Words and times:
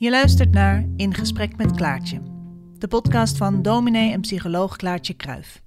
Je 0.00 0.10
luistert 0.10 0.52
naar 0.52 0.84
In 0.96 1.14
Gesprek 1.14 1.56
met 1.56 1.72
Klaartje, 1.72 2.22
de 2.78 2.88
podcast 2.88 3.36
van 3.36 3.62
dominee 3.62 4.12
en 4.12 4.20
psycholoog 4.20 4.76
Klaartje 4.76 5.14
Kruif. 5.14 5.62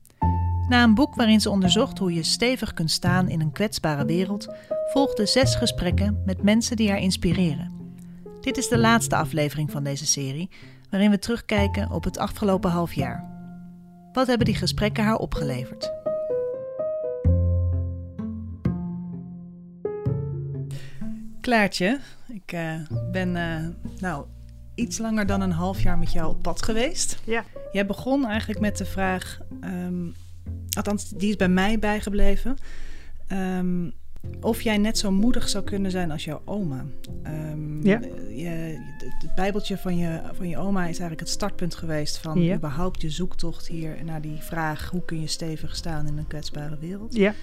Na 0.70 0.84
een 0.84 0.94
boek 0.94 1.16
waarin 1.16 1.42
ze 1.42 1.50
onderzocht 1.50 1.98
hoe 1.98 2.14
je 2.14 2.24
stevig 2.24 2.74
kunt 2.74 2.92
staan 2.92 3.30
in 3.30 3.42
een 3.42 3.52
kwetsbare 3.52 4.06
wereld, 4.06 4.48
volgden 4.92 5.28
zes 5.28 5.56
gesprekken 5.56 6.22
met 6.26 6.44
mensen 6.44 6.76
die 6.76 6.90
haar 6.90 7.00
inspireren. 7.00 7.72
Dit 8.42 8.58
is 8.58 8.68
de 8.68 8.78
laatste 8.78 9.16
aflevering 9.16 9.72
van 9.72 9.84
deze 9.84 10.06
serie, 10.06 10.50
waarin 10.90 11.10
we 11.10 11.20
terugkijken 11.20 11.92
op 11.92 12.04
het 12.04 12.18
afgelopen 12.18 12.72
half 12.72 12.94
jaar. 12.94 13.30
Wat 14.12 14.28
hebben 14.28 14.46
die 14.46 14.56
gesprekken 14.56 15.04
haar 15.04 15.18
opgeleverd? 15.18 15.94
Klaartje, 21.44 22.00
ik 22.28 22.54
uh, 22.54 22.74
ben 23.12 23.36
uh, 23.36 23.68
nou 24.00 24.26
iets 24.76 24.98
langer 24.98 25.26
dan 25.26 25.42
een 25.42 25.52
half 25.52 25.82
jaar 25.82 25.98
met 25.98 26.12
jou 26.12 26.30
op 26.30 26.42
pad 26.42 26.64
geweest. 26.64 27.20
Ja. 27.24 27.44
Jij 27.72 27.86
begon 27.86 28.26
eigenlijk 28.26 28.60
met 28.60 28.78
de 28.78 28.86
vraag, 28.86 29.40
um, 29.64 30.14
althans 30.78 31.10
die 31.10 31.30
is 31.30 31.36
bij 31.36 31.50
mij 31.50 31.80
bijgebleven, 31.80 32.58
um, 33.32 33.94
of 34.42 34.62
jij 34.62 34.78
net 34.78 34.98
zo 34.98 35.12
moedig 35.12 35.50
zou 35.50 35.64
kunnen 35.64 35.92
zijn 35.92 36.12
als 36.12 36.24
jouw 36.24 36.42
oma. 36.46 36.86
Um, 37.28 37.86
ja. 37.86 38.00
Je, 38.30 38.78
het 39.20 39.36
bijbeltje 39.36 39.78
van 39.78 39.98
je, 39.98 40.22
van 40.34 40.50
je 40.50 40.58
oma 40.58 40.82
is 40.82 40.86
eigenlijk 40.86 41.20
het 41.20 41.30
startpunt 41.30 41.76
geweest 41.76 42.18
van 42.18 42.42
Ja. 42.42 42.56
überhaupt 42.56 43.02
je 43.02 43.10
zoektocht 43.10 43.68
hier 43.68 44.04
naar 44.04 44.22
die 44.22 44.38
vraag, 44.38 44.90
hoe 44.90 45.06
kun 45.06 45.22
je 45.22 45.28
stevig 45.28 45.76
staan 45.76 46.08
in 46.08 46.18
een 46.18 46.28
kwetsbare 46.28 46.78
wereld. 46.78 47.16
Ja. 47.16 47.34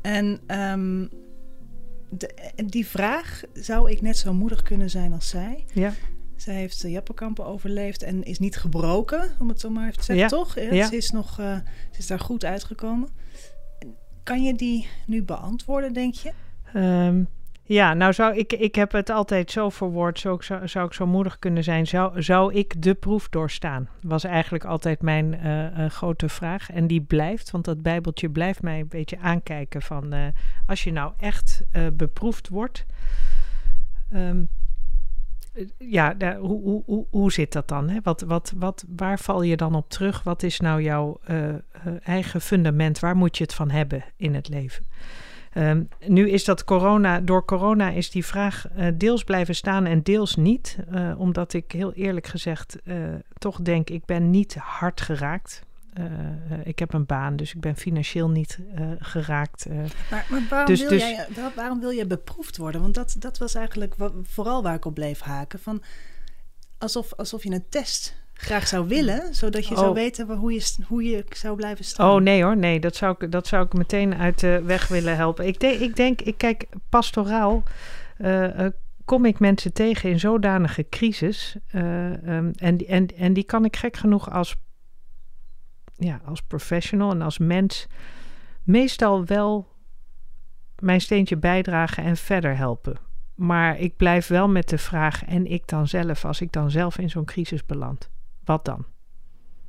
En 0.00 0.40
de, 2.10 2.52
die 2.66 2.86
vraag, 2.86 3.42
zou 3.52 3.90
ik 3.90 4.00
net 4.00 4.16
zo 4.16 4.32
moedig 4.32 4.62
kunnen 4.62 4.90
zijn 4.90 5.12
als 5.12 5.28
zij? 5.28 5.64
Ja. 5.72 5.92
Zij 6.36 6.54
heeft 6.54 6.82
de 6.82 6.90
Jappenkampen 6.90 7.46
overleefd 7.46 8.02
en 8.02 8.22
is 8.22 8.38
niet 8.38 8.56
gebroken, 8.56 9.36
om 9.38 9.48
het 9.48 9.60
zo 9.60 9.70
maar 9.70 9.86
even 9.86 9.98
te 9.98 10.04
zeggen, 10.04 10.24
Ja. 10.24 10.28
toch? 10.28 10.58
Ja. 10.58 10.86
Ze, 10.86 10.96
is 10.96 11.10
nog, 11.10 11.40
uh, 11.40 11.56
ze 11.90 11.98
is 11.98 12.06
daar 12.06 12.20
goed 12.20 12.44
uitgekomen. 12.44 13.08
Kan 14.22 14.42
je 14.42 14.54
die 14.54 14.88
nu 15.06 15.22
beantwoorden, 15.22 15.92
denk 15.92 16.14
je? 16.14 16.32
Um, 16.74 17.28
ja, 17.72 17.94
nou 17.94 18.12
zou 18.12 18.36
ik, 18.36 18.52
ik 18.52 18.74
heb 18.74 18.92
het 18.92 19.10
altijd 19.10 19.50
zo 19.50 19.68
verwoord, 19.68 20.18
zo, 20.18 20.36
zou, 20.40 20.68
zou 20.68 20.86
ik 20.86 20.92
zo 20.92 21.06
moedig 21.06 21.38
kunnen 21.38 21.64
zijn, 21.64 21.86
zou, 21.86 22.22
zou 22.22 22.54
ik 22.54 22.82
de 22.82 22.94
proef 22.94 23.28
doorstaan? 23.28 23.88
Was 24.02 24.24
eigenlijk 24.24 24.64
altijd 24.64 25.02
mijn 25.02 25.34
uh, 25.34 25.78
uh, 25.78 25.90
grote 25.90 26.28
vraag. 26.28 26.70
En 26.70 26.86
die 26.86 27.00
blijft, 27.00 27.50
want 27.50 27.64
dat 27.64 27.82
bijbeltje 27.82 28.30
blijft 28.30 28.62
mij 28.62 28.80
een 28.80 28.88
beetje 28.88 29.18
aankijken 29.18 29.82
van 29.82 30.14
uh, 30.14 30.26
als 30.66 30.84
je 30.84 30.92
nou 30.92 31.12
echt 31.18 31.64
beproefd 31.92 32.48
wordt. 32.48 32.86
Um, 34.14 34.48
ja, 35.78 36.14
de, 36.14 36.36
hoe, 36.40 36.62
hoe, 36.62 36.82
hoe, 36.86 37.06
hoe 37.10 37.32
zit 37.32 37.52
dat 37.52 37.68
dan? 37.68 37.88
Hè? 37.88 37.98
Wat, 38.02 38.20
wat, 38.20 38.52
wat, 38.56 38.84
waar 38.96 39.18
val 39.18 39.42
je 39.42 39.56
dan 39.56 39.74
op 39.74 39.90
terug? 39.90 40.22
Wat 40.22 40.42
is 40.42 40.60
nou 40.60 40.82
jouw 40.82 41.20
eigen 42.02 42.40
fundament? 42.40 42.98
Waar 42.98 43.16
moet 43.16 43.36
je 43.36 43.44
het 43.44 43.54
van 43.54 43.70
hebben 43.70 44.04
in 44.16 44.34
het 44.34 44.48
leven? 44.48 44.84
Um, 45.54 45.88
nu 46.06 46.30
is 46.30 46.44
dat 46.44 46.64
corona, 46.64 47.20
door 47.20 47.44
corona 47.44 47.90
is 47.90 48.10
die 48.10 48.24
vraag 48.24 48.66
uh, 48.76 48.86
deels 48.94 49.24
blijven 49.24 49.54
staan 49.54 49.86
en 49.86 50.02
deels 50.02 50.36
niet. 50.36 50.76
omdat 51.16 51.52
ik 51.52 51.72
heel 51.72 51.92
eerlijk 51.92 52.26
gezegd 52.26 52.78
toch 53.38 53.60
denk, 53.60 53.90
ik 53.90 54.04
ben 54.04 54.30
niet 54.30 54.54
hard 54.54 55.00
geraakt. 55.00 55.62
Ik 56.64 56.78
heb 56.78 56.92
een 56.92 57.06
baan, 57.06 57.36
dus 57.36 57.54
ik 57.54 57.60
ben 57.60 57.76
financieel 57.76 58.30
niet 58.30 58.58
geraakt. 58.98 59.66
Maar, 60.10 60.26
maar 60.30 60.42
waarom, 60.50 60.68
dus, 60.68 60.80
wil 60.80 60.88
dus, 60.88 61.02
jij, 61.02 61.26
waar, 61.34 61.52
waarom 61.54 61.80
wil 61.80 61.90
je 61.90 62.06
beproefd 62.06 62.56
worden? 62.56 62.80
Want 62.80 62.94
dat, 62.94 63.16
dat 63.18 63.38
was 63.38 63.54
eigenlijk 63.54 63.94
vooral 64.22 64.62
waar 64.62 64.74
ik 64.74 64.84
op 64.84 64.94
bleef 64.94 65.20
haken. 65.20 65.58
Van 65.58 65.82
alsof, 66.78 67.14
alsof 67.14 67.42
je 67.42 67.50
een 67.50 67.68
test 67.68 68.19
graag 68.40 68.68
zou 68.68 68.88
willen, 68.88 69.34
zodat 69.34 69.66
je 69.66 69.74
oh. 69.74 69.80
zou 69.80 69.94
weten 69.94 70.36
hoe 70.36 70.52
je, 70.52 70.74
hoe 70.86 71.04
je 71.04 71.24
zou 71.28 71.56
blijven 71.56 71.84
staan. 71.84 72.10
Oh 72.10 72.20
nee 72.20 72.42
hoor, 72.42 72.56
nee, 72.56 72.80
dat 72.80 72.96
zou 72.96 73.16
ik, 73.18 73.32
dat 73.32 73.46
zou 73.46 73.64
ik 73.64 73.72
meteen 73.72 74.14
uit 74.14 74.40
de 74.40 74.62
weg 74.64 74.88
willen 74.88 75.16
helpen. 75.16 75.46
Ik, 75.46 75.60
denk, 75.60 75.80
ik 75.80 75.96
denk, 75.96 76.20
ik 76.20 76.38
kijk, 76.38 76.66
pastoraal 76.88 77.62
uh, 78.18 78.66
kom 79.04 79.24
ik 79.24 79.38
mensen 79.38 79.72
tegen 79.72 80.10
in 80.10 80.20
zodanige 80.20 80.86
crisis. 80.88 81.56
Um, 81.74 82.50
en, 82.56 82.86
en, 82.86 83.06
en 83.16 83.32
die 83.32 83.44
kan 83.44 83.64
ik 83.64 83.76
gek 83.76 83.96
genoeg 83.96 84.30
als 84.30 84.56
ja, 85.96 86.20
als 86.24 86.42
professional 86.42 87.10
en 87.10 87.22
als 87.22 87.38
mens 87.38 87.86
meestal 88.62 89.24
wel 89.24 89.68
mijn 90.78 91.00
steentje 91.00 91.36
bijdragen 91.36 92.04
en 92.04 92.16
verder 92.16 92.56
helpen. 92.56 92.96
Maar 93.34 93.78
ik 93.78 93.96
blijf 93.96 94.26
wel 94.26 94.48
met 94.48 94.68
de 94.68 94.78
vraag, 94.78 95.24
en 95.24 95.46
ik 95.46 95.68
dan 95.68 95.88
zelf, 95.88 96.24
als 96.24 96.40
ik 96.40 96.52
dan 96.52 96.70
zelf 96.70 96.98
in 96.98 97.10
zo'n 97.10 97.24
crisis 97.24 97.66
beland, 97.66 98.10
wat 98.50 98.64
dan? 98.64 98.84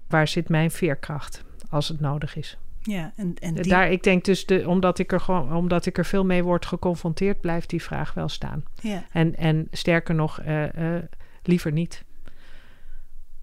Waar 0.08 0.28
zit 0.28 0.50
mijn 0.50 0.72
veerkracht 0.72 1.44
als 1.70 1.88
het 1.88 2.00
nodig 2.00 2.36
is? 2.36 2.58
Ja, 2.80 3.14
en, 3.16 3.34
en 3.40 3.54
die... 3.54 3.68
Daar, 3.68 3.92
ik 3.92 4.04
denk 4.04 4.26
dus, 4.26 4.46
de, 4.46 4.68
omdat, 4.68 5.00
ik 5.00 5.12
er 5.12 5.20
gewoon, 5.20 5.54
omdat 5.54 5.86
ik 5.86 5.98
er 5.98 6.06
veel 6.06 6.26
mee 6.26 6.44
word 6.44 6.66
geconfronteerd, 6.66 7.42
blijft 7.42 7.70
die 7.70 7.82
vraag 7.82 8.14
wel 8.14 8.30
staan. 8.30 8.64
Ja. 8.82 9.06
En, 9.12 9.36
en 9.36 9.68
sterker 9.72 10.16
nog, 10.16 10.42
uh, 10.42 10.74
uh, 10.74 11.00
liever 11.44 11.72
niet. 11.72 12.04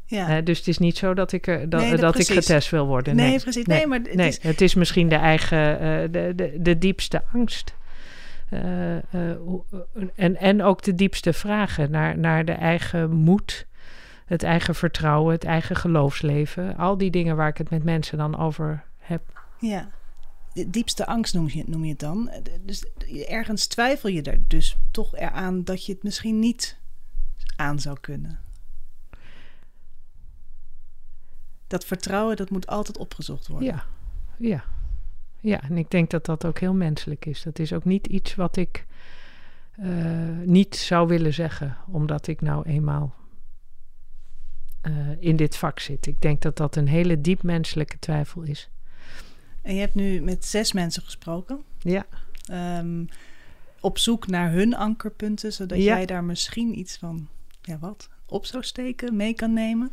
Ja. 0.05 0.37
Uh, 0.37 0.45
dus 0.45 0.59
het 0.59 0.69
is 0.69 0.79
niet 0.79 0.97
zo 0.97 1.15
dat 1.15 1.33
ik, 1.33 1.47
er, 1.47 1.69
dat, 1.69 1.81
nee, 1.81 1.91
dat, 1.91 2.01
dat 2.01 2.19
ik 2.19 2.27
getest 2.27 2.71
wil 2.71 2.87
worden. 2.87 3.17
Nee, 3.17 3.29
nee 3.29 3.41
precies. 3.41 3.67
Nee, 3.67 3.87
maar 3.87 3.99
het, 3.99 4.15
nee, 4.15 4.29
is... 4.29 4.43
het 4.43 4.61
is 4.61 4.75
misschien 4.75 5.09
de 5.09 5.15
eigen, 5.15 5.59
de, 6.13 6.33
de, 6.37 6.57
de 6.61 6.79
diepste 6.79 7.23
angst. 7.33 7.77
En, 10.15 10.37
en 10.37 10.63
ook 10.63 10.83
de 10.83 10.95
diepste 10.95 11.33
vragen 11.33 11.91
naar, 11.91 12.19
naar 12.19 12.45
de 12.45 12.53
eigen 12.53 13.11
moed, 13.11 13.67
het 14.29 14.43
eigen 14.43 14.75
vertrouwen, 14.75 15.33
het 15.33 15.45
eigen 15.45 15.77
geloofsleven. 15.77 16.77
Al 16.77 16.97
die 16.97 17.11
dingen 17.11 17.37
waar 17.37 17.49
ik 17.49 17.59
het 17.59 17.71
met 17.71 17.85
mensen 17.85 18.19
dan 18.19 18.39
over 18.39 18.85
heb. 18.99 19.43
Ja, 19.59 19.89
de 20.53 20.71
diepste 20.71 21.07
angst 21.07 21.35
noem 21.35 21.49
je, 21.49 21.65
noem 21.67 21.85
je 21.85 21.91
het 21.91 22.01
dan. 22.01 22.31
Dus 22.63 22.85
ergens 23.27 23.67
twijfel 23.67 24.09
je 24.09 24.23
er 24.23 24.41
dus 24.49 24.79
toch 24.91 25.17
eraan 25.17 25.65
dat 25.65 25.87
je 25.87 25.93
het 25.93 26.03
misschien 26.03 26.39
niet 26.39 26.77
aan 27.57 27.81
zou 27.81 27.97
kunnen. 28.01 28.41
dat 31.69 31.85
vertrouwen, 31.85 32.37
dat 32.37 32.51
moet 32.51 32.67
altijd 32.67 32.99
opgezocht 32.99 33.47
worden. 33.47 33.69
Ja, 33.69 33.85
ja. 34.37 34.65
Ja, 35.41 35.63
en 35.63 35.77
ik 35.77 35.91
denk 35.91 36.11
dat 36.11 36.27
dat 36.27 36.45
ook 36.45 36.59
heel 36.59 36.75
menselijk 36.75 37.27
is. 37.27 37.43
Dat 37.43 37.59
is 37.59 37.73
ook 37.73 37.85
niet 37.85 38.07
iets 38.07 38.35
wat 38.35 38.57
ik 38.57 38.87
uh, 39.81 39.87
niet 40.45 40.77
zou 40.77 41.09
willen 41.09 41.35
zeggen, 41.35 41.77
omdat 41.87 42.27
ik 42.27 42.41
nou 42.41 42.69
eenmaal 42.69 43.15
uh, 44.83 44.93
in 45.19 45.37
dit 45.37 45.57
vak 45.57 45.81
zit. 45.81 46.07
Ik 46.07 46.21
denk 46.21 46.43
dat 46.43 46.57
dat 46.57 46.77
een 46.77 46.89
hele 46.89 47.21
diep 47.21 47.43
menselijke 47.43 47.99
twijfel 47.99 48.43
is. 48.43 48.71
En 49.63 49.75
je 49.75 49.81
hebt 49.81 49.95
nu 49.95 50.21
met 50.21 50.45
zes 50.45 50.73
mensen 50.73 51.03
gesproken. 51.03 51.63
Ja. 51.79 52.07
Um, 52.79 53.09
op 53.81 53.99
zoek 53.99 54.27
naar 54.27 54.53
hun 54.53 54.77
ankerpunten, 54.77 55.53
zodat 55.53 55.79
ja. 55.79 55.85
jij 55.85 56.07
daar 56.07 56.25
misschien 56.25 56.79
iets 56.79 56.97
van, 56.97 57.29
ja 57.63 57.79
wat, 57.79 58.09
op 58.27 58.47
zou 58.47 58.63
steken, 58.63 59.17
mee 59.17 59.35
kan 59.35 59.53
nemen. 59.53 59.93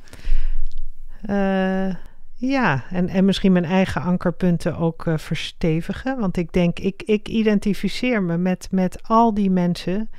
Uh, 1.29 1.95
ja, 2.33 2.83
en, 2.89 3.09
en 3.09 3.25
misschien 3.25 3.51
mijn 3.51 3.65
eigen 3.65 4.01
ankerpunten 4.01 4.77
ook 4.77 5.05
uh, 5.05 5.17
verstevigen. 5.17 6.19
Want 6.19 6.37
ik 6.37 6.53
denk, 6.53 6.79
ik, 6.79 7.03
ik 7.03 7.27
identificeer 7.27 8.23
me 8.23 8.37
met, 8.37 8.67
met 8.71 9.03
al 9.03 9.33
die 9.33 9.49
mensen 9.49 10.09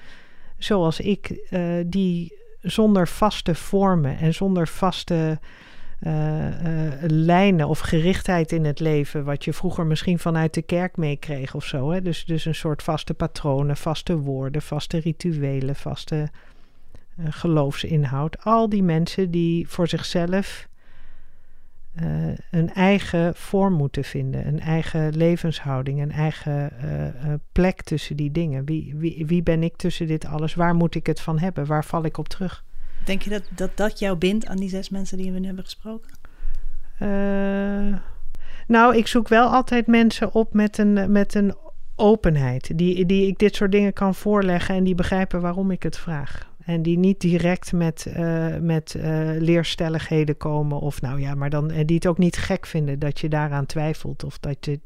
zoals 0.59 1.01
ik, 1.01 1.49
uh, 1.51 1.85
die 1.87 2.39
zonder 2.71 3.09
vaste 3.09 3.55
vormen 3.55 4.19
en 4.19 4.35
zonder 4.35 4.69
vaste 4.69 5.39
lijnen 7.07 7.69
of 7.69 7.79
gerichtheid 7.79 8.53
in 8.53 8.65
het 8.65 8.81
leven, 8.81 9.25
wat 9.25 9.45
je 9.45 9.53
vroeger 9.53 9.87
misschien 9.87 10.19
vanuit 10.19 10.55
de 10.55 10.63
kerk 10.63 10.97
meekreeg 10.97 11.55
of 11.55 11.65
zo. 11.65 11.91
Hè? 11.91 12.03
Dus, 12.03 12.25
dus 12.25 12.45
een 12.45 12.55
soort 12.55 12.83
vaste 12.83 13.15
patronen, 13.15 13.77
vaste 13.77 14.17
woorden, 14.17 14.63
vaste 14.63 14.99
rituelen, 14.99 15.77
vaste 15.77 16.31
geloofsinhoud. 17.25 18.45
Al 18.45 18.69
die 18.69 18.83
mensen 18.83 19.31
die 19.31 19.69
voor 19.69 19.89
zichzelf 19.89 20.69
uh, 22.03 22.35
een 22.51 22.73
eigen 22.75 23.35
vorm 23.35 23.73
moeten 23.73 24.05
vinden, 24.05 24.47
een 24.47 24.61
eigen 24.61 25.17
levenshouding, 25.17 26.01
een 26.01 26.13
eigen 26.13 26.73
uh, 26.85 27.05
uh, 27.05 27.35
plek 27.53 27.83
tussen 27.83 28.17
die 28.17 28.31
dingen. 28.31 28.65
Wie, 28.65 28.95
wie, 28.97 29.27
wie 29.27 29.43
ben 29.43 29.63
ik 29.63 29.77
tussen 29.77 30.07
dit 30.07 30.25
alles? 30.25 30.55
Waar 30.55 30.75
moet 30.75 30.95
ik 30.95 31.07
het 31.07 31.21
van 31.21 31.39
hebben? 31.39 31.67
Waar 31.67 31.85
val 31.85 32.05
ik 32.05 32.19
op 32.19 32.29
terug? 32.29 32.65
Denk 33.05 33.23
je 33.23 33.31
dat 33.31 33.43
dat, 33.55 33.71
dat 33.75 33.99
jou 33.99 34.17
bindt 34.17 34.47
aan 34.47 34.57
die 34.57 34.69
zes 34.69 34.89
mensen 34.89 35.19
die 35.19 35.33
we 35.33 35.39
nu 35.39 35.47
hebben 35.47 35.65
gesproken? 35.65 36.25
nou, 38.67 38.97
ik 38.97 39.07
zoek 39.07 39.29
wel 39.29 39.49
altijd 39.49 39.87
mensen 39.87 40.35
op 40.35 40.55
met 40.55 40.79
een, 40.79 41.13
met 41.13 41.35
een 41.35 41.55
openheid, 41.97 42.79
die, 42.79 43.07
die 43.07 43.27
ik 43.27 43.39
dit 43.39 43.55
soort 43.55 43.73
dingen 43.73 43.93
kan 43.93 44.15
voorleggen 44.15 44.75
en 44.75 44.85
die 44.85 44.95
begrijpen 44.95 45.41
waarom 45.41 45.71
ik 45.71 45.83
het 45.83 45.99
vraag. 45.99 46.51
En 46.67 46.83
die 46.83 46.99
niet 46.99 47.21
direct 47.21 47.73
met, 47.73 48.07
uh, 48.17 48.57
met 48.57 48.95
uh, 48.97 49.03
leerstelligheden 49.39 50.37
komen. 50.37 50.81
Of 50.81 51.01
nou 51.01 51.21
ja, 51.21 51.35
maar 51.35 51.51
dan 51.51 51.71
uh, 51.71 51.81
die 51.85 51.97
het 51.97 52.07
ook 52.07 52.19
niet 52.19 52.37
gek 52.37 52.67
vinden 52.67 52.99
dat 52.99 53.21
je 53.21 53.29
daaraan 53.29 53.67
twijfelt. 53.67 54.25
Of 54.25 54.39
dat 54.39 54.65
je. 54.65 54.81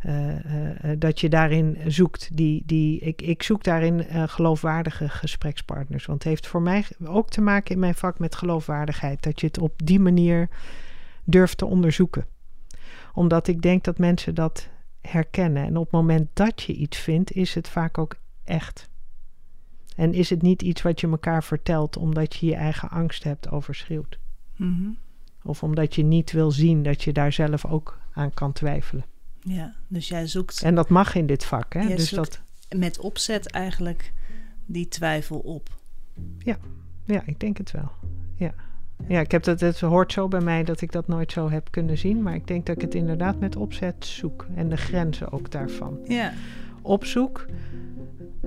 eh, 0.00 0.90
eh, 0.90 0.98
dat 0.98 1.20
je 1.20 1.28
daarin 1.28 1.78
zoekt. 1.86 2.36
Die, 2.36 2.62
die, 2.66 3.00
ik, 3.00 3.22
ik 3.22 3.42
zoek 3.42 3.64
daarin 3.64 4.04
geloofwaardige 4.28 5.08
gesprekspartners. 5.08 6.06
Want 6.06 6.22
het 6.22 6.32
heeft 6.32 6.46
voor 6.46 6.62
mij 6.62 6.84
ook 7.04 7.30
te 7.30 7.40
maken 7.40 7.74
in 7.74 7.80
mijn 7.80 7.94
vak 7.94 8.18
met 8.18 8.34
geloofwaardigheid. 8.34 9.22
Dat 9.22 9.40
je 9.40 9.46
het 9.46 9.58
op 9.58 9.72
die 9.84 10.00
manier 10.00 10.48
durft 11.24 11.58
te 11.58 11.66
onderzoeken. 11.66 12.26
Omdat 13.14 13.48
ik 13.48 13.62
denk 13.62 13.84
dat 13.84 13.98
mensen 13.98 14.34
dat 14.34 14.68
herkennen. 15.00 15.64
En 15.64 15.76
op 15.76 15.82
het 15.82 15.92
moment 15.92 16.28
dat 16.32 16.62
je 16.62 16.72
iets 16.72 16.98
vindt, 16.98 17.32
is 17.32 17.54
het 17.54 17.68
vaak 17.68 17.98
ook 17.98 18.16
echt. 18.44 18.88
En 19.96 20.12
is 20.12 20.30
het 20.30 20.42
niet 20.42 20.62
iets 20.62 20.82
wat 20.82 21.00
je 21.00 21.08
elkaar 21.08 21.44
vertelt 21.44 21.96
omdat 21.96 22.36
je 22.36 22.46
je 22.46 22.54
eigen 22.54 22.88
angst 22.88 23.24
hebt 23.24 23.50
overschreeuwd. 23.50 24.18
Mm 24.56 24.96
Of 25.42 25.62
omdat 25.62 25.94
je 25.94 26.02
niet 26.02 26.32
wil 26.32 26.50
zien 26.50 26.82
dat 26.82 27.02
je 27.02 27.12
daar 27.12 27.32
zelf 27.32 27.64
ook 27.64 27.98
aan 28.12 28.34
kan 28.34 28.52
twijfelen. 28.52 29.04
Ja, 29.40 29.74
dus 29.88 30.08
jij 30.08 30.26
zoekt. 30.26 30.62
En 30.62 30.74
dat 30.74 30.88
mag 30.88 31.14
in 31.14 31.26
dit 31.26 31.44
vak, 31.44 31.74
hè? 31.74 31.86
Dus 31.86 32.08
zoekt 32.08 32.40
dat, 32.68 32.78
met 32.78 32.98
opzet 32.98 33.50
eigenlijk 33.50 34.12
die 34.66 34.88
twijfel 34.88 35.38
op. 35.38 35.68
ja, 37.04 37.22
ik 37.26 37.40
denk 37.40 37.58
het 37.58 37.70
wel. 37.70 37.90
Ja. 38.34 38.54
Ja, 39.08 39.20
ik 39.20 39.30
heb 39.30 39.42
dat, 39.42 39.60
het 39.60 39.80
hoort 39.80 40.12
zo 40.12 40.28
bij 40.28 40.40
mij 40.40 40.64
dat 40.64 40.80
ik 40.80 40.92
dat 40.92 41.06
nooit 41.08 41.32
zo 41.32 41.50
heb 41.50 41.70
kunnen 41.70 41.98
zien. 41.98 42.22
Maar 42.22 42.34
ik 42.34 42.46
denk 42.46 42.66
dat 42.66 42.76
ik 42.76 42.82
het 42.82 42.94
inderdaad 42.94 43.38
met 43.38 43.56
opzet 43.56 44.06
zoek. 44.06 44.46
En 44.54 44.68
de 44.68 44.76
grenzen 44.76 45.32
ook 45.32 45.50
daarvan. 45.50 45.98
Ja, 46.04 46.32
Opzoek 46.82 47.46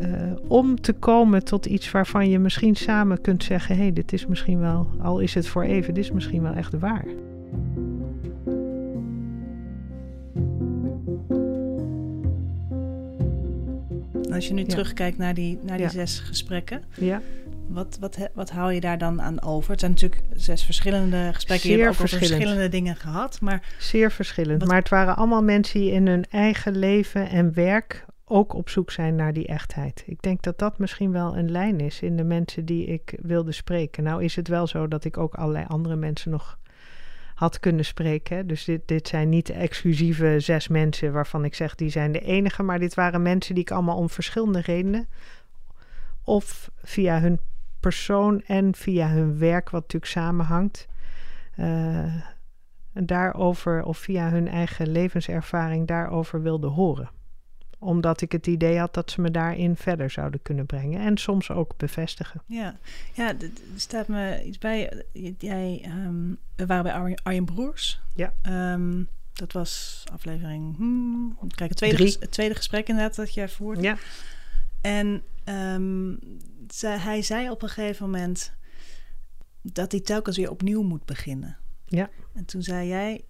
eh, 0.01 0.09
om 0.47 0.81
te 0.81 0.93
komen 0.93 1.43
tot 1.43 1.65
iets 1.65 1.91
waarvan 1.91 2.29
je 2.29 2.39
misschien 2.39 2.75
samen 2.75 3.21
kunt 3.21 3.43
zeggen: 3.43 3.75
hé, 3.75 3.81
hey, 3.81 3.93
dit 3.93 4.13
is 4.13 4.25
misschien 4.27 4.59
wel, 4.59 4.87
al 5.01 5.19
is 5.19 5.33
het 5.33 5.47
voor 5.47 5.63
even, 5.63 5.93
dit 5.93 6.03
is 6.03 6.11
misschien 6.11 6.41
wel 6.41 6.53
echt 6.53 6.79
waar. 6.79 7.05
als 14.33 14.47
je 14.47 14.53
nu 14.53 14.59
Ja. 14.61 14.67
terugkijkt 14.67 15.17
naar 15.17 15.33
die, 15.33 15.59
naar 15.61 15.77
die 15.77 15.85
Ja. 15.85 15.91
zes 15.91 16.19
gesprekken, 16.19 16.81
Ja, 16.95 17.21
wat, 17.67 17.97
wat, 17.99 18.17
wat 18.33 18.49
hou 18.49 18.73
je 18.73 18.79
daar 18.79 18.97
dan 18.97 19.21
aan 19.21 19.41
over? 19.41 19.71
Het 19.71 19.79
zijn 19.79 19.91
natuurlijk 19.91 20.21
zes 20.33 20.63
verschillende 20.63 21.29
gesprekken. 21.33 21.69
je 21.69 21.75
Zeer 21.75 21.85
hebt 21.85 21.95
ook 21.97 22.01
over 22.03 22.09
verschillend. 22.09 22.41
verschillende 22.41 22.69
dingen 22.77 22.95
gehad, 22.95 23.41
maar 23.41 23.75
zeer 23.79 24.11
verschillend. 24.11 24.59
Wat- 24.59 24.67
Maar 24.69 24.77
het 24.77 24.89
waren 24.89 25.15
allemaal 25.15 25.43
mensen 25.43 25.79
die 25.79 25.91
in 25.91 26.07
hun 26.07 26.25
eigen 26.29 26.77
leven 26.77 27.29
en 27.29 27.53
werk 27.53 28.05
ook 28.29 28.53
op 28.53 28.69
zoek 28.69 28.91
zijn 28.91 29.15
naar 29.15 29.33
die 29.33 29.47
echtheid. 29.47 30.03
Ik 30.05 30.21
denk 30.21 30.41
dat 30.41 30.59
dat 30.59 30.77
misschien 30.77 31.11
wel 31.11 31.37
een 31.37 31.51
lijn 31.51 31.79
is 31.79 32.01
in 32.01 32.15
de 32.15 32.23
mensen 32.23 32.65
die 32.65 32.85
ik 32.85 33.17
wilde 33.21 33.51
spreken. 33.51 34.03
Nou 34.03 34.23
is 34.23 34.35
het 34.35 34.47
wel 34.47 34.67
zo 34.67 34.87
dat 34.87 35.05
ik 35.05 35.17
ook 35.17 35.33
allerlei 35.33 35.65
andere 35.67 35.95
mensen 35.95 36.31
nog 36.31 36.57
had 37.35 37.59
kunnen 37.59 37.85
spreken. 37.85 38.47
Dus 38.47 38.63
dit, 38.63 38.87
dit 38.87 39.07
zijn 39.07 39.29
niet 39.29 39.49
exclusieve 39.49 40.39
zes 40.39 40.67
mensen 40.67 41.13
waarvan 41.13 41.45
ik 41.45 41.55
zeg 41.55 41.75
die 41.75 41.89
zijn 41.89 42.11
de 42.11 42.19
enige. 42.19 42.63
Maar 42.63 42.79
dit 42.79 42.93
waren 42.93 43.21
mensen 43.21 43.55
die 43.55 43.63
ik 43.63 43.71
allemaal 43.71 43.97
om 43.97 44.09
verschillende 44.09 44.61
redenen... 44.61 45.07
of 46.23 46.71
via 46.83 47.19
hun 47.19 47.39
persoon 47.79 48.41
en 48.41 48.75
via 48.75 49.09
hun 49.09 49.37
werk, 49.37 49.69
wat 49.69 49.81
natuurlijk 49.81 50.11
samenhangt... 50.11 50.87
eh, 51.55 52.15
daarover 52.93 53.83
of 53.83 53.97
via 53.97 54.29
hun 54.29 54.47
eigen 54.47 54.87
levenservaring 54.89 55.87
daarover 55.87 56.41
wilde 56.41 56.67
horen. 56.67 57.09
Omdat 57.79 58.21
ik 58.21 58.31
het 58.31 58.47
idee 58.47 58.77
had 58.77 58.93
dat 58.93 59.11
ze 59.11 59.21
me 59.21 59.31
daarin 59.31 59.75
verder 59.75 60.09
zouden 60.09 60.41
kunnen 60.41 60.65
brengen 60.65 60.99
en 61.01 61.17
soms 61.17 61.49
ook 61.51 61.77
bevestigen. 61.77 62.41
ja, 62.45 62.77
ja 63.13 63.27
er 63.39 63.51
staat 63.75 64.07
me 64.07 64.43
iets 64.45 64.57
bij. 64.57 65.05
Jij, 65.37 65.79
ehm, 65.83 66.29
we 66.55 66.65
waren 66.65 66.83
bij 66.83 66.93
Arjen, 66.93 67.19
Arjen 67.23 67.45
Broers. 67.45 68.01
Ja. 68.15 68.33
Ehm, 68.41 69.03
dat 69.33 69.51
was 69.53 70.03
aflevering. 70.11 70.75
Hmm, 70.77 71.37
kijk, 71.55 71.69
het 71.69 71.77
tweede, 71.77 71.95
Drie. 71.95 72.07
ges- 72.07 72.19
het 72.21 72.31
tweede 72.31 72.55
gesprek 72.55 72.87
inderdaad 72.87 73.15
dat 73.15 73.33
jij 73.33 73.49
voert. 73.49 73.81
Ja, 73.81 73.97
En 74.81 75.23
ehm, 75.43 76.13
ze- 76.69 76.87
hij 76.87 77.21
zei 77.21 77.49
op 77.49 77.61
een 77.61 77.69
gegeven 77.69 78.05
moment 78.05 78.53
dat 79.61 79.91
hij 79.91 80.01
telkens 80.01 80.37
weer 80.37 80.49
opnieuw 80.49 80.81
moet 80.81 81.05
beginnen. 81.05 81.57
Ja. 81.85 82.09
En 82.33 82.45
toen 82.45 82.63
zei 82.63 82.87
jij, 82.87 83.23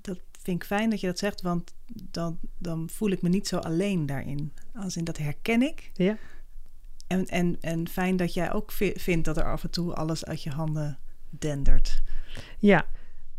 dat 0.00 0.18
vind 0.42 0.56
ik 0.62 0.68
fijn 0.68 0.90
dat 0.90 1.00
je 1.00 1.06
dat 1.06 1.18
zegt, 1.18 1.40
want 1.42 1.74
dan, 2.10 2.38
dan 2.58 2.88
voel 2.92 3.10
ik 3.10 3.22
me 3.22 3.28
niet 3.28 3.48
zo 3.48 3.56
alleen 3.56 4.06
daarin. 4.06 4.52
Als 4.74 4.96
in 4.96 5.04
dat 5.04 5.16
herken 5.18 5.62
ik. 5.62 5.90
Ja. 5.94 6.16
En, 7.06 7.26
en, 7.26 7.56
en 7.60 7.88
fijn 7.88 8.16
dat 8.16 8.34
jij 8.34 8.52
ook 8.52 8.72
vi- 8.72 8.94
vindt 8.96 9.24
dat 9.24 9.36
er 9.36 9.44
af 9.44 9.62
en 9.64 9.70
toe 9.70 9.94
alles 9.94 10.24
uit 10.24 10.42
je 10.42 10.50
handen 10.50 10.98
dendert. 11.30 12.02
ja. 12.58 12.86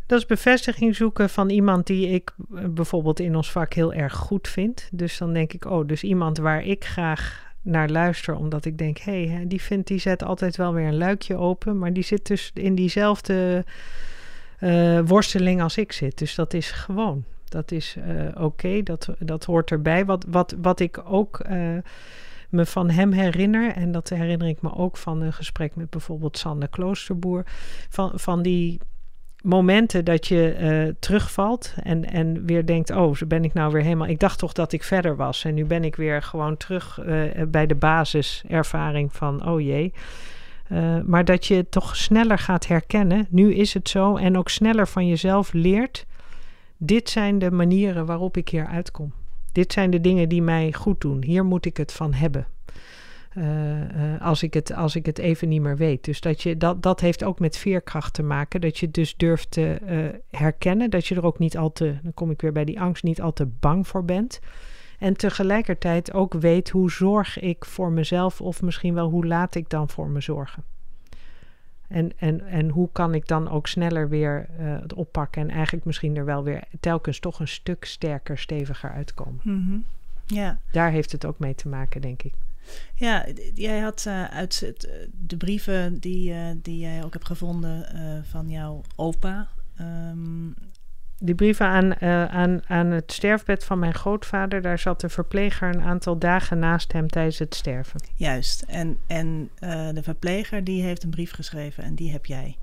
Dat 0.06 0.20
is 0.20 0.26
bevestiging 0.26 0.96
zoeken 0.96 1.30
van 1.30 1.50
iemand 1.50 1.86
die 1.86 2.08
ik 2.08 2.34
eh, 2.54 2.64
bijvoorbeeld 2.68 3.20
in 3.20 3.36
ons 3.36 3.50
vak 3.50 3.72
heel 3.74 3.92
erg 3.92 4.14
goed 4.14 4.48
vind. 4.48 4.88
Dus 4.92 5.18
dan 5.18 5.32
denk 5.32 5.52
ik, 5.52 5.64
oh, 5.64 5.86
dus 5.86 6.02
iemand 6.02 6.38
waar 6.38 6.62
ik 6.64 6.84
graag 6.84 7.52
naar 7.60 7.88
luister, 7.88 8.34
omdat 8.34 8.64
ik 8.64 8.78
denk, 8.78 8.98
hé, 8.98 9.26
hey, 9.26 9.46
die 9.46 9.62
vindt, 9.62 9.86
die 9.88 9.98
zet 9.98 10.22
altijd 10.22 10.56
wel 10.56 10.72
weer 10.74 10.86
een 10.86 10.96
luikje 10.96 11.36
open, 11.36 11.78
maar 11.78 11.92
die 11.92 12.02
zit 12.02 12.26
dus 12.26 12.50
in 12.54 12.74
diezelfde 12.74 13.64
eh, 14.58 15.00
worsteling 15.04 15.62
als 15.62 15.76
ik 15.76 15.92
zit. 15.92 16.18
Dus 16.18 16.34
dat 16.34 16.54
is 16.54 16.70
gewoon. 16.70 17.24
Dat 17.52 17.70
is 17.70 17.96
eh, 18.06 18.44
oké, 18.44 18.82
dat, 18.82 19.08
dat 19.18 19.44
hoort 19.44 19.70
erbij. 19.70 20.04
Wat, 20.04 20.24
wat, 20.28 20.54
wat 20.62 20.80
ik 20.80 21.00
ook 21.04 21.38
eh, 21.38 21.58
me 22.50 22.66
van 22.66 22.90
hem 22.90 23.12
herinner, 23.12 23.72
en 23.72 23.92
dat 23.92 24.08
herinner 24.08 24.48
ik 24.48 24.62
me 24.62 24.74
ook 24.74 24.96
van 24.96 25.22
een 25.22 25.32
gesprek 25.32 25.76
met 25.76 25.90
bijvoorbeeld 25.90 26.38
Sander 26.38 26.68
Kloosterboer, 26.68 27.42
van, 27.88 28.12
van 28.14 28.42
die 28.42 28.80
momenten 29.42 30.04
dat 30.04 30.26
je 30.26 30.52
eh, 30.52 30.94
terugvalt 30.98 31.74
en, 31.82 32.10
en 32.10 32.46
weer 32.46 32.66
denkt, 32.66 32.90
oh, 32.90 33.16
ben 33.26 33.44
ik 33.44 33.52
nou 33.52 33.72
weer 33.72 33.82
helemaal... 33.82 34.08
Ik 34.08 34.20
dacht 34.20 34.38
toch 34.38 34.52
dat 34.52 34.72
ik 34.72 34.82
verder 34.82 35.16
was 35.16 35.44
en 35.44 35.54
nu 35.54 35.64
ben 35.64 35.84
ik 35.84 35.96
weer 35.96 36.22
gewoon 36.22 36.56
terug 36.56 36.98
bij 37.48 37.66
de 37.66 37.74
basiservaring 37.74 39.12
van, 39.12 39.48
oh 39.48 39.60
jee. 39.60 39.92
Maar 41.04 41.24
dat 41.24 41.46
je 41.46 41.68
toch 41.68 41.96
sneller 41.96 42.38
gaat 42.38 42.66
herkennen, 42.66 43.26
nu 43.30 43.54
is 43.54 43.74
het 43.74 43.88
zo, 43.88 44.16
en 44.16 44.38
ook 44.38 44.48
sneller 44.48 44.88
van 44.88 45.06
jezelf 45.06 45.52
leert, 45.52 46.06
dit 46.84 47.10
zijn 47.10 47.38
de 47.38 47.50
manieren 47.50 48.06
waarop 48.06 48.36
ik 48.36 48.48
hier 48.48 48.66
uitkom. 48.66 49.12
Dit 49.52 49.72
zijn 49.72 49.90
de 49.90 50.00
dingen 50.00 50.28
die 50.28 50.42
mij 50.42 50.72
goed 50.72 51.00
doen. 51.00 51.24
Hier 51.24 51.44
moet 51.44 51.66
ik 51.66 51.76
het 51.76 51.92
van 51.92 52.12
hebben. 52.12 52.46
Eh, 53.30 54.14
eh, 54.14 54.22
als, 54.22 54.42
ik 54.42 54.54
het, 54.54 54.74
als 54.74 54.96
ik 54.96 55.06
het 55.06 55.18
even 55.18 55.48
niet 55.48 55.60
meer 55.60 55.76
weet. 55.76 56.04
Dus 56.04 56.20
dat, 56.20 56.42
je, 56.42 56.56
dat, 56.56 56.82
dat 56.82 57.00
heeft 57.00 57.24
ook 57.24 57.38
met 57.38 57.56
veerkracht 57.56 58.14
te 58.14 58.22
maken. 58.22 58.60
Dat 58.60 58.78
je 58.78 58.90
dus 58.90 59.16
durft 59.16 59.50
te 59.50 59.72
eh, 59.72 60.38
herkennen. 60.40 60.90
Dat 60.90 61.06
je 61.06 61.14
er 61.14 61.24
ook 61.24 61.38
niet 61.38 61.56
al 61.56 61.72
te, 61.72 61.98
dan 62.02 62.14
kom 62.14 62.30
ik 62.30 62.40
weer 62.40 62.52
bij 62.52 62.64
die 62.64 62.80
angst, 62.80 63.02
niet 63.02 63.20
al 63.20 63.32
te 63.32 63.46
bang 63.46 63.86
voor 63.86 64.04
bent. 64.04 64.40
En 64.98 65.16
tegelijkertijd 65.16 66.12
ook 66.12 66.34
weet 66.34 66.70
hoe 66.70 66.90
zorg 66.90 67.40
ik 67.40 67.64
voor 67.64 67.92
mezelf. 67.92 68.40
Of 68.40 68.62
misschien 68.62 68.94
wel 68.94 69.08
hoe 69.08 69.26
laat 69.26 69.54
ik 69.54 69.68
dan 69.68 69.88
voor 69.88 70.08
me 70.08 70.20
zorgen. 70.20 70.64
En, 71.92 72.12
en, 72.18 72.46
en 72.46 72.68
hoe 72.68 72.88
kan 72.92 73.14
ik 73.14 73.28
dan 73.28 73.48
ook 73.48 73.66
sneller 73.66 74.08
weer 74.08 74.48
eh, 74.58 74.80
het 74.80 74.94
oppakken. 74.94 75.42
En 75.42 75.50
eigenlijk 75.50 75.84
misschien 75.84 76.16
er 76.16 76.24
wel 76.24 76.44
weer 76.44 76.62
telkens 76.80 77.18
toch 77.18 77.40
een 77.40 77.48
stuk 77.48 77.84
sterker, 77.84 78.38
steviger 78.38 78.90
uitkomen. 78.90 79.40
Mhm. 79.42 79.78
Ja. 80.26 80.58
Daar 80.72 80.90
heeft 80.90 81.12
het 81.12 81.24
ook 81.24 81.38
mee 81.38 81.54
te 81.54 81.68
maken, 81.68 82.00
denk 82.00 82.22
ik. 82.22 82.34
Ja, 82.94 83.26
jij 83.54 83.80
had 83.80 84.04
eh, 84.06 84.24
uit 84.24 84.60
het, 84.60 84.84
eh, 84.86 84.94
de 85.12 85.36
brieven 85.36 85.98
die, 85.98 86.34
die 86.62 86.78
jij 86.78 87.04
ook 87.04 87.12
hebt 87.12 87.26
gevonden 87.26 87.86
van 88.24 88.48
jouw 88.48 88.80
opa. 88.96 89.48
ehm, 89.76 90.50
Die 91.24 91.34
brieven 91.34 91.66
aan, 91.66 91.92
eh, 91.92 92.24
aan, 92.24 92.60
aan 92.66 92.86
het 92.86 93.12
sterfbed 93.12 93.64
van 93.64 93.78
mijn 93.78 93.94
grootvader, 93.94 94.62
daar 94.62 94.78
zat 94.78 95.00
de 95.00 95.08
verpleger 95.08 95.68
een 95.74 95.82
aantal 95.82 96.18
dagen 96.18 96.58
naast 96.58 96.92
hem 96.92 97.08
tijdens 97.08 97.38
het 97.38 97.54
sterven. 97.54 98.00
juist. 98.16 98.62
En, 98.62 98.98
en 99.06 99.50
eh, 99.58 99.88
de 99.92 100.02
verpleger 100.02 100.64
die 100.64 100.82
heeft 100.82 101.02
een 101.02 101.10
brief 101.10 101.32
geschreven 101.32 101.84
en 101.84 101.94
die 101.94 102.12
heb 102.12 102.26
jij 102.26 102.56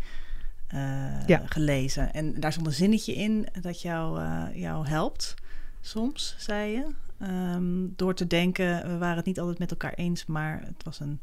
eh, 0.67 0.79
Ja. 1.27 1.41
gelezen. 1.45 2.13
En 2.13 2.39
daar 2.39 2.51
stond 2.51 2.67
een 2.67 2.73
zinnetje 2.73 3.13
in 3.15 3.47
dat 3.61 3.81
jou, 3.81 4.19
jou 4.53 4.87
helpt, 4.87 5.33
soms, 5.81 6.35
zei 6.37 6.71
je. 6.71 6.85
Ehm, 7.19 7.85
door 7.95 8.13
te 8.13 8.27
denken, 8.27 8.87
we 8.91 8.97
waren 8.97 9.17
het 9.17 9.25
niet 9.25 9.39
altijd 9.39 9.59
met 9.59 9.71
elkaar 9.71 9.93
eens, 9.93 10.25
maar 10.25 10.61
het 10.65 10.83
was 10.83 10.99
een 10.99 11.19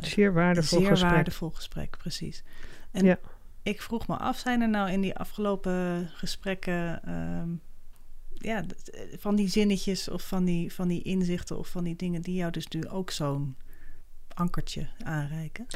Zeer 0.00 0.32
waardevol 0.32 0.78
zeer 0.78 0.88
gesprek. 0.88 1.10
waardevol 1.12 1.50
gesprek, 1.50 1.96
precies. 1.98 2.42
En 2.92 3.04
Ja. 3.04 3.18
Ik 3.64 3.82
vroeg 3.82 4.06
me 4.06 4.16
af, 4.16 4.38
zijn 4.38 4.60
er 4.60 4.68
nou 4.68 4.90
in 4.90 5.00
die 5.00 5.16
afgelopen 5.16 6.08
gesprekken 6.12 7.02
ehm, 7.04 7.48
ja, 8.28 8.64
van 9.16 9.36
die 9.36 9.48
zinnetjes 9.48 10.08
of 10.08 10.28
van 10.28 10.44
die, 10.44 10.72
van 10.72 10.88
die 10.88 11.02
inzichten 11.02 11.58
of 11.58 11.68
van 11.68 11.84
die 11.84 11.96
dingen 11.96 12.22
die 12.22 12.34
jou 12.34 12.50
dus 12.50 12.68
nu 12.68 12.88
ook 12.88 13.10
zo'n 13.10 13.56
ankertje 14.34 14.88
aanreiken? 15.04 15.66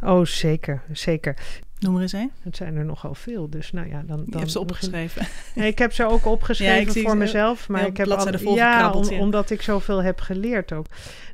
Oh, 0.00 0.24
zeker, 0.24 0.82
zeker. 0.92 1.62
Noem 1.80 1.96
er 1.96 2.02
eens 2.02 2.12
een. 2.12 2.30
Het 2.40 2.56
zijn 2.56 2.76
er 2.76 2.84
nogal 2.84 3.14
veel, 3.14 3.50
dus 3.50 3.72
nou 3.72 3.88
ja, 3.88 4.02
dan... 4.02 4.18
Je 4.24 4.30
dan 4.30 4.40
hebt 4.40 4.52
ze 4.52 4.60
opgeschreven. 4.60 5.26
Nee, 5.54 5.68
ik 5.68 5.78
heb 5.78 5.92
ze 5.92 6.04
ook 6.06 6.26
opgeschreven 6.26 6.94
Ja, 6.94 7.00
voor 7.02 7.10
ze 7.10 7.16
mezelf, 7.16 7.68
maar 7.68 7.86
ik 7.86 7.96
heb 7.96 8.08
al, 8.08 8.38
vol 8.38 8.54
ja, 8.54 8.72
gekrabbeld, 8.72 9.08
om- 9.08 9.14
ja. 9.14 9.20
omdat 9.20 9.50
ik 9.50 9.62
zoveel 9.62 10.02
heb 10.02 10.20
geleerd 10.20 10.72
ook. 10.72 10.86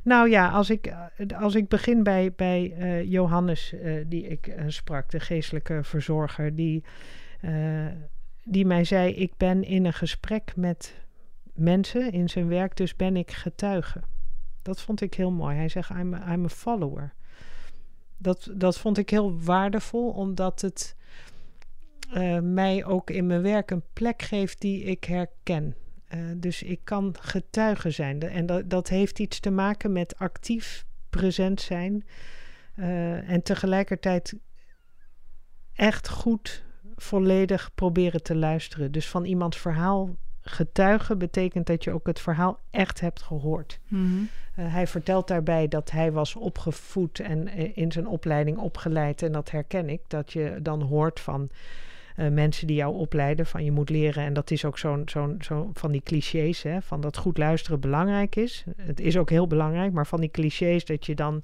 Nou 0.03 0.29
ja, 0.29 0.49
als 0.49 0.69
ik, 0.69 0.93
als 1.39 1.55
ik 1.55 1.67
begin 1.67 2.03
bij, 2.03 2.33
bij 2.35 2.73
eh, 2.77 3.11
Johannes, 3.11 3.73
eh, 3.73 3.93
die 4.05 4.27
ik 4.27 4.47
eh, 4.47 4.63
sprak, 4.67 5.09
de 5.09 5.19
geestelijke 5.19 5.79
verzorger, 5.83 6.55
die, 6.55 6.83
eh, 7.41 7.51
die 8.43 8.65
mij 8.65 8.83
zei: 8.83 9.13
Ik 9.13 9.31
ben 9.37 9.63
in 9.63 9.85
een 9.85 9.93
gesprek 9.93 10.53
met 10.55 10.95
mensen 11.53 12.11
in 12.11 12.29
zijn 12.29 12.47
werk, 12.47 12.75
dus 12.77 12.95
ben 12.95 13.17
ik 13.17 13.31
getuige. 13.31 13.99
Dat 14.61 14.81
vond 14.81 15.01
ik 15.01 15.13
heel 15.13 15.31
mooi. 15.31 15.55
Hij 15.55 15.69
zegt, 15.69 15.89
I'm 15.89 16.13
a, 16.13 16.33
I'm 16.33 16.43
a 16.45 16.49
follower. 16.49 17.13
Dat, 18.17 18.49
dat 18.53 18.77
vond 18.77 18.97
ik 18.97 19.09
heel 19.09 19.39
waardevol, 19.41 20.09
omdat 20.09 20.61
het 20.61 20.95
uh, 22.13 22.39
mij 22.39 22.85
ook 22.85 23.09
in 23.09 23.27
mijn 23.27 23.41
werk 23.41 23.71
een 23.71 23.83
plek 23.93 24.21
geeft 24.21 24.61
die 24.61 24.83
ik 24.83 25.03
herken. 25.03 25.75
Uh, 26.13 26.19
dus 26.35 26.63
ik 26.63 26.79
kan 26.83 27.15
getuige 27.19 27.91
zijn. 27.91 28.21
En 28.21 28.45
dat, 28.45 28.69
dat 28.69 28.87
heeft 28.87 29.19
iets 29.19 29.39
te 29.39 29.51
maken 29.51 29.91
met 29.91 30.17
actief 30.17 30.85
present 31.09 31.61
zijn. 31.61 32.05
Uh, 32.75 33.29
en 33.29 33.43
tegelijkertijd 33.43 34.35
echt 35.73 36.09
goed, 36.09 36.63
volledig 36.95 37.71
proberen 37.75 38.23
te 38.23 38.35
luisteren. 38.35 38.91
Dus 38.91 39.07
van 39.07 39.25
iemands 39.25 39.57
verhaal 39.57 40.15
getuigen 40.47 41.17
betekent 41.17 41.67
dat 41.67 41.83
je 41.83 41.91
ook 41.91 42.07
het 42.07 42.19
verhaal 42.19 42.59
echt 42.69 42.99
hebt 42.99 43.21
gehoord. 43.21 43.79
Mm 43.87 44.05
-hmm. 44.05 44.29
uh, 44.65 44.73
hij 44.73 44.87
vertelt 44.87 45.27
daarbij 45.27 45.67
dat 45.67 45.91
hij 45.91 46.11
was 46.11 46.35
opgevoed 46.35 47.19
en 47.19 47.47
uh, 47.47 47.77
in 47.77 47.91
zijn 47.91 48.07
opleiding 48.07 48.57
opgeleid. 48.57 49.21
En 49.21 49.31
dat 49.31 49.51
herken 49.51 49.89
ik, 49.89 50.01
dat 50.07 50.33
je 50.33 50.59
dan 50.61 50.81
hoort 50.81 51.19
van 51.19 51.49
uh, 52.17 52.29
mensen 52.29 52.67
die 52.67 52.75
jou 52.75 52.95
opleiden 52.95 53.45
van 53.45 53.63
je 53.63 53.71
moet 53.71 53.89
leren. 53.89 54.23
En 54.23 54.33
dat 54.33 54.51
is 54.51 54.65
ook 54.65 54.77
zo'n 54.77 55.01
zo'n 55.05 55.35
zo 55.39 55.69
van 55.73 55.91
die 55.91 56.01
clichés, 56.03 56.63
hè, 56.63 56.81
van 56.81 57.01
dat 57.01 57.17
goed 57.17 57.37
luisteren 57.37 57.79
belangrijk 57.79 58.35
is. 58.35 58.63
Het 58.77 58.99
is 58.99 59.17
ook 59.17 59.29
heel 59.29 59.47
belangrijk, 59.47 59.91
maar 59.91 60.07
van 60.07 60.19
die 60.19 60.31
clichés 60.31 60.85
dat 60.85 61.05
je 61.05 61.15
dan 61.15 61.41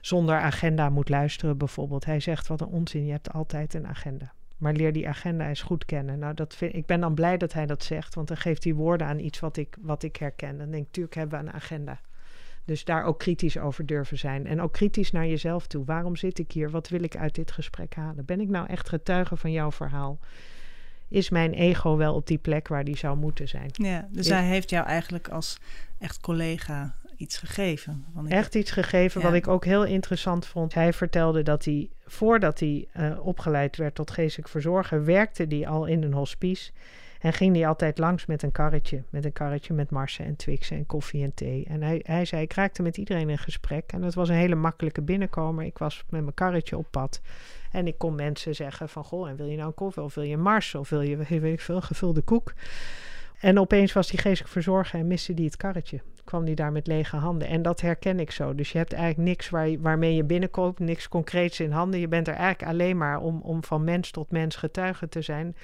zonder 0.00 0.36
agenda 0.36 0.88
moet 0.88 1.08
luisteren 1.08 1.58
bijvoorbeeld. 1.58 2.04
Hij 2.04 2.20
zegt 2.20 2.46
wat 2.46 2.60
een 2.60 2.66
onzin, 2.66 3.06
je 3.06 3.12
hebt 3.12 3.32
altijd 3.32 3.74
een 3.74 3.86
agenda. 3.86 4.32
Maar 4.62 4.72
leer 4.72 4.92
die 4.92 5.08
agenda 5.08 5.48
eens 5.48 5.62
goed 5.62 5.84
kennen. 5.84 6.18
Nou, 6.18 6.34
dat 6.34 6.54
vind, 6.54 6.74
ik 6.74 6.86
ben 6.86 7.00
dan 7.00 7.14
blij 7.14 7.36
dat 7.36 7.52
hij 7.52 7.66
dat 7.66 7.84
zegt, 7.84 8.14
want 8.14 8.28
dan 8.28 8.36
geeft 8.36 8.64
hij 8.64 8.74
woorden 8.74 9.06
aan 9.06 9.18
iets 9.18 9.40
wat 9.40 9.56
ik, 9.56 9.76
wat 9.80 10.02
ik 10.02 10.16
herken. 10.16 10.58
Dan 10.58 10.70
denk 10.70 10.86
ik, 10.86 10.92
tuurlijk 10.92 11.14
hebben 11.14 11.40
we 11.40 11.46
een 11.46 11.52
agenda. 11.52 12.00
Dus 12.64 12.84
daar 12.84 13.04
ook 13.04 13.18
kritisch 13.18 13.58
over 13.58 13.86
durven 13.86 14.18
zijn. 14.18 14.46
En 14.46 14.60
ook 14.60 14.72
kritisch 14.72 15.10
naar 15.10 15.26
jezelf 15.26 15.66
toe. 15.66 15.84
Waarom 15.84 16.16
zit 16.16 16.38
ik 16.38 16.52
hier? 16.52 16.70
Wat 16.70 16.88
wil 16.88 17.02
ik 17.02 17.16
uit 17.16 17.34
dit 17.34 17.52
gesprek 17.52 17.94
halen? 17.94 18.24
Ben 18.24 18.40
ik 18.40 18.48
nou 18.48 18.66
echt 18.66 18.88
getuige 18.88 19.36
van 19.36 19.52
jouw 19.52 19.72
verhaal? 19.72 20.18
Is 21.08 21.30
mijn 21.30 21.52
ego 21.52 21.96
wel 21.96 22.14
op 22.14 22.26
die 22.26 22.38
plek 22.38 22.68
waar 22.68 22.84
die 22.84 22.96
zou 22.96 23.16
moeten 23.16 23.48
zijn? 23.48 23.70
Ja, 23.72 24.08
dus 24.10 24.28
hij 24.28 24.44
heeft 24.44 24.70
jou 24.70 24.86
eigenlijk 24.86 25.28
als 25.28 25.56
echt 25.98 26.20
collega 26.20 26.94
iets 27.22 27.38
gegeven. 27.38 28.04
Ik... 28.24 28.30
Echt 28.30 28.54
iets 28.54 28.70
gegeven, 28.70 29.20
ja. 29.20 29.26
wat 29.26 29.36
ik 29.36 29.48
ook 29.48 29.64
heel 29.64 29.84
interessant 29.84 30.46
vond. 30.46 30.74
Hij 30.74 30.92
vertelde 30.92 31.42
dat 31.42 31.64
hij, 31.64 31.90
voordat 32.06 32.60
hij 32.60 32.88
uh, 32.96 33.26
opgeleid 33.26 33.76
werd 33.76 33.94
tot 33.94 34.10
geestelijk 34.10 34.48
verzorger, 34.48 35.04
werkte 35.04 35.46
hij 35.48 35.66
al 35.66 35.86
in 35.86 36.02
een 36.02 36.12
hospice. 36.12 36.72
En 37.20 37.32
ging 37.32 37.54
hij 37.56 37.66
altijd 37.66 37.98
langs 37.98 38.26
met 38.26 38.42
een 38.42 38.52
karretje. 38.52 39.02
Met 39.10 39.24
een 39.24 39.32
karretje 39.32 39.74
met 39.74 39.90
marsen 39.90 40.24
en 40.24 40.36
twixen 40.36 40.76
en 40.76 40.86
koffie 40.86 41.22
en 41.22 41.34
thee. 41.34 41.64
En 41.68 41.82
hij, 41.82 42.00
hij 42.02 42.24
zei, 42.24 42.42
ik 42.42 42.52
raakte 42.52 42.82
met 42.82 42.96
iedereen 42.96 43.30
in 43.30 43.38
gesprek. 43.38 43.92
En 43.92 44.00
dat 44.00 44.14
was 44.14 44.28
een 44.28 44.34
hele 44.34 44.54
makkelijke 44.54 45.02
binnenkomer. 45.02 45.64
Ik 45.64 45.78
was 45.78 46.04
met 46.08 46.22
mijn 46.22 46.34
karretje 46.34 46.76
op 46.76 46.86
pad. 46.90 47.20
En 47.70 47.86
ik 47.86 47.98
kon 47.98 48.14
mensen 48.14 48.54
zeggen 48.54 48.88
van, 48.88 49.04
goh, 49.04 49.28
en 49.28 49.36
wil 49.36 49.46
je 49.46 49.56
nou 49.56 49.68
een 49.68 49.74
koffie? 49.74 50.02
Of 50.02 50.14
wil 50.14 50.24
je 50.24 50.34
een 50.34 50.42
mars? 50.42 50.74
Of 50.74 50.88
wil 50.88 51.00
je, 51.00 51.16
weet 51.16 51.44
ik 51.44 51.60
veel, 51.60 51.80
gevulde 51.80 52.22
koek? 52.22 52.52
En 53.40 53.58
opeens 53.58 53.92
was 53.92 54.10
hij 54.10 54.20
geestelijk 54.20 54.52
verzorger 54.52 55.00
en 55.00 55.06
miste 55.06 55.34
die 55.34 55.44
het 55.44 55.56
karretje. 55.56 56.00
Kwam 56.24 56.44
die 56.44 56.54
daar 56.54 56.72
met 56.72 56.86
lege 56.86 57.16
handen. 57.16 57.48
En 57.48 57.62
dat 57.62 57.80
herken 57.80 58.20
ik 58.20 58.30
zo. 58.30 58.54
Dus 58.54 58.72
je 58.72 58.78
hebt 58.78 58.92
eigenlijk 58.92 59.28
niks 59.28 59.50
waar 59.50 59.68
je, 59.68 59.80
waarmee 59.80 60.14
je 60.14 60.24
binnenkoopt, 60.24 60.78
niks 60.78 61.08
concreets 61.08 61.60
in 61.60 61.70
handen. 61.70 62.00
Je 62.00 62.08
bent 62.08 62.28
er 62.28 62.34
eigenlijk 62.34 62.72
alleen 62.72 62.96
maar 62.96 63.20
om, 63.20 63.40
om 63.40 63.64
van 63.64 63.84
mens 63.84 64.10
tot 64.10 64.30
mens 64.30 64.56
getuige 64.56 65.08
te 65.08 65.22
zijn. 65.22 65.56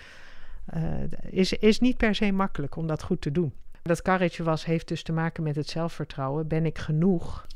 Uh, 0.76 0.82
is, 1.30 1.52
is 1.52 1.80
niet 1.80 1.96
per 1.96 2.14
se 2.14 2.32
makkelijk 2.32 2.76
om 2.76 2.86
dat 2.86 3.02
goed 3.02 3.20
te 3.20 3.32
doen. 3.32 3.52
Dat 3.82 4.02
karretje 4.02 4.42
was, 4.42 4.64
heeft 4.64 4.88
dus 4.88 5.02
te 5.02 5.12
maken 5.12 5.42
met 5.42 5.56
het 5.56 5.68
zelfvertrouwen. 5.68 6.48
Ben 6.48 6.66
ik 6.66 6.78
genoeg 6.78 7.46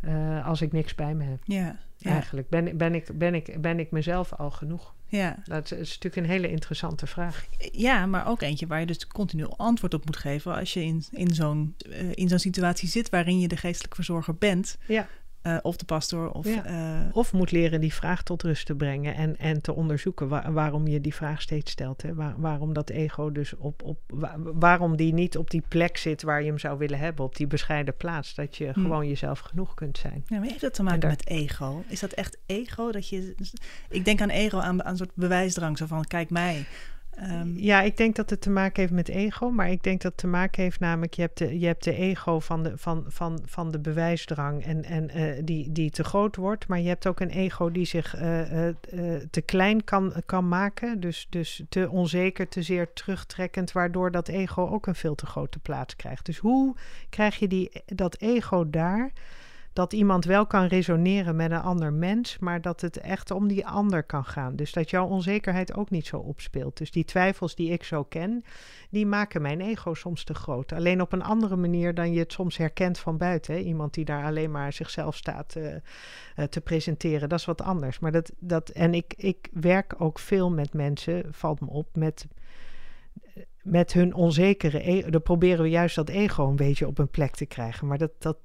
uh, 0.00 0.46
als 0.46 0.62
ik 0.62 0.72
niks 0.72 0.94
bij 0.94 1.14
me 1.14 1.24
heb? 1.24 1.38
Ja, 1.44 1.78
ja. 1.96 2.10
Eigenlijk 2.10 2.48
ben, 2.48 2.76
ben, 2.76 2.94
ik, 2.94 3.18
ben, 3.18 3.34
ik, 3.34 3.60
ben 3.60 3.78
ik 3.78 3.90
mezelf 3.90 4.32
al 4.32 4.50
genoeg? 4.50 4.94
Ja. 5.16 5.36
Dat 5.44 5.72
is, 5.72 5.78
natuurlijk 5.78 6.16
een 6.16 6.32
hele 6.32 6.50
interessante 6.50 7.06
vraag. 7.06 7.46
Ja, 7.72 8.06
maar 8.06 8.26
ook 8.26 8.42
eentje 8.42 8.66
waar 8.66 8.80
je 8.80 8.86
dus 8.86 9.06
continu 9.06 9.46
antwoord 9.56 9.94
op 9.94 10.04
moet 10.04 10.16
geven 10.16 10.54
als 10.54 10.72
je 10.72 10.82
in, 10.84 11.04
in 11.10 11.34
zo'n 11.34 11.76
uh, 11.88 12.10
in 12.14 12.28
zo'n 12.28 12.38
situatie 12.38 12.88
zit 12.88 13.10
waarin 13.10 13.40
je 13.40 13.48
de 13.48 13.56
geestelijk 13.56 13.94
verzorger 13.94 14.34
bent. 14.34 14.76
Ja. 14.86 15.08
Uh, 15.46 15.56
of 15.62 15.76
de 15.76 15.84
pastoor. 15.84 16.30
Of, 16.30 16.46
ja. 16.46 16.70
uh, 16.70 17.16
of 17.16 17.32
moet 17.32 17.50
leren 17.50 17.80
die 17.80 17.94
vraag 17.94 18.22
tot 18.22 18.42
rust 18.42 18.66
te 18.66 18.74
brengen 18.74 19.14
en, 19.14 19.38
en 19.38 19.62
te 19.62 19.74
onderzoeken 19.74 20.28
waar, 20.28 20.52
waarom 20.52 20.86
je 20.86 21.00
die 21.00 21.14
vraag 21.14 21.42
steeds 21.42 21.70
stelt. 21.70 22.02
Hè? 22.02 22.14
Waar, 22.14 22.34
waarom 22.36 22.72
dat 22.72 22.90
ego 22.90 23.32
dus 23.32 23.56
op, 23.56 23.82
op 23.82 23.98
waar, 24.06 24.36
waarom 24.38 24.96
die 24.96 25.12
niet 25.12 25.36
op 25.36 25.50
die 25.50 25.62
plek 25.68 25.96
zit 25.96 26.22
waar 26.22 26.40
je 26.42 26.48
hem 26.48 26.58
zou 26.58 26.78
willen 26.78 26.98
hebben, 26.98 27.24
op 27.24 27.36
die 27.36 27.46
bescheiden 27.46 27.96
plaats. 27.96 28.34
Dat 28.34 28.56
je 28.56 28.70
hm. 28.72 28.80
gewoon 28.80 29.08
jezelf 29.08 29.38
genoeg 29.38 29.74
kunt 29.74 29.98
zijn. 29.98 30.24
Ja, 30.26 30.38
maar 30.38 30.48
heeft 30.48 30.60
dat 30.60 30.74
te 30.74 30.82
maken 30.82 31.00
daar... 31.00 31.10
met 31.10 31.26
ego? 31.26 31.84
Is 31.88 32.00
dat 32.00 32.12
echt 32.12 32.38
ego? 32.46 32.90
Dat 32.90 33.08
je, 33.08 33.34
ik 33.88 34.04
denk 34.04 34.20
aan 34.20 34.30
ego, 34.30 34.58
aan, 34.58 34.84
aan 34.84 34.90
een 34.90 34.96
soort 34.96 35.14
bewijsdrang, 35.14 35.78
zo 35.78 35.86
van 35.86 36.04
kijk 36.04 36.30
mij. 36.30 36.64
Um, 37.22 37.54
ja, 37.56 37.80
ik 37.80 37.96
denk 37.96 38.16
dat 38.16 38.30
het 38.30 38.40
te 38.40 38.50
maken 38.50 38.80
heeft 38.80 38.92
met 38.92 39.08
ego, 39.08 39.50
maar 39.50 39.70
ik 39.70 39.82
denk 39.82 40.02
dat 40.02 40.12
het 40.12 40.20
te 40.20 40.26
maken 40.26 40.62
heeft 40.62 40.80
namelijk, 40.80 41.14
je 41.14 41.22
hebt 41.22 41.38
de, 41.38 41.58
je 41.58 41.66
hebt 41.66 41.84
de 41.84 41.94
ego 41.94 42.40
van 42.40 42.62
de, 42.62 42.72
van, 42.76 43.04
van, 43.08 43.42
van 43.44 43.70
de 43.70 43.78
bewijsdrang 43.78 44.64
en, 44.64 44.84
en 44.84 45.18
uh, 45.18 45.32
die, 45.44 45.72
die 45.72 45.90
te 45.90 46.04
groot 46.04 46.36
wordt, 46.36 46.68
maar 46.68 46.80
je 46.80 46.88
hebt 46.88 47.06
ook 47.06 47.20
een 47.20 47.30
ego 47.30 47.70
die 47.70 47.84
zich 47.84 48.16
uh, 48.16 48.66
uh, 48.66 48.74
te 49.30 49.40
klein 49.44 49.84
kan, 49.84 50.12
kan 50.26 50.48
maken, 50.48 51.00
dus, 51.00 51.26
dus 51.30 51.62
te 51.68 51.90
onzeker, 51.90 52.48
te 52.48 52.62
zeer 52.62 52.92
terugtrekkend, 52.92 53.72
waardoor 53.72 54.10
dat 54.10 54.28
ego 54.28 54.68
ook 54.68 54.86
een 54.86 54.94
veel 54.94 55.14
te 55.14 55.26
grote 55.26 55.58
plaats 55.58 55.96
krijgt. 55.96 56.26
Dus 56.26 56.38
hoe 56.38 56.74
krijg 57.08 57.38
je 57.38 57.48
die, 57.48 57.70
dat 57.86 58.20
ego 58.20 58.70
daar? 58.70 59.12
Dat 59.74 59.92
iemand 59.92 60.24
wel 60.24 60.46
kan 60.46 60.66
resoneren 60.66 61.36
met 61.36 61.50
een 61.50 61.60
ander 61.60 61.92
mens, 61.92 62.38
maar 62.38 62.60
dat 62.60 62.80
het 62.80 62.96
echt 62.96 63.30
om 63.30 63.48
die 63.48 63.66
ander 63.66 64.02
kan 64.02 64.24
gaan. 64.24 64.56
Dus 64.56 64.72
dat 64.72 64.90
jouw 64.90 65.06
onzekerheid 65.06 65.74
ook 65.74 65.90
niet 65.90 66.06
zo 66.06 66.18
opspeelt. 66.18 66.76
Dus 66.76 66.90
die 66.90 67.04
twijfels 67.04 67.54
die 67.54 67.70
ik 67.70 67.82
zo 67.82 68.04
ken, 68.04 68.44
die 68.90 69.06
maken 69.06 69.42
mijn 69.42 69.60
ego 69.60 69.94
soms 69.94 70.24
te 70.24 70.34
groot. 70.34 70.72
Alleen 70.72 71.00
op 71.00 71.12
een 71.12 71.22
andere 71.22 71.56
manier 71.56 71.94
dan 71.94 72.12
je 72.12 72.18
het 72.18 72.32
soms 72.32 72.56
herkent 72.56 72.98
van 72.98 73.16
buiten. 73.16 73.54
Hè? 73.54 73.60
Iemand 73.60 73.94
die 73.94 74.04
daar 74.04 74.24
alleen 74.24 74.50
maar 74.50 74.72
zichzelf 74.72 75.16
staat 75.16 75.54
uh, 75.56 75.64
uh, 75.66 76.44
te 76.44 76.60
presenteren, 76.60 77.28
dat 77.28 77.38
is 77.38 77.44
wat 77.44 77.62
anders. 77.62 77.98
Maar 77.98 78.12
dat, 78.12 78.32
dat, 78.38 78.68
en 78.68 78.94
ik, 78.94 79.14
ik 79.16 79.48
werk 79.52 79.94
ook 79.98 80.18
veel 80.18 80.50
met 80.50 80.72
mensen, 80.72 81.24
valt 81.30 81.60
me 81.60 81.70
op, 81.70 81.88
met 81.96 82.26
met 83.62 83.92
hun 83.92 84.14
onzekere 84.14 84.80
ego. 84.80 85.10
Dan 85.10 85.22
proberen 85.22 85.62
we 85.62 85.70
juist 85.70 85.96
dat 85.96 86.08
ego 86.08 86.48
een 86.48 86.56
beetje 86.56 86.86
op 86.86 86.98
een 86.98 87.08
plek 87.08 87.34
te 87.34 87.46
krijgen. 87.46 87.86
Maar 87.86 87.98
dat, 87.98 88.10
dat, 88.18 88.36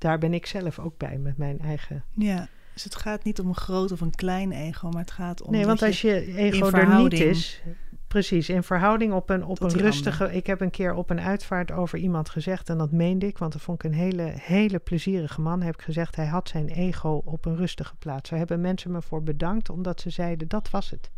daar 0.00 0.18
ben 0.18 0.34
ik 0.34 0.46
zelf 0.46 0.78
ook 0.78 0.96
bij 0.96 1.18
met 1.18 1.36
mijn 1.36 1.58
eigen. 1.58 2.04
Ja, 2.14 2.48
dus 2.72 2.84
het 2.84 2.96
gaat 2.96 3.24
niet 3.24 3.40
om 3.40 3.48
een 3.48 3.56
groot 3.56 3.92
of 3.92 4.00
een 4.00 4.14
klein 4.14 4.52
ego, 4.52 4.88
maar 4.88 5.00
het 5.00 5.10
gaat 5.10 5.42
om. 5.42 5.52
Nee, 5.52 5.66
want 5.66 5.82
als 5.82 6.00
je 6.00 6.34
ego 6.36 6.70
er 6.70 7.02
niet 7.02 7.12
is. 7.12 7.62
Precies, 8.08 8.48
in 8.48 8.62
verhouding 8.62 9.12
op 9.12 9.30
een, 9.30 9.44
op 9.44 9.62
een 9.62 9.70
rustige. 9.70 10.32
Ik 10.32 10.46
heb 10.46 10.60
een 10.60 10.70
keer 10.70 10.94
op 10.94 11.10
een 11.10 11.20
uitvaart 11.20 11.72
over 11.72 11.98
iemand 11.98 12.28
gezegd, 12.28 12.68
en 12.68 12.78
dat 12.78 12.90
meende 12.90 13.26
ik, 13.26 13.38
want 13.38 13.52
dat 13.52 13.62
vond 13.62 13.84
ik 13.84 13.90
een 13.90 13.98
hele, 13.98 14.32
hele 14.36 14.78
plezierige 14.78 15.40
man. 15.40 15.62
Heb 15.62 15.74
ik 15.74 15.82
gezegd, 15.82 16.16
hij 16.16 16.26
had 16.26 16.48
zijn 16.48 16.68
ego 16.68 17.22
op 17.24 17.44
een 17.44 17.56
rustige 17.56 17.96
plaats. 17.96 18.30
Daar 18.30 18.38
hebben 18.38 18.60
mensen 18.60 18.90
me 18.90 19.02
voor 19.02 19.22
bedankt, 19.22 19.70
omdat 19.70 20.00
ze 20.00 20.10
zeiden 20.10 20.48
dat 20.48 20.70
was 20.70 20.90
het. 20.90 21.10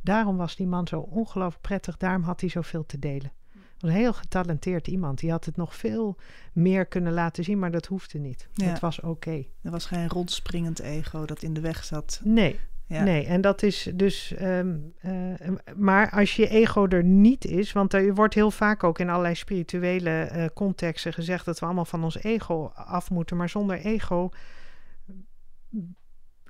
Daarom 0.00 0.36
was 0.36 0.56
die 0.56 0.66
man 0.66 0.86
zo 0.86 1.00
ongelooflijk 1.00 1.62
prettig, 1.62 1.96
daarom 1.96 2.22
had 2.22 2.40
hij 2.40 2.50
zoveel 2.50 2.86
te 2.86 2.98
delen 2.98 3.32
een 3.80 3.90
heel 3.90 4.12
getalenteerd 4.12 4.86
iemand. 4.86 5.18
Die 5.18 5.30
had 5.30 5.44
het 5.44 5.56
nog 5.56 5.76
veel 5.76 6.16
meer 6.52 6.86
kunnen 6.86 7.12
laten 7.12 7.44
zien, 7.44 7.58
maar 7.58 7.70
dat 7.70 7.86
hoefde 7.86 8.18
niet. 8.18 8.48
Ja. 8.52 8.66
Het 8.66 8.80
was 8.80 8.98
oké. 8.98 9.08
Okay. 9.08 9.48
Er 9.62 9.70
was 9.70 9.86
geen 9.86 10.08
rondspringend 10.08 10.78
ego 10.78 11.24
dat 11.24 11.42
in 11.42 11.54
de 11.54 11.60
weg 11.60 11.84
zat. 11.84 12.20
Nee. 12.24 12.60
Ja. 12.86 13.02
Nee, 13.02 13.26
en 13.26 13.40
dat 13.40 13.62
is 13.62 13.90
dus. 13.94 14.34
Um, 14.42 14.92
uh, 15.02 15.34
maar 15.76 16.10
als 16.10 16.36
je 16.36 16.48
ego 16.48 16.86
er 16.86 17.04
niet 17.04 17.44
is, 17.44 17.72
want 17.72 17.92
er 17.92 18.14
wordt 18.14 18.34
heel 18.34 18.50
vaak 18.50 18.84
ook 18.84 18.98
in 18.98 19.08
allerlei 19.08 19.34
spirituele 19.34 20.30
uh, 20.32 20.44
contexten 20.54 21.12
gezegd 21.12 21.44
dat 21.44 21.58
we 21.58 21.66
allemaal 21.66 21.84
van 21.84 22.04
ons 22.04 22.22
ego 22.22 22.66
af 22.74 23.10
moeten, 23.10 23.36
maar 23.36 23.48
zonder 23.48 23.78
ego 23.80 24.30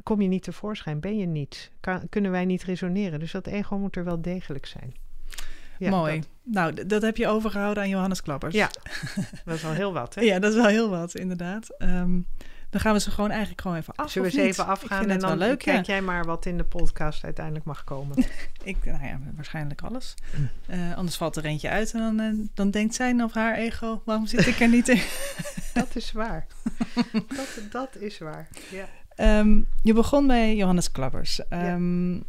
kom 0.03 0.21
je 0.21 0.29
niet 0.29 0.43
tevoorschijn, 0.43 1.01
ben 1.01 1.19
je 1.19 1.27
niet, 1.27 1.73
kan, 1.81 2.09
kunnen 2.09 2.31
wij 2.31 2.45
niet 2.45 2.63
resoneren. 2.63 3.21
Dus 3.21 3.33
dat 3.33 3.47
ego 3.47 3.79
moet 3.79 3.97
er 3.97 4.05
wel 4.05 4.23
degelijk 4.23 4.67
zijn. 4.67 4.95
Ja, 5.79 5.91
Mooi. 5.91 6.19
Dat. 6.19 6.29
Nou, 6.43 6.87
dat 6.87 7.03
heb 7.03 7.17
je 7.17 7.29
overgehouden 7.29 7.83
aan 7.83 7.89
Johannes 7.89 8.23
Klappers. 8.23 8.55
Ja, 8.55 8.71
dat 9.45 9.55
is 9.55 9.63
wel 9.63 9.73
heel 9.73 9.93
wat. 9.93 10.15
Hè? 10.15 10.21
ja, 10.21 10.39
dat 10.39 10.51
is 10.51 10.57
wel 10.57 10.67
heel 10.67 10.89
wat, 10.89 11.15
inderdaad. 11.15 11.75
Um, 11.79 12.27
dan 12.71 12.81
gaan 12.81 12.93
we 12.93 13.01
ze 13.01 13.11
gewoon 13.11 13.31
eigenlijk 13.31 13.61
gewoon 13.61 13.77
even 13.77 13.95
af. 13.95 14.11
Zullen 14.11 14.31
we 14.31 14.35
ze 14.35 14.43
even 14.43 14.67
afgaan 14.67 15.11
en 15.11 15.19
dan 15.19 15.39
leuk, 15.39 15.59
kijk 15.59 15.87
ja. 15.87 15.93
jij 15.93 16.03
maar 16.03 16.25
wat 16.25 16.47
in 16.47 16.57
de 16.57 16.65
podcast 16.65 17.25
uiteindelijk 17.25 17.65
mag 17.65 17.85
komen. 17.85 18.17
ik, 18.63 18.85
nou 18.85 19.05
ja, 19.05 19.21
waarschijnlijk 19.35 19.83
alles. 19.83 20.15
Uh, 20.67 20.95
anders 20.99 21.17
valt 21.17 21.37
er 21.37 21.45
eentje 21.45 21.69
uit 21.69 21.93
en 21.93 22.01
dan, 22.01 22.21
uh, 22.21 22.47
dan 22.55 22.71
denkt 22.71 22.95
zij 22.95 23.23
of 23.23 23.33
haar 23.33 23.55
ego, 23.55 24.03
waarom 24.05 24.27
zit 24.27 24.47
ik 24.47 24.61
er 24.61 24.69
niet 24.69 24.89
in? 24.89 25.03
dat 25.75 25.97
is 25.97 26.13
waar. 26.13 26.47
dat, 27.13 27.61
dat 27.71 27.97
is 27.97 28.19
waar, 28.19 28.49
ja. 28.71 28.89
Um, 29.41 29.69
je 29.83 29.93
begon 29.93 30.27
bij 30.27 30.57
Johannes 30.57 30.91
Klappers. 30.91 31.41
Um, 31.51 32.15
ja. 32.15 32.21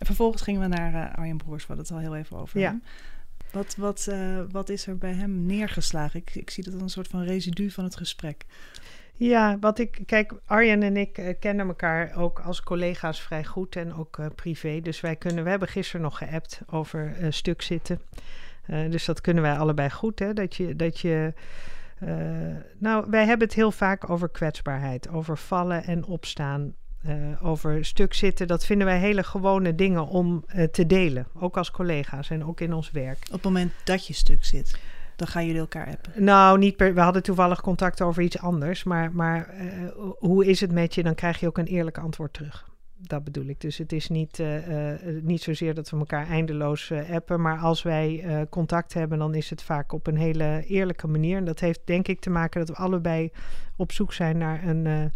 Vervolgens 0.00 0.42
gingen 0.42 0.60
we 0.60 0.66
naar 0.66 0.92
uh, 0.92 1.14
Arjen 1.14 1.36
Broers, 1.36 1.66
we 1.66 1.74
hadden 1.74 1.86
het 1.86 1.94
al 1.94 2.10
heel 2.10 2.22
even 2.22 2.36
over. 2.36 2.60
Ja. 2.60 2.78
Wat, 3.52 3.76
wat, 3.76 4.06
uh, 4.10 4.40
wat 4.50 4.68
is 4.68 4.86
er 4.86 4.98
bij 4.98 5.12
hem 5.12 5.46
neergeslagen? 5.46 6.20
Ik, 6.20 6.34
ik 6.34 6.50
zie 6.50 6.64
dat 6.64 6.72
als 6.72 6.82
een 6.82 6.88
soort 6.88 7.08
van 7.08 7.22
residu 7.22 7.70
van 7.70 7.84
het 7.84 7.96
gesprek. 7.96 8.44
Ja, 9.12 9.58
wat 9.58 9.78
ik. 9.78 10.02
Kijk, 10.06 10.32
Arjen 10.44 10.82
en 10.82 10.96
ik 10.96 11.18
uh, 11.18 11.34
kennen 11.40 11.66
elkaar 11.66 12.16
ook 12.16 12.40
als 12.40 12.62
collega's 12.62 13.20
vrij 13.20 13.44
goed 13.44 13.76
en 13.76 13.94
ook 13.94 14.18
uh, 14.18 14.26
privé. 14.34 14.80
Dus 14.80 15.00
wij 15.00 15.16
kunnen. 15.16 15.44
We 15.44 15.50
hebben 15.50 15.68
gisteren 15.68 16.00
nog 16.00 16.18
geappt 16.18 16.60
over 16.66 17.16
stuk 17.28 17.62
zitten. 17.62 18.00
dus 18.66 19.04
dat 19.04 19.20
kunnen 19.20 19.42
wij 19.42 19.58
allebei 19.58 19.90
goed. 19.90 20.18
Hè? 20.18 20.32
Dat 20.32 20.56
je. 20.56 20.76
Dat 20.76 21.00
je 21.00 21.32
nou, 22.78 23.06
wij 23.10 23.24
hebben 23.26 23.46
het 23.46 23.56
heel 23.56 23.72
vaak 23.72 24.10
over 24.10 24.28
kwetsbaarheid, 24.28 25.08
over 25.08 25.38
vallen 25.38 25.84
en 25.84 26.04
opstaan, 26.04 26.74
uh, 27.08 27.46
over 27.46 27.84
stuk 27.84 28.14
zitten, 28.14 28.46
dat 28.46 28.66
vinden 28.66 28.86
wij 28.86 28.98
hele 28.98 29.22
gewone 29.22 29.74
dingen 29.74 30.06
om 30.06 30.44
uh, 30.54 30.64
te 30.64 30.86
delen. 30.86 31.26
Ook 31.34 31.56
als 31.56 31.70
collega's 31.70 32.30
en 32.30 32.44
ook 32.44 32.60
in 32.60 32.72
ons 32.72 32.90
werk. 32.90 33.18
Op 33.26 33.32
het 33.32 33.42
moment 33.42 33.72
dat 33.84 34.06
je 34.06 34.12
stuk 34.12 34.44
zit, 34.44 34.78
dan 35.16 35.28
gaan 35.28 35.46
jullie 35.46 35.60
elkaar 35.60 35.86
appen? 35.86 36.24
Nou, 36.24 36.58
niet 36.58 36.76
per, 36.76 36.94
we 36.94 37.00
hadden 37.00 37.22
toevallig 37.22 37.60
contact 37.60 38.02
over 38.02 38.22
iets 38.22 38.38
anders. 38.38 38.84
Maar, 38.84 39.12
maar 39.12 39.54
uh, 39.60 39.90
hoe 40.18 40.46
is 40.46 40.60
het 40.60 40.72
met 40.72 40.94
je? 40.94 41.02
Dan 41.02 41.14
krijg 41.14 41.40
je 41.40 41.46
ook 41.46 41.58
een 41.58 41.66
eerlijk 41.66 41.98
antwoord 41.98 42.32
terug. 42.32 42.68
Dat 42.98 43.24
bedoel 43.24 43.46
ik. 43.46 43.60
Dus 43.60 43.78
het 43.78 43.92
is 43.92 44.08
niet, 44.08 44.42
niet 45.22 45.42
zozeer 45.42 45.74
dat 45.74 45.90
we 45.90 45.96
elkaar 45.96 46.28
eindeloos 46.28 46.92
appen. 47.10 47.40
Maar 47.40 47.58
als 47.58 47.82
wij 47.82 48.24
contact 48.50 48.94
hebben, 48.94 49.18
dan 49.18 49.34
is 49.34 49.50
het 49.50 49.62
vaak 49.62 49.92
op 49.92 50.06
een 50.06 50.16
hele 50.16 50.64
eerlijke 50.66 51.06
manier. 51.06 51.36
En 51.36 51.44
dat 51.44 51.60
heeft 51.60 51.80
denk 51.84 52.08
ik 52.08 52.20
te 52.20 52.30
maken 52.30 52.60
dat 52.60 52.76
we 52.76 52.82
allebei 52.82 53.30
op 53.76 53.92
zoek 53.92 54.12
zijn 54.12 54.38
naar 54.38 54.66
een 54.66 55.12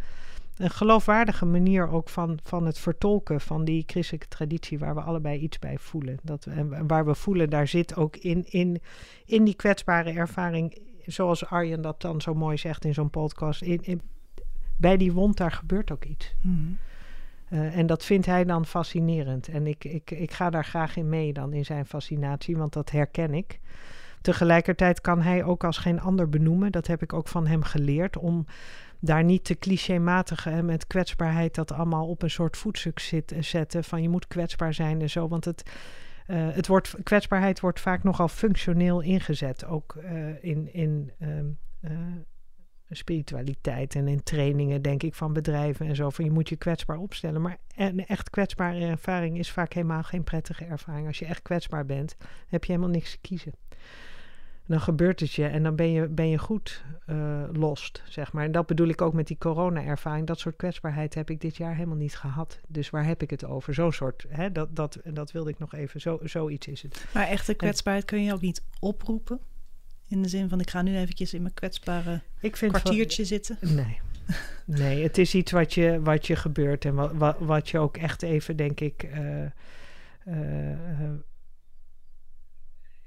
een 0.60 0.70
geloofwaardige 0.70 1.46
manier 1.46 1.88
ook 1.88 2.08
van, 2.08 2.38
van 2.42 2.66
het 2.66 2.78
vertolken 2.78 3.40
van 3.40 3.64
die 3.64 3.82
christelijke 3.86 4.28
traditie, 4.28 4.78
waar 4.78 4.94
we 4.94 5.00
allebei 5.00 5.38
iets 5.38 5.58
bij 5.58 5.78
voelen. 5.78 6.18
Dat, 6.22 6.46
en 6.46 6.86
waar 6.86 7.06
we 7.06 7.14
voelen, 7.14 7.50
daar 7.50 7.68
zit 7.68 7.96
ook 7.96 8.16
in, 8.16 8.44
in, 8.50 8.80
in 9.24 9.44
die 9.44 9.54
kwetsbare 9.54 10.10
ervaring, 10.10 10.78
zoals 11.06 11.46
Arjen 11.46 11.82
dat 11.82 12.00
dan 12.00 12.20
zo 12.20 12.34
mooi 12.34 12.56
zegt 12.56 12.84
in 12.84 12.94
zo'n 12.94 13.10
podcast, 13.10 13.62
in, 13.62 13.82
in, 13.82 14.00
bij 14.76 14.96
die 14.96 15.12
wond 15.12 15.36
daar 15.36 15.52
gebeurt 15.52 15.90
ook 15.90 16.04
iets. 16.04 16.34
Mm. 16.40 16.78
Uh, 17.50 17.76
en 17.76 17.86
dat 17.86 18.04
vindt 18.04 18.26
hij 18.26 18.44
dan 18.44 18.66
fascinerend. 18.66 19.48
En 19.48 19.66
ik, 19.66 19.84
ik, 19.84 20.10
ik 20.10 20.32
ga 20.32 20.50
daar 20.50 20.64
graag 20.64 20.96
in 20.96 21.08
mee 21.08 21.32
dan 21.32 21.52
in 21.52 21.64
zijn 21.64 21.86
fascinatie, 21.86 22.56
want 22.56 22.72
dat 22.72 22.90
herken 22.90 23.34
ik. 23.34 23.60
Tegelijkertijd 24.20 25.00
kan 25.00 25.22
hij 25.22 25.44
ook 25.44 25.64
als 25.64 25.78
geen 25.78 26.00
ander 26.00 26.28
benoemen. 26.28 26.72
Dat 26.72 26.86
heb 26.86 27.02
ik 27.02 27.12
ook 27.12 27.28
van 27.28 27.46
hem 27.46 27.62
geleerd. 27.62 28.16
Om 28.16 28.46
daar 29.00 29.24
niet 29.24 29.44
te 29.44 29.58
clichématig 29.58 30.46
en 30.46 30.64
met 30.64 30.86
kwetsbaarheid 30.86 31.54
dat 31.54 31.72
allemaal 31.72 32.08
op 32.08 32.22
een 32.22 32.30
soort 32.30 32.56
voetstuk 32.56 32.98
zit, 32.98 33.32
eh, 33.32 33.42
zetten. 33.42 33.84
Van 33.84 34.02
je 34.02 34.08
moet 34.08 34.26
kwetsbaar 34.26 34.74
zijn 34.74 35.00
en 35.00 35.10
zo. 35.10 35.28
Want 35.28 35.44
het, 35.44 35.70
uh, 36.26 36.48
het 36.50 36.66
wordt, 36.66 36.94
kwetsbaarheid 37.02 37.60
wordt 37.60 37.80
vaak 37.80 38.02
nogal 38.02 38.28
functioneel 38.28 39.00
ingezet. 39.00 39.64
Ook 39.64 39.96
uh, 40.04 40.44
in, 40.44 40.72
in 40.72 41.12
uh, 41.18 41.90
spiritualiteit 42.90 43.94
en 43.94 44.08
in 44.08 44.22
trainingen, 44.22 44.82
denk 44.82 45.02
ik, 45.02 45.14
van 45.14 45.32
bedrijven 45.32 45.86
en 45.86 45.96
zo. 45.96 46.10
Van 46.10 46.24
je 46.24 46.30
moet 46.30 46.48
je 46.48 46.56
kwetsbaar 46.56 46.98
opstellen. 46.98 47.40
Maar 47.40 47.56
een 47.76 48.06
echt 48.06 48.30
kwetsbare 48.30 48.84
ervaring 48.86 49.38
is 49.38 49.50
vaak 49.50 49.72
helemaal 49.72 50.02
geen 50.02 50.24
prettige 50.24 50.64
ervaring. 50.64 51.06
Als 51.06 51.18
je 51.18 51.26
echt 51.26 51.42
kwetsbaar 51.42 51.86
bent, 51.86 52.16
heb 52.48 52.64
je 52.64 52.72
helemaal 52.72 52.94
niks 52.94 53.10
te 53.10 53.18
kiezen 53.20 53.52
dan 54.70 54.80
gebeurt 54.80 55.20
het 55.20 55.32
je 55.32 55.46
en 55.46 55.62
dan 55.62 55.76
ben 55.76 55.90
je, 55.90 56.08
ben 56.08 56.28
je 56.28 56.38
goed 56.38 56.84
uh, 57.06 57.42
lost, 57.52 58.02
zeg 58.08 58.32
maar. 58.32 58.44
En 58.44 58.52
dat 58.52 58.66
bedoel 58.66 58.88
ik 58.88 59.02
ook 59.02 59.12
met 59.12 59.26
die 59.26 59.38
corona-ervaring. 59.38 60.26
Dat 60.26 60.38
soort 60.38 60.56
kwetsbaarheid 60.56 61.14
heb 61.14 61.30
ik 61.30 61.40
dit 61.40 61.56
jaar 61.56 61.74
helemaal 61.74 61.96
niet 61.96 62.16
gehad. 62.16 62.60
Dus 62.68 62.90
waar 62.90 63.04
heb 63.04 63.22
ik 63.22 63.30
het 63.30 63.44
over? 63.44 63.74
Zo'n 63.74 63.92
soort, 63.92 64.24
hè, 64.28 64.52
dat, 64.52 64.76
dat, 64.76 64.98
dat 65.04 65.32
wilde 65.32 65.50
ik 65.50 65.58
nog 65.58 65.74
even, 65.74 66.00
zo, 66.00 66.18
zoiets 66.22 66.66
is 66.66 66.82
het. 66.82 67.06
Maar 67.14 67.26
echte 67.26 67.54
kwetsbaarheid 67.54 68.06
kun 68.06 68.22
je 68.22 68.32
ook 68.32 68.40
niet 68.40 68.62
oproepen? 68.80 69.40
In 70.08 70.22
de 70.22 70.28
zin 70.28 70.48
van, 70.48 70.60
ik 70.60 70.70
ga 70.70 70.82
nu 70.82 70.96
eventjes 70.96 71.34
in 71.34 71.42
mijn 71.42 71.54
kwetsbare 71.54 72.20
ik 72.40 72.56
vind 72.56 72.72
kwartiertje 72.72 73.24
zitten? 73.24 73.58
Nee. 73.60 74.00
Nee, 74.64 75.02
het 75.02 75.18
is 75.18 75.34
iets 75.34 75.52
wat 75.52 75.74
je, 75.74 76.00
wat 76.02 76.26
je 76.26 76.36
gebeurt 76.36 76.84
en 76.84 76.94
wat, 76.94 77.12
wat, 77.14 77.36
wat 77.38 77.68
je 77.68 77.78
ook 77.78 77.96
echt 77.96 78.22
even, 78.22 78.56
denk 78.56 78.80
ik... 78.80 79.08
Uh, 79.14 79.42
uh, 80.28 80.69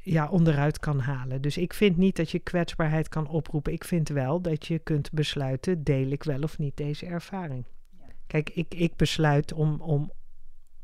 ja, 0.03 0.29
onderuit 0.29 0.79
kan 0.79 0.99
halen. 0.99 1.41
Dus 1.41 1.57
ik 1.57 1.73
vind 1.73 1.97
niet 1.97 2.15
dat 2.15 2.29
je 2.29 2.39
kwetsbaarheid 2.39 3.09
kan 3.09 3.27
oproepen. 3.27 3.73
Ik 3.73 3.83
vind 3.83 4.09
wel 4.09 4.41
dat 4.41 4.65
je 4.65 4.79
kunt 4.79 5.11
besluiten: 5.11 5.83
deel 5.83 6.11
ik 6.11 6.23
wel 6.23 6.41
of 6.41 6.57
niet 6.57 6.77
deze 6.77 7.05
ervaring. 7.05 7.65
Kijk, 8.27 8.49
ik, 8.49 8.73
ik 8.73 8.95
besluit 8.95 9.53
om, 9.53 9.81
om 9.81 10.11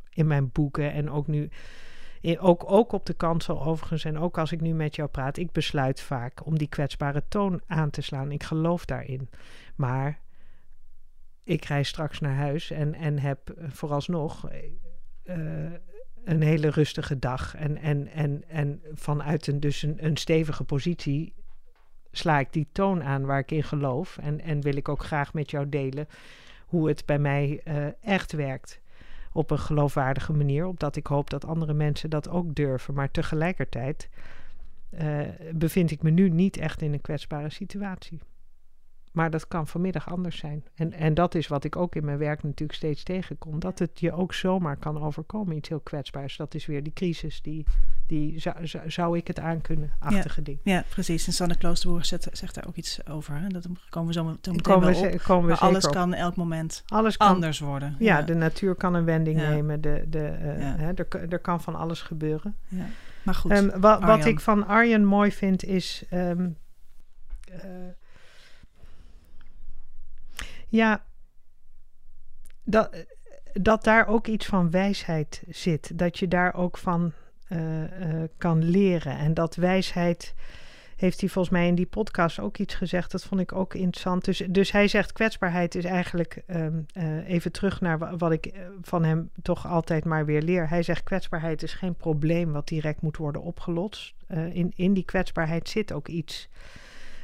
in 0.10 0.27
mijn 0.27 0.51
boeken 0.51 0.91
en 0.91 1.10
ook 1.10 1.27
nu. 1.27 1.49
ook, 2.39 2.71
ook 2.71 2.91
op 2.91 3.05
de 3.05 3.13
kansel 3.13 3.63
overigens 3.63 4.05
en 4.05 4.17
ook 4.17 4.38
als 4.38 4.51
ik 4.51 4.62
nu 4.62 4.73
met 4.73 4.95
jou 4.95 5.10
praat, 5.10 5.38
ik 5.38 5.51
besluit 5.51 6.01
vaak 6.01 6.45
om 6.45 6.58
die 6.58 6.69
kwetsbare 6.69 7.23
toon 7.27 7.62
aan 7.67 7.89
te 7.89 8.01
slaan. 8.01 8.32
Ik 8.32 8.43
geloof 8.43 8.86
daarin. 8.86 9.29
Maar 9.75 10.19
ik 11.43 11.65
reis 11.65 11.88
straks 11.88 12.19
naar 12.19 12.36
huis 12.36 12.71
en, 12.71 12.93
en 12.93 13.19
heb 13.19 13.53
vooralsnog 13.67 14.49
uh, 15.23 15.71
een 16.23 16.41
hele 16.41 16.69
rustige 16.69 17.19
dag. 17.19 17.55
En, 17.55 17.77
en, 17.77 18.08
en, 18.08 18.43
en 18.47 18.82
vanuit 18.93 19.47
een, 19.47 19.60
dus 19.60 19.84
een, 19.84 20.05
een 20.05 20.17
stevige 20.17 20.63
positie 20.63 21.34
sla 22.12 22.39
ik 22.39 22.53
die 22.53 22.67
toon 22.71 23.03
aan 23.03 23.25
waar 23.25 23.39
ik 23.39 23.51
in 23.51 23.63
geloof. 23.63 24.17
En, 24.17 24.41
en 24.41 24.62
wil 24.62 24.75
ik 24.75 24.89
ook 24.89 25.03
graag 25.03 25.34
met 25.34 25.51
jou 25.51 25.69
delen 25.69 26.08
hoe 26.65 26.88
het 26.88 27.05
bij 27.05 27.19
mij 27.19 27.62
uh, 27.67 27.86
echt 28.01 28.32
werkt. 28.32 28.79
Op 29.32 29.51
een 29.51 29.60
geloofwaardige 29.60 30.34
manier, 30.34 30.65
opdat 30.65 30.95
ik 30.95 31.08
hoop 31.08 31.29
dat 31.29 31.45
andere 31.45 31.73
mensen 31.73 32.10
dat 32.10 32.29
ook 32.29 32.55
durven. 32.55 32.93
Maar 32.93 33.12
tegelijkertijd 33.12 34.10
uh, 35.01 35.19
bevind 35.53 35.91
ik 35.91 36.01
me 36.01 36.10
nu 36.10 36.29
niet 36.29 36.58
echt 36.58 36.82
in 36.82 36.93
een 36.93 37.01
kwetsbare 37.01 37.49
situatie. 37.49 38.19
Maar 39.19 39.29
dat 39.29 39.47
kan 39.47 39.67
vanmiddag 39.67 40.10
anders 40.10 40.38
zijn. 40.38 40.63
En, 40.75 40.93
en 40.93 41.13
dat 41.13 41.36
is 41.36 41.47
wat 41.47 41.63
ik 41.63 41.75
ook 41.75 41.95
in 41.95 42.05
mijn 42.05 42.17
werk 42.17 42.43
natuurlijk 42.43 42.77
steeds 42.77 43.03
tegenkom. 43.03 43.60
Dat 43.60 43.79
het 43.79 43.99
je 43.99 44.12
ook 44.12 44.34
zomaar 44.34 44.77
kan 44.77 45.01
overkomen, 45.01 45.55
iets 45.55 45.69
heel 45.69 45.79
kwetsbaars. 45.79 46.38
Dat 46.38 46.53
is 46.53 46.65
weer 46.65 46.84
die 46.84 46.93
crisis, 46.93 47.41
die, 47.41 47.65
die 48.08 48.39
zou, 48.39 48.55
zou 48.88 49.17
ik 49.17 49.27
het 49.27 49.39
aankunnen, 49.39 49.91
achtige 49.99 50.39
ja, 50.39 50.43
ding. 50.43 50.60
Ja, 50.63 50.84
precies. 50.89 51.27
En 51.27 51.34
Sanne 51.34 51.58
Kloosterboer 51.58 52.05
zegt, 52.05 52.27
zegt 52.32 52.55
daar 52.55 52.67
ook 52.67 52.75
iets 52.75 53.08
over. 53.08 53.39
Hè? 53.39 53.47
Dat 53.47 53.67
komen 53.89 54.08
we 54.08 54.13
zo 54.13 54.23
meteen 54.23 54.62
komen 54.62 54.93
we, 54.93 55.12
op. 55.13 55.21
Komen 55.21 55.43
we 55.43 55.49
maar 55.49 55.60
alles 55.60 55.88
kan 55.88 56.13
elk 56.13 56.36
moment 56.36 56.84
alles 56.88 57.17
kan, 57.17 57.27
anders 57.27 57.60
worden. 57.60 57.95
Ja, 57.99 58.17
ja, 58.17 58.23
de 58.23 58.36
natuur 58.36 58.75
kan 58.75 58.93
een 58.93 59.05
wending 59.05 59.38
nemen. 59.38 59.82
De, 59.82 60.05
de, 60.10 60.38
uh, 60.41 60.73
hè, 60.75 60.91
er, 60.93 61.29
er 61.29 61.39
kan 61.39 61.62
van 61.62 61.75
alles 61.75 62.01
gebeuren. 62.01 62.55
Ja. 62.67 62.86
Maar 63.23 63.36
goed, 63.36 63.51
um, 63.51 63.79
wa, 63.79 63.99
wat 63.99 64.25
ik 64.25 64.39
van 64.39 64.67
Arjen 64.67 65.05
mooi 65.05 65.32
vind 65.32 65.63
is... 65.63 66.03
Um, 66.13 66.58
uh, 67.51 67.58
ja, 70.69 71.03
dat, 72.63 73.05
dat 73.53 73.84
daar 73.84 74.08
ook 74.08 74.27
iets 74.27 74.45
van 74.45 74.71
wijsheid 74.71 75.43
zit. 75.47 75.97
Dat 75.97 76.19
je 76.19 76.27
daar 76.27 76.53
ook 76.53 76.77
van 76.77 77.13
uh, 77.49 77.82
uh, 77.82 78.23
kan 78.38 78.63
leren. 78.69 79.17
En 79.17 79.34
dat 79.34 79.55
wijsheid 79.55 80.34
heeft 80.95 81.19
hij 81.19 81.29
volgens 81.29 81.53
mij 81.53 81.67
in 81.67 81.75
die 81.75 81.86
podcast 81.86 82.39
ook 82.39 82.58
iets 82.58 82.75
gezegd. 82.75 83.12
Dat 83.12 83.23
vond 83.23 83.41
ik 83.41 83.53
ook 83.53 83.73
interessant. 83.73 84.25
Dus, 84.25 84.43
dus 84.49 84.71
hij 84.71 84.88
zegt 84.88 85.12
kwetsbaarheid 85.12 85.75
is 85.75 85.86
eigenlijk, 85.86 86.43
um, 86.47 86.86
uh, 86.93 87.29
even 87.29 87.51
terug 87.51 87.82
naar 87.82 88.17
wat 88.17 88.32
ik 88.32 88.53
van 88.82 89.03
hem 89.03 89.29
toch 89.41 89.67
altijd 89.67 90.05
maar 90.05 90.25
weer 90.25 90.41
leer. 90.41 90.69
Hij 90.69 90.84
zegt 90.84 91.03
kwetsbaarheid 91.03 91.63
is 91.63 91.73
geen 91.73 91.95
probleem 91.95 92.51
wat 92.51 92.67
direct 92.67 93.01
moet 93.01 93.17
worden 93.17 93.41
opgelost. 93.41 94.13
in, 94.27 94.71
in 94.75 94.93
die 94.93 95.05
kwetsbaarheid 95.05 95.69
zit 95.69 95.91
ook 95.91 96.08
iets. 96.08 96.49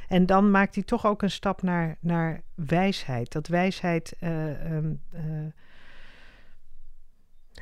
En 0.08 0.26
dan 0.26 0.50
maakt 0.50 0.74
hij 0.74 0.84
toch 0.84 1.06
ook 1.06 1.22
een 1.22 1.30
stap 1.30 1.62
naar, 1.62 1.96
naar 2.00 2.40
wijsheid. 2.54 3.32
Dat 3.32 3.46
wijsheid. 3.46 4.16
Uh, 4.20 4.72
um, 4.72 5.00
uh, 5.14 5.20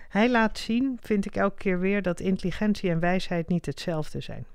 hij 0.09 0.31
laat 0.31 0.59
zien, 0.59 0.99
vind 1.01 1.27
ik 1.27 1.37
elke 1.37 1.57
keer 1.57 1.81
weer, 1.81 2.03
dat 2.03 2.21
intelligentie 2.21 2.91
en 2.91 3.01
wijsheid 3.01 3.49
niet 3.49 3.67
hetzelfde 3.67 4.21
zijn. 4.21 4.47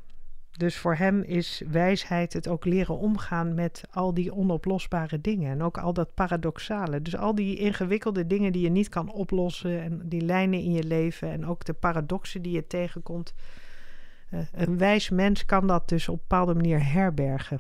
Dus 0.58 0.78
voor 0.78 0.95
hem 0.95 1.21
is 1.21 1.62
wijsheid 1.67 2.34
het 2.34 2.47
ook 2.47 2.65
leren 2.65 2.97
omgaan 2.97 3.54
met 3.54 3.84
al 3.91 4.13
die 4.13 4.34
onoplosbare 4.34 5.21
dingen. 5.21 5.52
En 5.52 5.63
ook 5.63 5.78
al 5.78 5.93
dat 5.93 6.13
paradoxale. 6.13 7.02
Dus 7.02 7.17
al 7.17 7.36
die 7.36 7.58
ingewikkelde 7.58 8.28
dingen 8.28 8.52
die 8.52 8.62
je 8.62 8.69
niet 8.69 8.89
kan 8.89 9.12
oplossen. 9.12 9.82
En 9.82 10.02
die 10.06 10.21
lijnen 10.21 10.60
in 10.60 10.71
je 10.71 10.84
leven. 10.84 11.30
En 11.30 11.45
ook 11.45 11.65
de 11.65 11.73
paradoxen 11.73 12.41
die 12.41 12.52
je 12.52 12.67
tegenkomt. 12.67 13.34
Uh, 14.32 14.39
een 14.52 14.78
wijs 14.78 15.10
mens 15.10 15.45
kan 15.45 15.67
dat 15.67 15.89
dus 15.89 16.10
op 16.10 16.15
een 16.15 16.21
bepaalde 16.28 16.54
manier 16.54 16.91
herbergen 16.91 17.60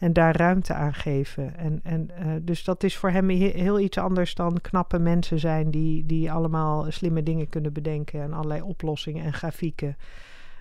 en 0.00 0.12
daar 0.12 0.36
ruimte 0.36 0.74
aan 0.74 0.94
geven. 0.94 1.56
En, 1.56 1.80
en, 1.82 2.10
uh, 2.18 2.32
dus 2.42 2.64
dat 2.64 2.82
is 2.82 2.96
voor 2.96 3.10
hem 3.10 3.28
heel 3.28 3.80
iets 3.80 3.98
anders 3.98 4.34
dan 4.34 4.60
knappe 4.60 4.98
mensen 4.98 5.38
zijn 5.38 5.70
die, 5.70 6.06
die 6.06 6.32
allemaal 6.32 6.90
slimme 6.90 7.22
dingen 7.22 7.48
kunnen 7.48 7.72
bedenken 7.72 8.22
en 8.22 8.32
allerlei 8.32 8.62
oplossingen 8.62 9.24
en 9.24 9.32
grafieken. 9.32 9.96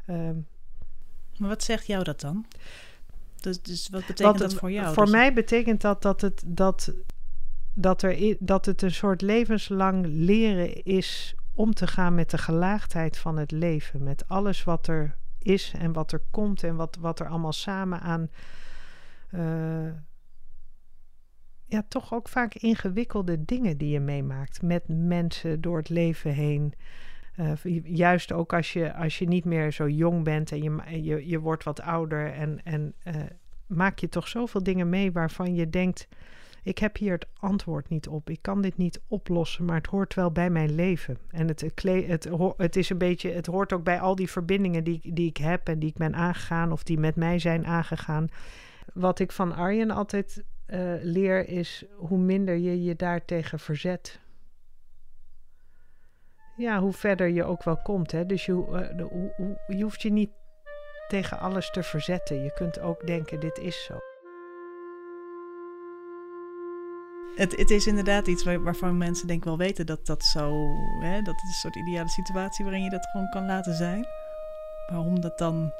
Um, 0.10 0.47
maar 1.38 1.49
wat 1.49 1.63
zegt 1.63 1.88
jou 1.88 2.04
dat 2.04 2.21
dan? 2.21 2.45
Dus, 3.36 3.62
dus 3.62 3.89
wat 3.89 4.06
betekent 4.06 4.39
wat, 4.39 4.49
dat 4.49 4.60
voor 4.60 4.71
jou? 4.71 4.93
Voor 4.93 5.04
dus... 5.04 5.13
mij 5.13 5.34
betekent 5.34 5.82
dat 5.82 6.02
dat 6.02 6.21
het, 6.21 6.43
dat, 6.45 6.93
dat, 7.73 8.02
er, 8.02 8.36
dat 8.39 8.65
het 8.65 8.82
een 8.82 8.91
soort 8.91 9.21
levenslang 9.21 10.06
leren 10.06 10.84
is 10.84 11.36
om 11.54 11.73
te 11.73 11.88
gaan 11.88 12.15
met 12.15 12.30
de 12.30 12.38
gelaagdheid 12.38 13.17
van 13.17 13.38
het 13.38 13.52
leven. 13.52 14.04
Met 14.04 14.28
alles 14.28 14.63
wat 14.63 14.88
er 14.88 15.15
is 15.39 15.73
en 15.78 15.93
wat 15.93 16.12
er 16.12 16.21
komt 16.32 16.63
en 16.63 16.75
wat, 16.75 16.97
wat 16.99 17.19
er 17.19 17.28
allemaal 17.28 17.54
samen 17.54 18.02
aan. 18.02 18.30
Eh, 19.32 19.92
ja, 21.65 21.84
toch 21.88 22.13
ook 22.13 22.30
vaak 22.30 22.54
ingewikkelde 22.54 23.46
dingen 23.46 23.78
die 23.78 23.89
je 23.89 24.00
meemaakt 24.00 24.62
met 24.62 24.84
mensen 24.88 25.62
door 25.62 25.78
het 25.78 25.89
leven 25.89 26.32
heen. 26.32 26.74
Eh, 27.36 27.84
juist 27.84 28.32
ook 28.32 28.54
als 28.54 28.74
je, 28.74 28.94
als 28.94 29.18
je 29.18 29.28
niet 29.28 29.46
meer 29.46 29.72
zo 29.72 29.89
jong 29.89 30.24
bent 30.24 30.52
en 30.52 30.63
je, 30.63 31.04
je, 31.04 31.28
je 31.28 31.39
wordt 31.39 31.63
wat 31.63 31.82
ouder 31.82 32.34
en, 32.34 32.63
en 32.63 32.94
eh, 33.04 33.15
maak 33.68 34.00
je 34.00 34.10
toch 34.10 34.28
zoveel 34.28 34.63
dingen 34.63 34.89
mee 34.89 35.12
waarvan 35.12 35.56
je 35.56 35.70
denkt: 35.70 36.08
ik 36.63 36.78
heb 36.78 36.98
hier 36.98 37.12
het 37.12 37.28
antwoord 37.39 37.89
niet 37.89 38.08
op. 38.08 38.30
Ik 38.30 38.42
kan 38.42 38.62
dit 38.62 38.78
niet 38.78 39.02
oplossen, 39.08 39.65
maar 39.65 39.76
het 39.76 39.88
hoort 39.88 40.13
wel 40.13 40.32
bij 40.32 40.50
mijn 40.50 40.76
leven. 40.76 41.18
En 41.30 41.48
het, 41.48 41.62
het, 41.62 42.30
het, 42.58 42.76
is 42.76 42.89
een 42.89 42.98
beetje, 42.98 43.32
het 43.32 43.46
hoort 43.46 43.74
ook 43.74 43.84
bij 43.84 44.00
al 44.00 44.15
die 44.15 44.30
verbindingen 44.30 44.84
die, 44.84 45.13
die 45.13 45.28
ik 45.30 45.38
heb 45.38 45.68
en 45.68 45.80
die 45.80 45.89
ik 45.89 45.98
ben 45.98 46.15
aangegaan 46.15 46.72
of 46.72 46.84
die 46.84 46.98
met 46.98 47.15
mij 47.15 47.39
zijn 47.39 47.65
aangegaan. 47.65 48.28
Wat 48.93 49.19
ik 49.19 49.32
van 49.32 49.56
Arjen 49.56 49.91
altijd 49.91 50.43
eh, 50.65 50.93
leer 51.02 51.47
is 51.47 51.86
hoe 51.95 52.17
minder 52.17 52.56
je 52.56 52.84
je 52.84 52.95
daartegen 52.95 53.60
verzet. 53.60 54.19
Ja, 56.58 56.80
hoe 56.80 56.93
verder 56.93 57.28
je 57.28 57.43
ook 57.43 57.63
wel 57.63 57.78
komt. 57.78 58.12
Hè? 58.12 58.25
Dus 58.25 58.45
je, 58.45 58.54
eh, 58.54 59.06
hoe- 59.06 59.60
je 59.67 59.84
hoeft 59.84 60.02
je 60.02 60.12
niet 60.12 60.30
tegen 61.08 61.39
alles 61.39 61.71
te 61.71 61.84
verzetten. 61.84 62.43
Je 62.43 62.54
kunt 62.54 62.80
ook 62.80 63.08
denken, 63.08 63.39
dit 63.39 63.58
is 63.58 63.84
zo. 63.84 63.97
Het, 67.36 67.56
het 67.58 67.69
is 67.69 67.88
inderdaad 67.88 68.28
iets 68.28 68.43
waar- 68.43 68.63
waarvan 68.63 68.97
mensen 68.97 69.28
denk 69.28 69.39
ik 69.39 69.45
wel 69.45 69.58
weten 69.58 69.86
dat 69.86 70.06
dat 70.06 70.23
zo... 70.23 70.67
Hè, 70.99 71.21
dat 71.21 71.36
het 71.36 71.43
een 71.43 71.60
soort 71.62 71.75
ideale 71.75 72.10
situatie 72.10 72.65
waarin 72.65 72.84
je 72.84 72.89
dat 72.89 73.08
gewoon 73.12 73.30
kan 73.30 73.45
laten 73.45 73.73
zijn. 73.73 74.06
Maar 74.91 74.99
om 74.99 75.21
dat 75.21 75.38
dan 75.38 75.71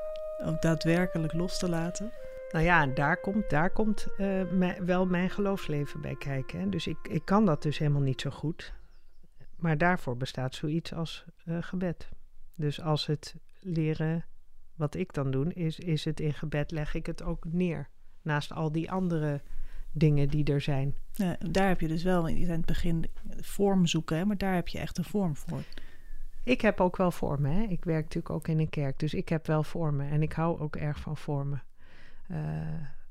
ook 0.45 0.62
daadwerkelijk 0.62 1.34
los 1.34 1.58
te 1.60 1.69
laten... 1.69 2.12
Nou 2.52 2.66
ja, 2.66 2.82
en 2.82 2.94
daar 2.94 3.18
komt, 3.18 3.50
daar 3.50 3.70
komt 3.70 4.08
eh, 4.18 4.42
wel 4.86 5.06
mijn 5.06 5.30
geloofsleven 5.30 6.02
bij 6.02 6.16
kijken. 6.16 6.60
Hè? 6.60 6.70
Dus 6.70 6.88
ik, 6.88 6.98
ik 7.10 7.26
kan 7.26 7.46
dat 7.46 7.62
dus 7.62 7.78
helemaal 7.78 8.02
niet 8.02 8.22
zo 8.22 8.30
goed. 8.30 8.74
Maar 9.56 9.78
daarvoor 9.78 10.18
bestaat 10.18 10.56
zoiets 10.56 10.94
als 10.94 11.26
eh, 11.46 11.58
gebed. 11.62 12.10
Dus 12.56 12.82
als 12.82 13.06
het 13.06 13.36
leren, 13.60 14.26
wat 14.76 14.96
ik 14.96 15.14
dan 15.14 15.32
doe, 15.32 15.54
is, 15.54 15.80
is 15.80 16.06
het 16.06 16.20
in 16.20 16.34
gebed 16.34 16.72
leg 16.72 16.94
ik 16.94 17.06
het 17.06 17.24
ook 17.24 17.46
neer. 17.46 17.90
Naast 18.22 18.54
al 18.54 18.72
die 18.72 18.92
andere 18.92 19.42
dingen 19.92 20.28
die 20.28 20.44
er 20.44 20.62
zijn. 20.62 20.96
Ja, 21.12 21.38
daar 21.50 21.68
heb 21.68 21.82
je 21.82 21.88
dus 21.88 22.04
wel 22.04 22.28
in 22.28 22.50
het 22.50 22.66
begin 22.66 23.06
vorm 23.40 23.88
zoeken, 23.88 24.18
hè, 24.18 24.26
maar 24.26 24.38
daar 24.38 24.56
heb 24.56 24.68
je 24.68 24.80
echt 24.80 24.98
een 24.98 25.04
vorm 25.04 25.36
voor. 25.36 25.62
Ik 26.44 26.62
heb 26.62 26.82
ook 26.82 26.98
wel 26.98 27.12
vormen. 27.12 27.52
Hè? 27.52 27.62
Ik 27.62 27.84
werk 27.84 28.04
natuurlijk 28.04 28.34
ook 28.34 28.48
in 28.48 28.60
een 28.60 28.70
kerk, 28.70 29.00
dus 29.00 29.14
ik 29.14 29.30
heb 29.30 29.48
wel 29.48 29.64
vormen. 29.64 30.10
En 30.10 30.22
ik 30.22 30.34
hou 30.34 30.60
ook 30.60 30.76
erg 30.76 31.00
van 31.00 31.18
vormen. 31.18 31.64
Eh, 32.30 32.38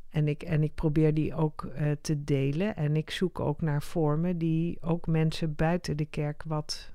en, 0.08 0.28
ik, 0.28 0.42
en 0.42 0.62
ik 0.62 0.74
probeer 0.74 1.14
die 1.14 1.34
ook 1.34 1.64
eh, 1.64 1.90
te 2.00 2.24
delen. 2.24 2.76
En 2.76 2.96
ik 2.96 3.10
zoek 3.10 3.40
ook 3.40 3.60
naar 3.60 3.82
vormen 3.82 4.38
die 4.38 4.82
ook 4.82 5.06
mensen 5.06 5.54
buiten 5.54 5.96
de 5.96 6.04
kerk 6.04 6.42
wat 6.46 6.92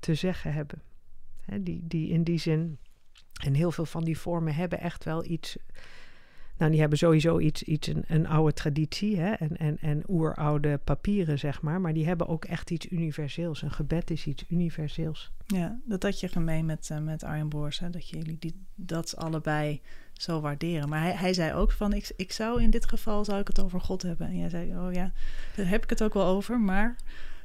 te 0.00 0.14
zeggen 0.14 0.52
hebben. 0.52 0.82
Die, 1.60 1.86
die 1.86 2.08
in 2.08 2.22
die 2.22 2.38
zin. 2.38 2.78
En 3.42 3.54
heel 3.54 3.70
veel 3.72 3.84
van 3.84 4.04
die 4.04 4.18
vormen 4.18 4.54
hebben 4.54 4.80
echt 4.80 5.04
wel 5.04 5.24
iets. 5.24 5.56
Nou, 6.58 6.70
die 6.70 6.80
hebben 6.80 6.98
sowieso 6.98 7.38
iets, 7.38 7.62
iets 7.62 7.88
een, 7.88 8.04
een 8.06 8.26
oude 8.26 8.52
traditie 8.52 9.18
hè, 9.18 9.32
en, 9.32 9.56
en, 9.56 9.78
en 9.78 10.02
oeroude 10.08 10.78
papieren, 10.84 11.38
zeg 11.38 11.62
maar. 11.62 11.80
Maar 11.80 11.92
die 11.92 12.06
hebben 12.06 12.26
ook 12.26 12.44
echt 12.44 12.70
iets 12.70 12.90
universeels. 12.90 13.62
Een 13.62 13.70
gebed 13.70 14.10
is 14.10 14.26
iets 14.26 14.44
universeels. 14.48 15.32
Ja, 15.46 15.80
dat 15.84 16.02
had 16.02 16.20
je 16.20 16.28
gemeen 16.28 16.66
met, 16.66 16.90
eh, 16.90 16.98
met 16.98 17.22
Arjen 17.22 17.48
Boers, 17.48 17.78
hè, 17.78 17.90
dat 17.90 18.08
jullie 18.08 18.36
die, 18.38 18.66
dat 18.74 19.16
allebei 19.16 19.80
zo 20.18 20.40
waarderen. 20.40 20.88
Maar 20.88 21.00
hij, 21.00 21.12
hij 21.12 21.32
zei 21.34 21.52
ook 21.54 21.72
van, 21.72 21.92
ik, 21.92 22.10
ik 22.16 22.32
zou 22.32 22.62
in 22.62 22.70
dit 22.70 22.88
geval 22.88 23.24
zou 23.24 23.40
ik 23.40 23.46
het 23.46 23.62
over 23.62 23.80
God 23.80 24.02
hebben. 24.02 24.26
En 24.26 24.36
jij 24.38 24.48
zei, 24.48 24.76
oh 24.76 24.92
ja, 24.92 25.12
daar 25.56 25.68
heb 25.68 25.82
ik 25.82 25.90
het 25.90 26.02
ook 26.02 26.14
wel 26.14 26.26
over, 26.26 26.60
maar... 26.60 26.96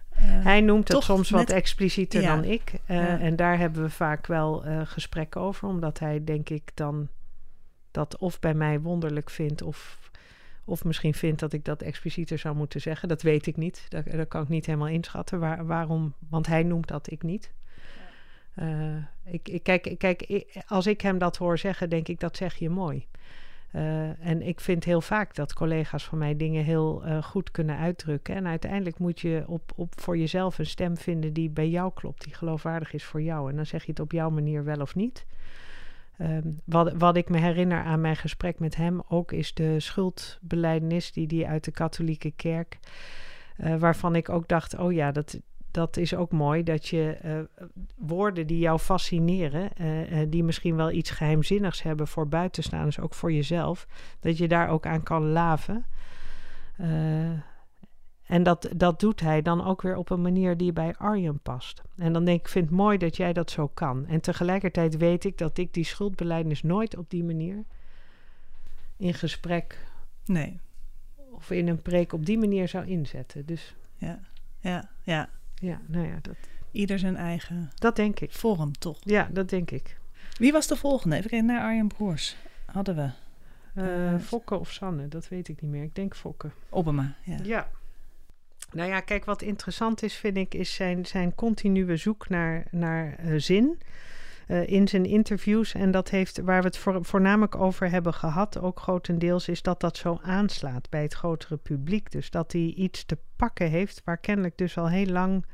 eh, 0.10 0.24
Hij 0.44 0.62
noemt 0.62 0.88
het 0.88 1.04
soms 1.04 1.30
wat 1.30 1.50
explicieter 1.50 2.22
Ja. 2.22 2.36
dan 2.36 2.44
ik. 2.44 2.74
Eh, 2.86 2.96
Ja. 2.98 3.20
En 3.20 3.36
daar 3.36 3.58
hebben 3.58 3.84
we 3.84 3.90
vaak 3.90 4.28
wel 4.28 4.66
eh, 4.66 4.82
gesprekken 4.86 5.42
over, 5.42 5.68
omdat 5.68 6.00
hij, 6.00 6.24
denk 6.24 6.50
ik, 6.50 6.72
dan 6.74 7.08
dat 7.92 8.18
of 8.18 8.40
bij 8.40 8.54
mij 8.54 8.80
wonderlijk 8.80 9.30
vindt, 9.30 9.62
of, 9.62 10.00
of 10.64 10.84
misschien 10.84 11.14
vindt 11.14 11.40
dat 11.40 11.54
ik 11.54 11.66
dat 11.66 11.82
explicieter 11.82 12.38
zou 12.40 12.56
moeten 12.56 12.82
zeggen. 12.82 13.08
Dat 13.08 13.22
weet 13.22 13.46
ik 13.46 13.58
niet. 13.58 13.86
Dat, 13.90 14.06
dat 14.12 14.28
kan 14.28 14.42
ik 14.42 14.50
niet 14.50 14.66
helemaal 14.66 14.88
inschatten. 14.88 15.40
Waar, 15.40 15.66
waarom? 15.66 16.14
Want 16.30 16.48
hij 16.48 16.64
noemt 16.64 16.88
dat 16.88 17.12
ik 17.12 17.24
niet. 17.24 17.52
Eh, 18.56 18.96
ik, 19.24 19.50
ik, 19.50 19.64
kijk, 19.64 19.96
kijk, 19.98 20.46
als 20.68 20.88
ik 20.88 21.02
hem 21.02 21.18
dat 21.18 21.38
hoor 21.38 21.58
zeggen, 21.58 21.90
denk 21.90 22.08
ik 22.08 22.20
dat 22.20 22.38
zeg 22.38 22.56
je 22.56 22.70
mooi. 22.70 23.08
Eh, 23.72 24.26
en 24.28 24.42
ik 24.42 24.60
vind 24.60 24.84
heel 24.84 25.02
vaak 25.02 25.36
dat 25.36 25.54
collega's 25.54 26.04
van 26.04 26.18
mij 26.18 26.38
dingen 26.38 26.64
heel 26.64 27.04
eh, 27.04 27.24
goed 27.24 27.52
kunnen 27.52 27.78
uitdrukken. 27.78 28.36
En 28.36 28.48
uiteindelijk 28.48 29.00
moet 29.00 29.20
je 29.20 29.44
op, 29.48 29.72
op 29.76 30.02
voor 30.02 30.18
jezelf 30.18 30.60
een 30.60 30.66
stem 30.66 30.98
vinden 30.98 31.34
die 31.34 31.50
bij 31.50 31.70
jou 31.70 31.92
klopt, 31.94 32.24
die 32.24 32.34
geloofwaardig 32.34 32.94
is 32.94 33.04
voor 33.04 33.22
jou. 33.22 33.50
En 33.50 33.56
dan 33.56 33.66
zeg 33.66 33.84
je 33.84 33.92
het 33.92 34.00
op 34.00 34.12
jouw 34.12 34.30
manier 34.30 34.64
wel 34.64 34.82
of 34.82 34.96
niet. 34.96 35.26
Ehm, 36.18 36.48
wat, 36.66 36.94
wat 36.94 37.16
ik 37.18 37.30
me 37.30 37.38
herinner 37.38 37.84
aan 37.84 38.02
mijn 38.02 38.16
gesprek 38.16 38.60
met 38.60 38.76
hem 38.76 39.02
ook 39.08 39.32
is 39.32 39.54
de 39.54 39.80
schuldbeleidenis 39.80 41.12
die 41.12 41.28
die 41.28 41.48
uit 41.48 41.64
de 41.64 41.72
katholieke 41.72 42.32
kerk. 42.32 42.80
eh, 43.58 43.76
waarvan 43.76 44.16
ik 44.16 44.30
ook 44.30 44.48
dacht, 44.48 44.78
oh 44.78 44.94
ja, 44.94 45.12
dat, 45.12 45.40
dat 45.74 45.98
is 45.98 46.16
ook 46.16 46.32
mooi 46.32 46.64
dat 46.64 46.88
je 46.88 47.18
eh, 47.22 47.40
woorden 47.96 48.48
die 48.48 48.60
jou 48.60 48.80
fascineren, 48.80 49.74
eh, 49.74 50.20
die 50.30 50.44
misschien 50.44 50.76
wel 50.76 50.92
iets 50.92 51.10
geheimzinnigs 51.10 51.82
hebben 51.82 52.08
voor 52.08 52.28
buitenstaanders, 52.28 53.00
ook 53.00 53.14
voor 53.14 53.32
jezelf, 53.32 53.88
dat 54.20 54.38
je 54.38 54.48
daar 54.48 54.70
ook 54.70 54.86
aan 54.86 55.04
kan 55.04 55.32
laven. 55.32 55.86
En 58.24 58.44
dat, 58.44 58.70
dat 58.76 59.00
doet 59.00 59.20
hij 59.20 59.42
dan 59.42 59.66
ook 59.66 59.82
weer 59.82 59.96
op 59.96 60.10
een 60.10 60.22
manier 60.22 60.58
die 60.58 60.74
bij 60.74 60.96
Arjen 60.98 61.40
past. 61.40 61.82
En 61.98 62.14
dan 62.14 62.26
denk 62.26 62.40
ik, 62.40 62.46
ik 62.46 62.52
vind 62.52 62.66
het 62.66 62.76
mooi 62.76 62.98
dat 62.98 63.18
jij 63.18 63.34
dat 63.34 63.52
zo 63.52 63.68
kan. 63.68 64.06
En 64.08 64.22
tegelijkertijd 64.22 64.98
weet 64.98 65.24
ik 65.24 65.38
dat 65.38 65.58
ik 65.58 65.74
die 65.74 65.84
schuldbeleidnis 65.84 66.64
nooit 66.64 66.98
op 66.98 67.10
die 67.10 67.24
manier 67.24 67.64
in 68.98 69.14
gesprek 69.14 69.88
nee, 70.26 70.60
of 71.32 71.52
in 71.52 71.68
een 71.68 71.82
preek 71.82 72.14
op 72.14 72.26
die 72.26 72.38
manier 72.38 72.68
zou 72.68 72.86
inzetten. 72.86 73.46
Dus 73.46 73.76
ja, 73.96 74.20
ja, 74.60 74.90
ja. 75.02 75.30
Ja, 75.64 75.82
nou 75.88 76.08
ja, 76.08 76.18
dat, 76.22 76.36
Ieder 76.72 77.00
zijn 77.00 77.16
eigen 77.16 77.72
dat 77.76 77.96
denk 77.96 78.20
ik. 78.20 78.32
vorm, 78.32 78.72
toch? 78.72 78.98
Ja, 79.00 79.30
dat 79.32 79.50
denk 79.50 79.72
ik. 79.72 79.98
Wie 80.38 80.52
was 80.52 80.68
de 80.68 80.76
volgende? 80.76 81.16
Even 81.16 81.30
kijken 81.30 81.48
naar 81.48 81.62
Arjen 81.62 81.88
Broers. 81.88 82.36
Hadden 82.66 82.96
we 82.96 83.10
Eh, 83.74 84.20
Fokke 84.20 84.60
of 84.60 84.72
Sanne, 84.72 85.08
dat 85.08 85.28
weet 85.28 85.48
ik 85.48 85.62
niet 85.62 85.72
meer. 85.72 85.84
Ik 85.84 85.96
denk 85.96 86.16
Fokke. 86.16 86.50
Obama, 86.70 87.16
ja. 87.24 87.38
Ja. 87.44 87.70
Nou 88.72 88.90
ja, 88.90 89.00
kijk, 89.00 89.26
wat 89.26 89.42
interessant 89.42 90.04
is, 90.04 90.16
vind 90.16 90.38
ik, 90.38 90.54
is 90.54 90.74
zijn, 90.74 91.06
zijn 91.06 91.36
continue 91.36 91.98
zoek 91.98 92.30
naar, 92.30 92.66
naar 92.72 93.16
eh, 93.16 93.34
zin 93.38 93.80
eh, 94.48 94.68
in 94.68 94.88
zijn 94.88 95.06
interviews. 95.06 95.74
En 95.74 95.92
dat 95.92 96.10
heeft, 96.10 96.42
waar 96.42 96.60
we 96.62 96.68
het 96.68 96.78
voor, 96.78 97.06
voornamelijk 97.06 97.56
over 97.56 97.90
hebben 97.90 98.14
gehad, 98.14 98.60
ook 98.60 98.80
grotendeels, 98.80 99.48
is 99.48 99.62
dat 99.62 99.80
dat 99.80 99.98
zo 99.98 100.20
aanslaat 100.22 100.90
bij 100.90 101.02
het 101.02 101.14
grotere 101.14 101.58
publiek. 101.58 102.12
Dus 102.12 102.30
dat 102.30 102.52
hij 102.52 102.62
iets 102.76 103.06
te 103.06 103.18
pakken 103.36 103.70
heeft 103.70 104.02
waar 104.06 104.18
kennelijk 104.18 104.58
dus 104.58 104.78
al 104.78 104.90
heel 104.90 105.06
lang 105.06 105.46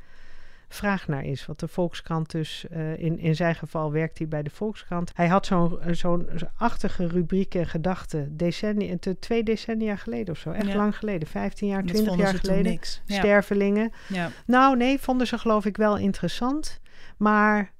vraag 0.72 1.08
naar 1.08 1.24
is. 1.24 1.46
Wat 1.46 1.60
de 1.60 1.68
Volkskrant 1.68 2.30
dus, 2.30 2.66
eh, 2.68 2.98
in, 2.98 3.18
in 3.18 3.34
zijn 3.36 3.54
geval 3.54 3.92
werkt 3.92 4.18
hij 4.18 4.28
bij 4.28 4.42
de 4.42 4.50
Volkskrant. 4.50 5.10
Hij 5.14 5.28
had 5.28 5.46
zo'n 5.46 5.80
eh, 5.80 5.92
zo'n 5.94 6.28
achtige 6.56 7.06
rubriek 7.08 7.54
en 7.54 7.66
gedachte, 7.66 8.26
decennia, 8.30 8.96
twee 9.20 9.42
decennia 9.42 9.96
geleden 9.96 10.34
of 10.34 10.40
zo. 10.40 10.50
Echt 10.50 10.66
Ja. 10.66 10.76
lang 10.76 10.96
geleden, 10.96 11.28
15 11.28 11.68
jaar, 11.68 11.82
Dat 11.82 11.90
20 11.90 12.08
vonden 12.08 12.26
jaar 12.26 12.40
geleden. 12.40 12.72
niks. 12.72 13.02
Stervelingen. 13.06 13.92
ja. 14.08 14.30
Nou, 14.46 14.76
nee, 14.76 14.98
vonden 14.98 15.26
ze 15.26 15.38
geloof 15.38 15.64
ik 15.64 15.76
wel 15.76 15.98
interessant. 15.98 16.80
Maar 17.16 17.72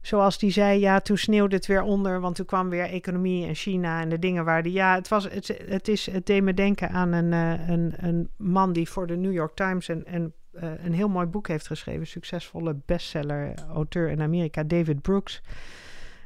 zoals 0.00 0.38
die 0.38 0.50
zei, 0.50 0.80
ja, 0.80 1.00
toen 1.00 1.18
sneeuwde 1.18 1.56
het 1.56 1.66
weer 1.66 1.82
onder, 1.82 2.20
want 2.20 2.34
toen 2.34 2.46
kwam 2.46 2.68
weer 2.68 2.84
economie 2.84 3.46
en 3.46 3.54
China 3.54 4.00
en 4.00 4.08
de 4.08 4.18
dingen 4.18 4.44
waar 4.44 4.62
die. 4.62 4.72
Ja, 4.72 4.94
het, 4.94 5.08
was, 5.08 5.24
het, 5.24 5.60
het, 5.66 5.88
is, 5.88 6.06
het 6.10 6.26
deed 6.26 6.42
me 6.42 6.54
denken 6.54 6.90
aan 6.90 7.12
een, 7.12 7.32
eh, 7.32 7.68
een, 7.68 7.94
een 7.96 8.30
man 8.36 8.72
die 8.72 8.88
voor 8.88 9.06
de 9.06 9.16
New 9.16 9.32
York 9.32 9.54
Times 9.54 9.88
een, 9.88 10.14
een, 10.14 10.32
eh, 10.52 10.84
een 10.84 10.92
heel 10.92 11.08
mooi 11.08 11.26
boek 11.26 11.48
heeft 11.48 11.66
geschreven. 11.66 12.06
Succesvolle 12.06 12.76
bestseller, 12.86 13.54
auteur 13.72 14.08
in 14.08 14.22
Amerika, 14.22 14.62
David 14.62 15.02
Brooks. 15.02 15.42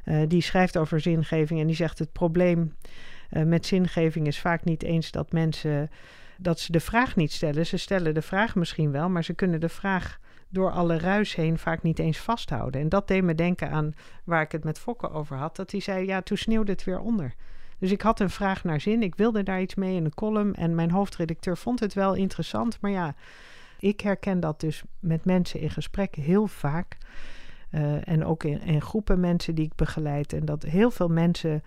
Eh, 0.03 0.21
die 0.27 0.41
schrijft 0.41 0.77
over 0.77 0.99
zingeving 0.99 1.59
en 1.59 1.67
die 1.67 1.75
zegt: 1.75 1.99
Het 1.99 2.11
probleem 2.11 2.75
eh, 3.29 3.43
met 3.43 3.65
zingeving 3.65 4.27
is 4.27 4.39
vaak 4.39 4.63
niet 4.63 4.83
eens 4.83 5.11
dat 5.11 5.31
mensen 5.31 5.89
dat 6.37 6.59
ze 6.59 6.71
de 6.71 6.79
vraag 6.79 7.15
niet 7.15 7.31
stellen. 7.31 7.65
Ze 7.65 7.77
stellen 7.77 8.13
de 8.13 8.21
vraag 8.21 8.55
misschien 8.55 8.91
wel, 8.91 9.09
maar 9.09 9.23
ze 9.23 9.33
kunnen 9.33 9.59
de 9.59 9.69
vraag 9.69 10.19
door 10.53 10.71
alle 10.71 10.97
ruis 10.97 11.35
heen 11.35 11.57
vaak 11.57 11.83
niet 11.83 11.99
eens 11.99 12.17
vasthouden. 12.17 12.81
En 12.81 12.89
dat 12.89 13.07
deed 13.07 13.23
me 13.23 13.35
denken 13.35 13.69
aan 13.69 13.93
waar 14.23 14.41
ik 14.41 14.51
het 14.51 14.63
met 14.63 14.79
Fokke 14.79 15.09
over 15.09 15.37
had. 15.37 15.55
Dat 15.55 15.71
hij 15.71 15.79
zei, 15.79 16.05
ja, 16.05 16.21
toen 16.21 16.37
sneeuwde 16.37 16.71
het 16.71 16.83
weer 16.83 16.99
onder. 16.99 17.33
Dus 17.77 17.91
ik 17.91 18.01
had 18.01 18.19
een 18.19 18.29
vraag 18.29 18.63
naar 18.63 18.81
zin. 18.81 19.03
Ik 19.03 19.15
wilde 19.15 19.43
daar 19.43 19.61
iets 19.61 19.75
mee 19.75 19.95
in 19.95 20.05
een 20.05 20.13
column. 20.13 20.53
En 20.53 20.75
mijn 20.75 20.91
hoofdredacteur 20.91 21.57
vond 21.57 21.79
het 21.79 21.93
wel 21.93 22.13
interessant. 22.13 22.77
Maar 22.81 22.91
ja, 22.91 23.15
ik 23.79 24.01
herken 24.01 24.39
dat 24.39 24.59
dus 24.59 24.83
met 24.99 25.25
mensen 25.25 25.59
in 25.59 25.69
gesprek 25.69 26.15
heel 26.15 26.47
vaak. 26.47 26.97
Eh, 27.69 28.07
en 28.07 28.25
ook 28.25 28.43
in, 28.43 28.61
in, 28.61 28.81
groepen 28.81 29.19
mensen 29.19 29.55
die 29.55 29.65
ik 29.65 29.75
begeleid. 29.75 30.33
En 30.33 30.45
dat 30.45 30.63
heel 30.63 30.91
veel 30.91 31.07
mensen, 31.07 31.63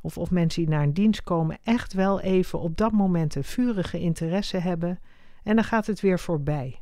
of, 0.00 0.18
of 0.18 0.30
mensen 0.30 0.62
die 0.62 0.70
naar 0.70 0.82
een 0.82 0.94
dienst 0.94 1.22
komen, 1.22 1.58
echt 1.64 1.92
wel 1.92 2.20
even 2.20 2.60
op 2.60 2.76
dat 2.76 2.92
moment 2.92 3.34
een 3.34 3.44
vurige 3.44 4.00
interesse 4.00 4.56
hebben. 4.56 4.98
En 5.42 5.54
dan 5.54 5.64
gaat 5.64 5.86
het 5.86 6.00
weer 6.00 6.18
voorbij. 6.18 6.80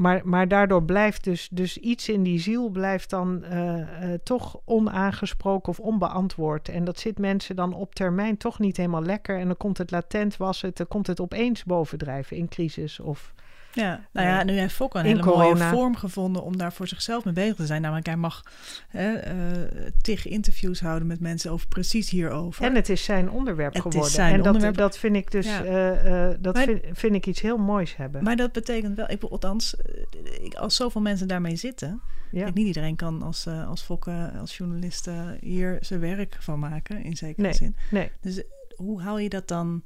Maar, 0.00 0.20
maar 0.24 0.48
daardoor 0.48 0.84
blijft 0.84 1.24
dus, 1.24 1.48
dus 1.52 1.78
iets 1.78 2.08
in 2.08 2.22
die 2.22 2.38
ziel 2.38 2.68
blijft 2.68 3.10
dan 3.10 3.44
uh, 3.44 3.76
uh, 3.76 3.84
toch 4.22 4.60
onaangesproken 4.64 5.68
of 5.68 5.80
onbeantwoord. 5.80 6.68
En 6.68 6.84
dat 6.84 6.98
zit 6.98 7.18
mensen 7.18 7.56
dan 7.56 7.72
op 7.72 7.94
termijn 7.94 8.36
toch 8.36 8.58
niet 8.58 8.76
helemaal 8.76 9.02
lekker. 9.02 9.38
En 9.38 9.46
dan 9.46 9.56
komt 9.56 9.78
het 9.78 9.90
latent 9.90 10.36
was 10.36 10.62
het, 10.62 10.76
dan 10.76 10.88
komt 10.88 11.06
het 11.06 11.20
opeens 11.20 11.64
bovendrijven 11.64 12.36
in 12.36 12.48
crisis 12.48 13.00
of 13.00 13.34
ja, 13.72 14.00
nou 14.12 14.26
ja, 14.26 14.42
nu 14.42 14.58
heeft 14.58 14.74
Fokke 14.74 14.98
een 14.98 15.04
hele 15.04 15.22
mooie 15.22 15.56
vorm 15.56 15.96
gevonden 15.96 16.42
om 16.42 16.56
daar 16.56 16.72
voor 16.72 16.88
zichzelf 16.88 17.24
mee 17.24 17.34
bezig 17.34 17.56
te 17.56 17.66
zijn. 17.66 17.82
Namelijk, 17.82 18.06
hij 18.06 18.16
mag 18.16 18.42
hè, 18.88 19.34
uh, 19.34 19.90
tig 20.02 20.26
interviews 20.26 20.80
houden 20.80 21.08
met 21.08 21.20
mensen 21.20 21.50
over 21.50 21.68
precies 21.68 22.10
hierover. 22.10 22.64
En 22.64 22.74
het 22.74 22.88
is 22.88 23.04
zijn 23.04 23.30
onderwerp 23.30 23.72
het 23.72 23.82
geworden. 23.82 24.08
Is 24.08 24.14
zijn 24.14 24.32
en 24.32 24.36
dat, 24.36 24.46
onderwerp. 24.46 24.76
dat 24.76 24.98
vind 24.98 25.16
ik 25.16 25.30
dus, 25.30 25.46
ja. 25.46 25.64
uh, 25.64 26.28
uh, 26.30 26.36
dat 26.38 26.54
maar, 26.54 26.64
vind, 26.64 26.84
vind, 26.92 27.14
ik 27.14 27.26
iets 27.26 27.40
heel 27.40 27.58
moois 27.58 27.96
hebben. 27.96 28.22
Maar 28.22 28.36
dat 28.36 28.52
betekent 28.52 28.96
wel, 28.96 29.10
ik, 29.10 29.22
althans, 29.22 29.74
ik, 30.40 30.54
als 30.54 30.76
zoveel 30.76 31.00
mensen 31.00 31.28
daarmee 31.28 31.56
zitten, 31.56 32.00
ja. 32.30 32.46
ik, 32.46 32.54
niet 32.54 32.66
iedereen 32.66 32.96
kan 32.96 33.22
als, 33.22 33.46
als 33.46 33.82
Fokke, 33.82 34.32
als 34.40 34.56
journalist 34.56 35.08
hier 35.40 35.78
zijn 35.80 36.00
werk 36.00 36.36
van 36.40 36.58
maken, 36.58 37.02
in 37.02 37.16
zekere 37.16 37.42
nee, 37.42 37.54
zin. 37.54 37.76
Nee. 37.90 38.10
Dus 38.20 38.42
hoe 38.76 39.02
hou 39.02 39.20
je 39.20 39.28
dat 39.28 39.48
dan 39.48 39.82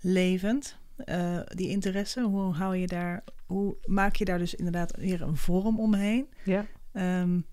levend? 0.00 0.76
Uh, 1.06 1.40
die 1.46 1.68
interesse? 1.68 2.22
Hoe 2.22 2.54
hou 2.54 2.76
je 2.76 2.86
daar, 2.86 3.24
hoe 3.46 3.76
maak 3.84 4.16
je 4.16 4.24
daar 4.24 4.38
dus 4.38 4.54
inderdaad 4.54 4.96
weer 4.96 5.22
een 5.22 5.36
vorm 5.36 5.80
omheen? 5.80 6.28
Ja. 6.44 6.66
Um, 6.92 7.46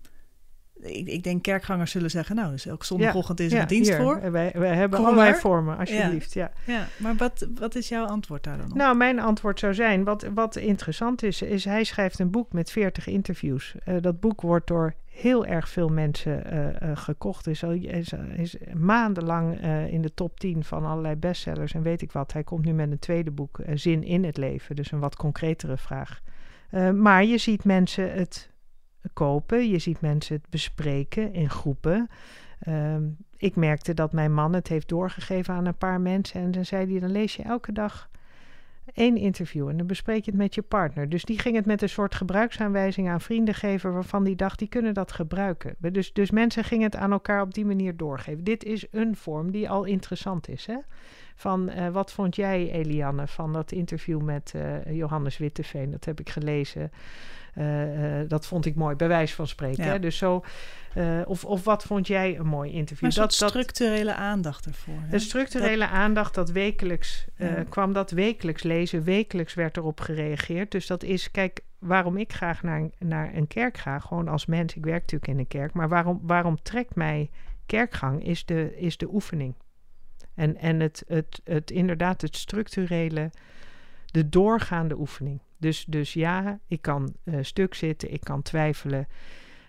ik, 0.82 1.06
ik, 1.06 1.24
denk 1.24 1.42
kerkgangers 1.42 1.90
zullen 1.90 2.10
zeggen, 2.10 2.36
nou, 2.36 2.50
dus 2.50 2.66
elke 2.66 2.84
zondagochtend 2.84 3.40
is 3.40 3.50
er 3.50 3.56
ja, 3.56 3.62
een 3.62 3.68
dienst 3.68 3.90
hier. 3.90 4.00
voor. 4.00 4.30
Wij, 4.30 4.52
wij 4.54 4.74
hebben 4.74 4.98
Kom 4.98 5.06
allerlei 5.06 5.30
maar. 5.30 5.40
vormen, 5.40 5.78
alsjeblieft. 5.78 6.34
Ja. 6.34 6.50
Ja. 6.64 6.72
ja. 6.72 6.86
maar 6.96 7.16
wat, 7.16 7.48
wat 7.54 7.74
is 7.74 7.88
jouw 7.88 8.04
antwoord 8.04 8.44
daar 8.44 8.56
dan 8.56 8.70
op? 8.70 8.76
Nou, 8.76 8.96
mijn 8.96 9.18
antwoord 9.18 9.58
zou 9.58 9.74
zijn, 9.74 10.04
wat, 10.04 10.26
wat 10.34 10.56
interessant 10.56 11.22
is, 11.22 11.42
is 11.42 11.64
hij 11.64 11.84
schrijft 11.84 12.18
een 12.18 12.30
boek 12.30 12.52
met 12.52 12.70
40 12.70 13.06
interviews. 13.06 13.74
Uh, 13.88 13.94
dat 14.00 14.20
boek 14.20 14.40
wordt 14.40 14.66
door 14.66 14.94
heel 15.06 15.46
erg 15.46 15.68
veel 15.68 15.88
mensen 15.88 16.54
uh, 16.54 16.64
uh, 16.64 16.96
gekocht. 16.96 17.46
Is, 17.46 17.64
al, 17.64 17.70
is, 17.70 18.12
is 18.36 18.56
maandenlang 18.74 19.62
uh, 19.62 19.92
in 19.92 20.02
de 20.02 20.14
top 20.14 20.40
10 20.40 20.64
van 20.64 20.84
allerlei 20.84 21.14
bestsellers 21.14 21.74
en 21.74 21.82
weet 21.82 22.02
ik 22.02 22.12
wat. 22.12 22.32
Hij 22.32 22.44
komt 22.44 22.64
nu 22.64 22.72
met 22.72 22.90
een 22.90 22.98
tweede 22.98 23.30
boek, 23.30 23.60
Zin 23.74 24.04
in 24.04 24.24
het 24.24 24.36
leven. 24.36 24.76
Dus 24.76 24.92
een 24.92 25.00
wat 25.00 25.16
concretere 25.16 25.76
vraag. 25.76 26.20
maar 26.94 27.24
je 27.24 27.38
ziet 27.38 27.64
mensen 27.64 28.12
het 28.12 28.51
kopen, 29.12 29.68
je 29.68 29.78
ziet 29.78 30.00
mensen 30.00 30.36
het 30.36 30.50
bespreken 30.50 31.32
in 31.32 31.50
groepen. 31.50 32.08
Um, 32.68 33.16
ik 33.36 33.56
merkte 33.56 33.94
dat 33.94 34.12
mijn 34.12 34.34
man 34.34 34.52
het 34.52 34.68
heeft 34.68 34.88
doorgegeven 34.88 35.54
aan 35.54 35.66
een 35.66 35.76
paar 35.78 36.00
mensen. 36.00 36.40
En 36.40 36.50
dan 36.50 36.64
zei 36.64 36.90
hij, 36.90 37.00
dan 37.00 37.10
lees 37.10 37.36
je 37.36 37.42
elke 37.42 37.72
dag 37.72 38.10
één 38.94 39.16
interview 39.16 39.68
en 39.68 39.76
dan 39.76 39.86
bespreek 39.86 40.24
je 40.24 40.30
het 40.30 40.40
met 40.40 40.54
je 40.54 40.62
partner. 40.62 41.08
Dus 41.08 41.24
die 41.24 41.38
ging 41.38 41.56
het 41.56 41.66
met 41.66 41.82
een 41.82 41.88
soort 41.88 42.14
gebruiksaanwijzing 42.14 43.08
aan 43.08 43.20
vrienden 43.20 43.54
geven 43.54 43.92
waarvan 43.92 44.24
die 44.24 44.36
dacht, 44.36 44.58
die 44.58 44.68
kunnen 44.68 44.94
dat 44.94 45.12
gebruiken. 45.12 45.74
Dus, 45.78 46.12
dus 46.12 46.30
mensen 46.30 46.64
gingen 46.64 46.84
het 46.84 46.96
aan 46.96 47.12
elkaar 47.12 47.42
op 47.42 47.54
die 47.54 47.64
manier 47.64 47.96
doorgeven. 47.96 48.44
Dit 48.44 48.64
is 48.64 48.86
een 48.90 49.16
vorm 49.16 49.50
die 49.50 49.70
al 49.70 49.84
interessant 49.84 50.48
is. 50.48 50.66
Hè? 50.66 50.76
Van 51.34 51.70
uh, 51.70 51.88
wat 51.88 52.12
vond 52.12 52.36
jij, 52.36 52.70
Eliane, 52.70 53.26
van 53.26 53.52
dat 53.52 53.72
interview 53.72 54.20
met 54.20 54.52
uh, 54.56 54.92
Johannes 54.96 55.38
Witteveen? 55.38 55.90
Dat 55.90 56.04
heb 56.04 56.20
ik 56.20 56.30
gelezen. 56.30 56.90
Uh, 57.58 58.28
dat 58.28 58.46
vond 58.46 58.66
ik 58.66 58.74
mooi, 58.74 58.96
bij 58.96 59.08
wijze 59.08 59.34
van 59.34 59.46
spreken. 59.46 59.84
Ja. 59.84 59.90
Hè? 59.90 59.98
Dus 59.98 60.16
zo, 60.16 60.44
of, 61.26 61.44
of 61.44 61.64
wat 61.64 61.82
vond 61.82 62.06
jij 62.06 62.38
een 62.38 62.46
mooi 62.46 62.72
interview? 62.72 63.02
Maar 63.02 63.18
dat, 63.18 63.36
dat, 63.38 63.50
structurele 63.50 64.14
aandacht 64.14 64.66
ervoor. 64.66 65.00
Hè? 65.00 65.08
De 65.08 65.18
structurele 65.18 65.78
dat, 65.84 65.90
aandacht, 65.90 66.34
dat 66.34 66.50
wekelijks 66.50 67.26
ja. 67.36 67.64
kwam 67.68 67.92
dat 67.92 68.10
wekelijks 68.10 68.62
lezen. 68.62 69.04
Wekelijks 69.04 69.54
werd 69.54 69.76
erop 69.76 70.00
gereageerd. 70.00 70.70
Dus 70.70 70.86
dat 70.86 71.02
is, 71.02 71.30
kijk, 71.30 71.60
waarom 71.78 72.16
ik 72.16 72.32
graag 72.32 72.62
naar, 72.62 72.90
naar 72.98 73.34
een 73.34 73.46
kerk 73.46 73.78
ga, 73.78 73.98
gewoon 73.98 74.28
als 74.28 74.46
mens. 74.46 74.74
Ik 74.74 74.84
werk 74.84 75.00
natuurlijk 75.00 75.32
in 75.32 75.38
een 75.38 75.48
kerk. 75.48 75.72
Maar 75.72 75.88
waarom, 75.88 76.20
waarom 76.22 76.62
trekt 76.62 76.94
mij 76.94 77.30
kerkgang, 77.66 78.24
is 78.24 78.44
de, 78.44 78.76
is 78.76 78.96
de 78.96 79.12
oefening. 79.12 79.54
En, 80.34 80.56
en 80.56 80.80
het, 80.80 81.04
het, 81.06 81.40
het, 81.44 81.70
inderdaad, 81.70 82.20
het 82.20 82.36
structurele, 82.36 83.30
de 84.06 84.28
doorgaande 84.28 84.98
oefening. 84.98 85.40
Dus, 85.62 85.84
dus 85.84 86.12
ja, 86.12 86.58
ik 86.66 86.82
kan 86.82 87.14
uh, 87.24 87.38
stuk 87.40 87.74
zitten, 87.74 88.12
ik 88.12 88.20
kan 88.20 88.42
twijfelen. 88.42 89.08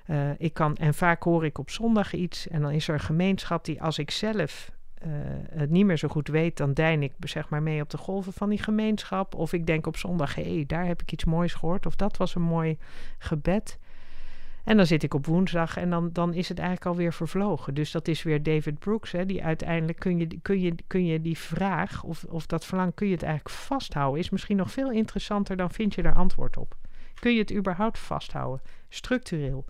Uh, 0.08 0.30
ik 0.38 0.54
kan, 0.54 0.76
en 0.76 0.94
vaak 0.94 1.24
hoor 1.24 1.46
ik 1.46 1.58
op 1.58 1.70
zondag 1.70 2.14
iets 2.14 2.48
en 2.48 2.62
dan 2.62 2.72
is 2.72 2.88
er 2.88 2.94
een 2.94 3.00
gemeenschap 3.00 3.66
die 3.66 3.82
als 3.82 4.00
ik 4.00 4.12
zelf 4.12 4.72
uh, 5.06 5.12
het 5.50 5.70
niet 5.70 5.86
meer 5.86 5.98
zo 5.98 6.08
goed 6.08 6.28
weet, 6.28 6.58
dan 6.58 6.74
dein 6.74 7.04
ik 7.04 7.14
zeg 7.20 7.50
maar 7.50 7.64
mee 7.64 7.82
op 7.82 7.90
de 7.90 7.98
golven 7.98 8.34
van 8.34 8.50
die 8.50 8.64
gemeenschap. 8.64 9.36
Of 9.36 9.54
ik 9.54 9.66
denk 9.66 9.88
op 9.88 9.98
zondag, 9.98 10.36
hé, 10.36 10.56
hey, 10.56 10.64
daar 10.68 10.86
heb 10.86 11.02
ik 11.02 11.12
iets 11.12 11.26
moois 11.26 11.54
gehoord. 11.54 11.86
Of 11.86 11.96
dat 11.96 12.18
was 12.18 12.36
een 12.36 12.42
mooi 12.42 12.78
gebed. 13.18 13.80
En 14.64 14.78
dan 14.78 14.86
zit 14.86 15.04
ik 15.04 15.14
op 15.14 15.26
woensdag 15.26 15.78
en 15.78 15.90
dan, 15.90 16.10
dan 16.14 16.34
is 16.34 16.50
het 16.50 16.58
eigenlijk 16.58 16.88
alweer 16.88 17.14
vervlogen. 17.14 17.74
Dus 17.74 17.92
dat 17.92 18.08
is 18.08 18.24
weer 18.24 18.44
David 18.44 18.80
Brooks, 18.80 19.12
hè, 19.12 19.26
die 19.26 19.44
uiteindelijk 19.44 20.00
kun 20.00 20.18
je, 20.20 20.28
kun 20.42 20.62
je, 20.62 20.76
kun 20.88 21.06
je 21.06 21.22
die 21.22 21.38
vraag 21.38 22.04
of, 22.04 22.24
of 22.24 22.46
dat 22.46 22.66
verlangen, 22.66 22.94
kun 22.94 23.08
je 23.08 23.14
het 23.14 23.24
eigenlijk 23.24 23.56
vasthouden, 23.56 24.20
is 24.20 24.30
misschien 24.30 24.58
nog 24.58 24.72
veel 24.72 24.92
interessanter 24.92 25.58
dan 25.58 25.72
vind 25.72 25.96
je 25.96 26.02
daar 26.02 26.16
antwoord 26.16 26.58
op. 26.58 26.76
Kun 27.20 27.34
je 27.34 27.40
het 27.40 27.54
überhaupt 27.54 28.00
vasthouden, 28.00 28.62
structureel. 28.90 29.66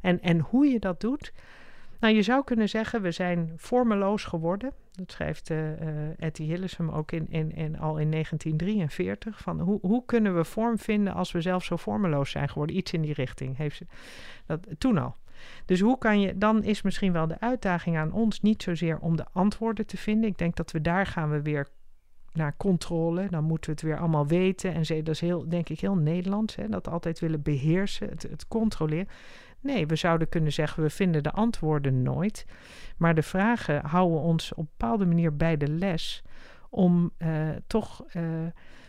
En, 0.00 0.20
en 0.22 0.38
hoe 0.38 0.66
je 0.66 0.78
dat 0.78 1.00
doet, 1.00 1.32
nou 2.00 2.14
je 2.14 2.22
zou 2.22 2.44
kunnen 2.44 2.68
zeggen, 2.68 3.02
we 3.02 3.10
zijn 3.10 3.52
vormeloos 3.56 4.24
geworden. 4.24 4.72
Dat 4.96 5.12
schrijft 5.12 5.50
uh, 5.50 6.20
Etty 6.20 6.44
Hillesum 6.44 6.90
ook 6.90 7.12
in, 7.12 7.26
in, 7.28 7.52
in, 7.52 7.78
al 7.78 7.98
in 7.98 8.10
1943. 8.10 9.38
Van 9.38 9.60
hoe, 9.60 9.78
hoe 9.80 10.04
kunnen 10.06 10.36
we 10.36 10.44
vorm 10.44 10.78
vinden 10.78 11.14
als 11.14 11.32
we 11.32 11.40
zelf 11.40 11.64
zo 11.64 11.76
vormeloos 11.76 12.30
zijn 12.30 12.48
geworden? 12.48 12.76
Iets 12.76 12.92
in 12.92 13.02
die 13.02 13.14
richting 13.14 13.56
heeft 13.56 13.76
ze 13.76 13.86
dat 14.46 14.66
toen 14.78 14.98
al. 14.98 15.16
Dus 15.64 15.80
hoe 15.80 15.98
kan 15.98 16.20
je, 16.20 16.38
dan 16.38 16.62
is 16.62 16.82
misschien 16.82 17.12
wel 17.12 17.26
de 17.26 17.40
uitdaging 17.40 17.96
aan 17.96 18.12
ons 18.12 18.40
niet 18.40 18.62
zozeer 18.62 18.98
om 18.98 19.16
de 19.16 19.26
antwoorden 19.32 19.86
te 19.86 19.96
vinden. 19.96 20.30
Ik 20.30 20.38
denk 20.38 20.56
dat 20.56 20.70
we 20.70 20.80
daar 20.80 21.06
gaan 21.06 21.30
we 21.30 21.42
weer 21.42 21.68
naar 22.32 22.56
controle. 22.56 23.26
Dan 23.30 23.44
moeten 23.44 23.70
we 23.70 23.76
het 23.76 23.90
weer 23.90 23.98
allemaal 23.98 24.26
weten. 24.26 24.74
En 24.74 24.86
ze, 24.86 25.02
dat 25.02 25.14
is 25.14 25.20
heel, 25.20 25.48
denk 25.48 25.68
ik, 25.68 25.80
heel 25.80 25.96
Nederlands. 25.96 26.54
Hè? 26.54 26.68
Dat 26.68 26.88
altijd 26.88 27.18
willen 27.18 27.42
beheersen, 27.42 28.08
het, 28.08 28.22
het 28.22 28.48
controleren. 28.48 29.08
Nee, 29.64 29.86
we 29.86 29.96
zouden 29.96 30.28
kunnen 30.28 30.52
zeggen, 30.52 30.82
we 30.82 30.90
vinden 30.90 31.22
de 31.22 31.30
antwoorden 31.30 32.02
nooit. 32.02 32.46
Maar 32.96 33.14
de 33.14 33.22
vragen 33.22 33.84
houden 33.84 34.20
ons 34.20 34.52
op 34.52 34.58
een 34.58 34.68
bepaalde 34.76 35.06
manier 35.06 35.36
bij 35.36 35.56
de 35.56 35.68
les. 35.68 36.22
Om 36.70 37.10
uh, 37.18 37.48
toch 37.66 38.04
uh, 38.16 38.22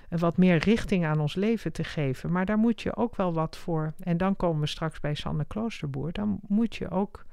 wat 0.09 0.37
meer 0.37 0.57
richting 0.57 1.05
aan 1.05 1.19
ons 1.19 1.35
leven 1.35 1.71
te 1.71 1.83
geven. 1.83 2.31
Maar 2.31 2.45
daar 2.45 2.57
moet 2.57 2.81
je 2.81 2.95
ook 2.95 3.15
wel 3.15 3.33
wat 3.33 3.57
voor. 3.57 3.93
En 3.99 4.17
dan 4.17 4.35
komen 4.35 4.61
we 4.61 4.67
straks 4.67 4.99
bij 4.99 5.13
Sanne 5.13 5.45
Kloosterboer. 5.45 6.11
Dan 6.11 6.39
moet 6.47 6.75
je 6.75 6.89
ook 6.89 7.25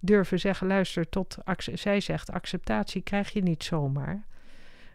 durven 0.00 0.40
zeggen: 0.40 0.66
luister, 0.66 1.08
tot 1.08 1.38
zij 1.56 2.00
zegt, 2.00 2.30
acceptatie 2.32 3.02
krijg 3.02 3.32
je 3.32 3.42
niet 3.42 3.64
zomaar. 3.64 4.26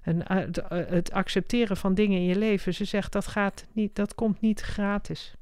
En 0.02 0.16
uh, 0.18 0.38
het 0.70 1.12
accepteren 1.12 1.78
van 1.78 1.94
dingen 1.94 2.18
in 2.18 2.26
je 2.26 2.38
leven, 2.38 2.74
ze 2.74 2.86
zegt 2.86 3.12
dat 3.12 3.28
gaat 3.28 3.66
niet, 3.72 3.96
dat 3.96 4.16
komt 4.16 4.42
niet 4.42 4.62
gratis. 4.62 5.37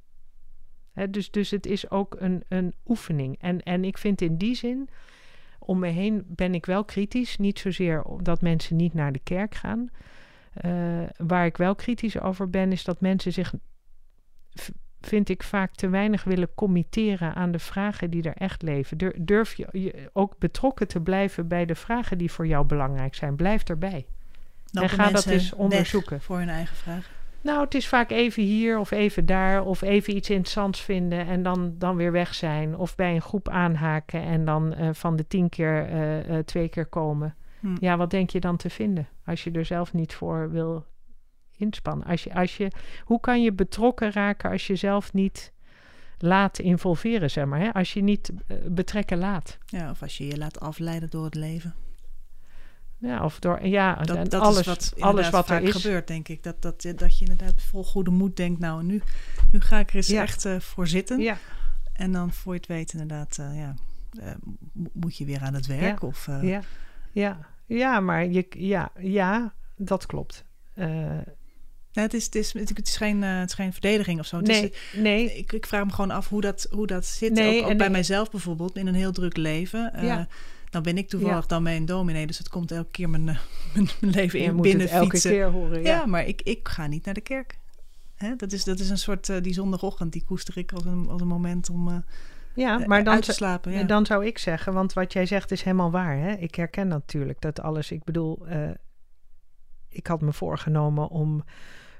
He, 0.95 1.09
dus, 1.09 1.31
dus 1.31 1.51
het 1.51 1.65
is 1.65 1.89
ook 1.89 2.15
een, 2.19 2.43
een 2.47 2.73
oefening. 2.85 3.37
En, 3.39 3.63
en 3.63 3.83
ik 3.83 3.97
vind 3.97 4.21
in 4.21 4.37
die 4.37 4.55
zin, 4.55 4.89
om 5.59 5.79
me 5.79 5.87
heen 5.87 6.23
ben 6.27 6.53
ik 6.53 6.65
wel 6.65 6.85
kritisch. 6.85 7.37
Niet 7.37 7.59
zozeer 7.59 8.03
dat 8.21 8.41
mensen 8.41 8.75
niet 8.75 8.93
naar 8.93 9.11
de 9.11 9.19
kerk 9.23 9.55
gaan. 9.55 9.89
Uh, 10.65 11.03
waar 11.17 11.45
ik 11.45 11.57
wel 11.57 11.75
kritisch 11.75 12.19
over 12.19 12.49
ben, 12.49 12.71
is 12.71 12.83
dat 12.83 13.01
mensen 13.01 13.33
zich, 13.33 13.53
vind 15.01 15.29
ik, 15.29 15.43
vaak 15.43 15.75
te 15.75 15.89
weinig 15.89 16.23
willen 16.23 16.53
committeren 16.55 17.35
aan 17.35 17.51
de 17.51 17.59
vragen 17.59 18.09
die 18.09 18.23
er 18.23 18.35
echt 18.35 18.61
leven. 18.61 18.97
Durf 19.25 19.53
je, 19.53 19.67
je 19.71 20.09
ook 20.13 20.37
betrokken 20.37 20.87
te 20.87 21.01
blijven 21.01 21.47
bij 21.47 21.65
de 21.65 21.75
vragen 21.75 22.17
die 22.17 22.31
voor 22.31 22.47
jou 22.47 22.65
belangrijk 22.65 23.15
zijn. 23.15 23.35
Blijf 23.35 23.63
erbij. 23.63 24.05
en 24.71 24.89
ga 24.89 25.09
dat 25.09 25.25
eens 25.25 25.53
onderzoeken. 25.53 26.21
Voor 26.21 26.37
hun 26.37 26.49
eigen 26.49 26.75
vraag. 26.75 27.14
Nou, 27.45 27.63
het 27.63 27.75
is 27.75 27.87
vaak 27.87 28.11
even 28.11 28.43
hier 28.43 28.79
of 28.79 28.91
even 28.91 29.25
daar 29.25 29.65
of 29.65 29.81
even 29.81 30.15
iets 30.15 30.29
interessants 30.29 30.81
vinden 30.81 31.27
en 31.27 31.43
dan, 31.43 31.75
dan 31.77 31.95
weer 31.95 32.11
weg 32.11 32.33
zijn. 32.33 32.77
Of 32.77 32.95
bij 32.95 33.15
een 33.15 33.21
groep 33.21 33.49
aanhaken 33.49 34.21
en 34.21 34.45
dan 34.45 34.75
uh, 34.79 34.89
van 34.91 35.15
de 35.15 35.27
tien 35.27 35.49
keer 35.49 35.89
uh, 35.89 36.29
uh, 36.29 36.37
twee 36.37 36.69
keer 36.69 36.85
komen. 36.85 37.35
Hm. 37.59 37.75
Ja, 37.79 37.97
wat 37.97 38.09
denk 38.09 38.29
je 38.29 38.39
dan 38.39 38.57
te 38.57 38.69
vinden 38.69 39.07
als 39.25 39.43
je 39.43 39.51
er 39.51 39.65
zelf 39.65 39.93
niet 39.93 40.13
voor 40.13 40.51
wil 40.51 40.85
inspannen? 41.57 42.07
Als 42.07 42.23
je, 42.23 42.33
als 42.33 42.57
je, 42.57 42.71
hoe 43.03 43.19
kan 43.19 43.43
je 43.43 43.51
betrokken 43.51 44.11
raken 44.11 44.51
als 44.51 44.67
je 44.67 44.75
zelf 44.75 45.13
niet 45.13 45.53
laat 46.17 46.59
involveren, 46.59 47.31
zeg 47.31 47.45
maar. 47.45 47.59
Hè? 47.59 47.73
Als 47.73 47.93
je 47.93 48.01
niet 48.01 48.31
betrekken 48.67 49.17
laat. 49.17 49.57
Ja, 49.65 49.89
of 49.89 50.01
als 50.01 50.17
je 50.17 50.27
je 50.27 50.37
laat 50.37 50.59
afleiden 50.59 51.09
door 51.09 51.25
het 51.25 51.35
leven. 51.35 51.73
Ja, 52.97 53.23
of 53.23 53.39
door, 53.39 53.65
ja, 53.65 53.95
dat, 53.95 54.31
dat 54.31 54.41
alles, 54.41 54.59
is 54.59 54.65
wat, 54.65 54.93
alles 54.99 55.29
wat 55.29 55.49
er 55.49 55.61
is. 55.61 55.71
gebeurt, 55.71 56.07
denk 56.07 56.27
ik. 56.27 56.43
Dat, 56.43 56.61
dat, 56.61 56.81
dat 56.95 57.19
je 57.19 57.25
inderdaad 57.25 57.61
vol 57.61 57.83
goede 57.83 58.11
moed 58.11 58.35
denkt, 58.35 58.59
nou, 58.59 58.83
nu, 58.83 59.01
nu 59.51 59.61
ga 59.61 59.79
ik 59.79 59.89
er 59.89 59.95
eens 59.95 60.07
ja. 60.07 60.21
echt 60.21 60.45
uh, 60.45 60.59
voor 60.59 60.87
zitten. 60.87 61.19
Ja. 61.19 61.37
En 61.93 62.11
dan 62.11 62.33
voor 62.33 62.53
je 62.53 62.59
het 62.59 62.67
weet 62.67 62.91
inderdaad, 62.91 63.37
uh, 63.39 63.57
ja, 63.57 63.75
uh, 64.19 64.31
moet 64.93 65.17
je 65.17 65.25
weer 65.25 65.41
aan 65.41 65.53
het 65.53 65.65
werk. 65.65 66.01
Ja. 66.01 66.07
Of, 66.07 66.27
ja. 66.41 66.61
ja, 67.11 67.39
ja, 67.65 67.99
maar 67.99 68.25
je, 68.25 68.45
ja, 68.49 68.91
ja, 68.99 69.53
dat 69.75 70.05
klopt. 70.05 70.45
Het, 71.93 72.13
is, 72.13 72.25
het, 72.25 72.35
is, 72.35 72.53
het, 72.53 72.87
is 72.87 72.97
geen, 72.97 73.21
het 73.21 73.49
is 73.49 73.55
geen 73.55 73.73
verdediging 73.73 74.19
of 74.19 74.25
zo. 74.25 74.37
Het 74.37 74.47
nee, 74.47 74.69
is, 74.69 74.99
nee. 74.99 75.37
Ik, 75.37 75.51
ik, 75.51 75.65
vraag 75.65 75.85
me 75.85 75.91
gewoon 75.91 76.11
af 76.11 76.29
hoe 76.29 76.41
dat, 76.41 76.67
hoe 76.71 76.87
dat 76.87 77.05
zit. 77.05 77.33
Nee, 77.33 77.61
ook, 77.61 77.67
bij 77.67 77.75
nee. 77.75 77.89
mijzelf 77.89 78.31
bijvoorbeeld, 78.31 78.77
in 78.77 78.87
een 78.87 78.95
heel 78.95 79.11
druk 79.11 79.37
leven. 79.37 79.91
Ja. 80.01 80.27
Dan 80.75 80.83
ben 80.83 80.97
ik 80.97 81.09
toevallig 81.09 81.41
Ja. 81.41 81.47
dan 81.47 81.67
een 81.67 81.85
dominee, 81.85 82.27
dus 82.27 82.37
het 82.37 82.49
komt 82.49 82.71
elke 82.71 82.91
keer 82.91 83.09
mijn, 83.09 83.23
mijn, 83.73 83.87
mijn 83.99 84.13
leven 84.13 84.39
in 84.39 84.61
binnen 84.61 84.89
elke 84.89 85.09
fietsen. 85.09 85.31
keer 85.31 85.51
horen. 85.51 85.81
Ja, 85.81 85.89
Ja. 85.89 86.05
maar 86.05 86.25
ik, 86.25 86.41
ik 86.41 86.67
ga 86.67 86.87
niet 86.87 87.05
naar 87.05 87.13
de 87.13 87.21
kerk. 87.21 87.59
Hè? 88.15 88.35
Dat, 88.35 88.51
is, 88.51 88.63
dat 88.63 88.79
is 88.79 88.89
een 88.89 88.97
soort, 88.97 89.29
uh, 89.29 89.41
die 89.41 89.53
zondagochtend, 89.53 90.11
die 90.13 90.23
koester 90.25 90.57
ik 90.57 90.73
als 90.73 90.85
een, 90.85 91.07
als 91.09 91.21
een 91.21 91.27
moment 91.27 91.69
om 91.69 91.87
uh, 91.87 91.95
Ja, 92.53 92.81
maar 92.85 93.03
dan, 93.03 93.13
uit 93.13 93.23
te 93.25 93.31
slapen. 93.33 93.71
Ja. 93.71 93.83
dan 93.83 94.05
zou 94.05 94.25
ik 94.25 94.37
zeggen, 94.37 94.73
want 94.73 94.93
wat 94.93 95.13
jij 95.13 95.25
zegt 95.25 95.51
is 95.51 95.61
helemaal 95.61 95.91
waar. 95.91 96.17
Hè? 96.17 96.31
Ik 96.33 96.55
herken 96.55 96.87
natuurlijk 96.87 97.41
dat 97.41 97.59
alles. 97.61 97.91
Ik 97.91 98.03
bedoel, 98.03 98.45
ik 99.89 100.07
had 100.07 100.21
me 100.21 100.33
voorgenomen 100.33 101.09
om 101.09 101.43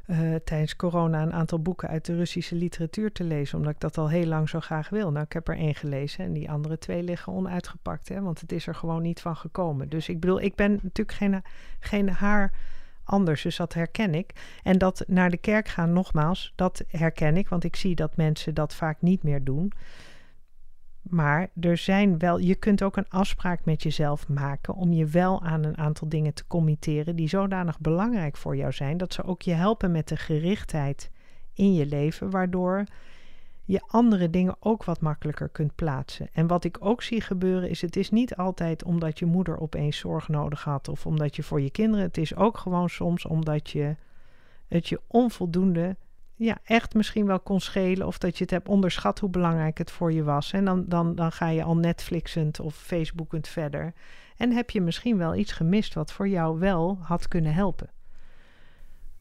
uh, 0.08 0.36
tijdens 0.36 0.76
corona 0.76 1.22
een 1.22 1.34
aantal 1.34 1.62
boeken 1.62 1.90
uit 1.90 2.06
de 2.06 2.16
Russische 2.16 2.56
literatuur 2.56 3.12
te 3.12 3.24
lezen, 3.24 3.58
omdat 3.58 3.74
ik 3.74 3.80
dat 3.80 3.98
al 3.98 4.10
heel 4.10 4.26
lang 4.26 4.50
zo 4.50 4.60
graag 4.60 4.90
wil. 4.90 5.12
Nou, 5.12 5.26
ik 5.26 5.34
heb 5.34 5.48
er 5.48 5.58
één 5.58 5.76
gelezen 5.76 6.26
en 6.26 6.34
die 6.34 6.52
andere 6.52 6.78
twee 6.78 7.04
liggen 7.04 7.34
onuitgepakt, 7.34 8.10
hè, 8.10 8.22
want 8.22 8.42
het 8.42 8.52
is 8.52 8.68
er 8.68 8.76
gewoon 8.76 9.02
niet 9.02 9.22
van 9.22 9.36
gekomen. 9.36 9.90
Dus 9.90 10.10
ik 10.10 10.20
bedoel, 10.20 10.42
ik 10.42 10.56
ben 10.56 10.72
natuurlijk 10.72 11.18
geen, 11.18 11.42
geen 11.80 12.10
haar 12.10 12.52
anders, 13.04 13.42
dus 13.42 13.56
dat 13.56 13.74
herken 13.74 14.16
ik. 14.16 14.32
En 14.64 14.78
dat 14.78 15.04
naar 15.08 15.30
de 15.30 15.38
kerk 15.38 15.68
gaan, 15.68 15.94
nogmaals, 15.94 16.54
dat 16.56 16.84
herken 16.88 17.38
ik, 17.38 17.50
want 17.50 17.64
ik 17.64 17.76
zie 17.76 17.96
dat 17.96 18.16
mensen 18.16 18.54
dat 18.54 18.76
vaak 18.76 19.02
niet 19.02 19.24
meer 19.24 19.44
doen. 19.44 19.72
Maar 21.10 21.50
er 21.60 21.78
zijn 21.78 22.18
wel, 22.18 22.40
je 22.40 22.56
kunt 22.56 22.84
ook 22.84 22.98
een 22.98 23.10
afspraak 23.10 23.66
met 23.66 23.84
jezelf 23.84 24.28
maken 24.28 24.74
om 24.74 24.94
je 24.94 25.06
wel 25.06 25.42
aan 25.42 25.64
een 25.64 25.78
aantal 25.78 26.10
dingen 26.10 26.34
te 26.34 26.48
committeren 26.48 27.16
die 27.16 27.28
zodanig 27.28 27.80
belangrijk 27.80 28.38
voor 28.38 28.56
jou 28.56 28.72
zijn, 28.72 28.98
dat 28.98 29.14
ze 29.14 29.24
ook 29.24 29.42
je 29.42 29.54
helpen 29.54 29.92
met 29.92 30.08
de 30.08 30.16
gerichtheid 30.16 31.10
in 31.54 31.74
je 31.74 31.86
leven, 31.86 32.30
waardoor 32.30 32.84
je 33.66 33.82
andere 33.88 34.30
dingen 34.30 34.56
ook 34.60 34.84
wat 34.84 35.02
makkelijker 35.02 35.50
kunt 35.50 35.76
plaatsen. 35.76 36.28
En 36.34 36.48
wat 36.48 36.64
ik 36.64 36.78
ook 36.80 37.02
zie 37.02 37.22
gebeuren 37.22 37.70
is, 37.70 37.82
het 37.82 37.96
is 37.96 38.12
niet 38.12 38.36
altijd 38.36 38.84
omdat 38.84 39.20
je 39.20 39.26
moeder 39.26 39.60
opeens 39.60 39.98
zorg 39.98 40.28
nodig 40.28 40.64
had 40.64 40.88
of 40.88 41.06
omdat 41.06 41.36
je 41.36 41.44
voor 41.44 41.62
je 41.62 41.72
kinderen, 41.72 42.06
het 42.06 42.18
is 42.18 42.36
ook 42.36 42.58
gewoon 42.58 42.90
soms 42.90 43.26
omdat 43.26 43.70
je 43.70 43.96
het 44.68 44.88
je 44.88 45.02
onvoldoende 45.08 45.96
ja, 46.36 46.58
echt 46.64 46.94
misschien 46.94 47.26
wel 47.26 47.40
kon 47.40 47.60
schelen. 47.60 48.08
Of 48.08 48.18
dat 48.18 48.38
je 48.38 48.44
het 48.44 48.54
hebt 48.54 48.68
onderschat 48.68 49.20
hoe 49.20 49.30
belangrijk 49.30 49.78
het 49.78 49.92
voor 49.92 50.12
je 50.12 50.24
was. 50.24 50.52
En 50.52 50.66
dan, 50.66 50.86
dan, 50.88 51.16
dan 51.16 51.32
ga 51.32 51.50
je 51.50 51.64
al 51.64 51.78
Netflixend 51.78 52.60
of 52.60 52.76
Facebookend 52.76 53.48
verder. 53.48 53.94
En 54.38 54.52
heb 54.52 54.70
je 54.70 54.82
misschien 54.82 55.18
wel 55.18 55.36
iets 55.36 55.52
gemist 55.52 55.94
wat 55.94 56.12
voor 56.12 56.28
jou 56.28 56.60
wel 56.60 56.98
had 57.02 57.28
kunnen 57.28 57.54
helpen. 57.54 57.90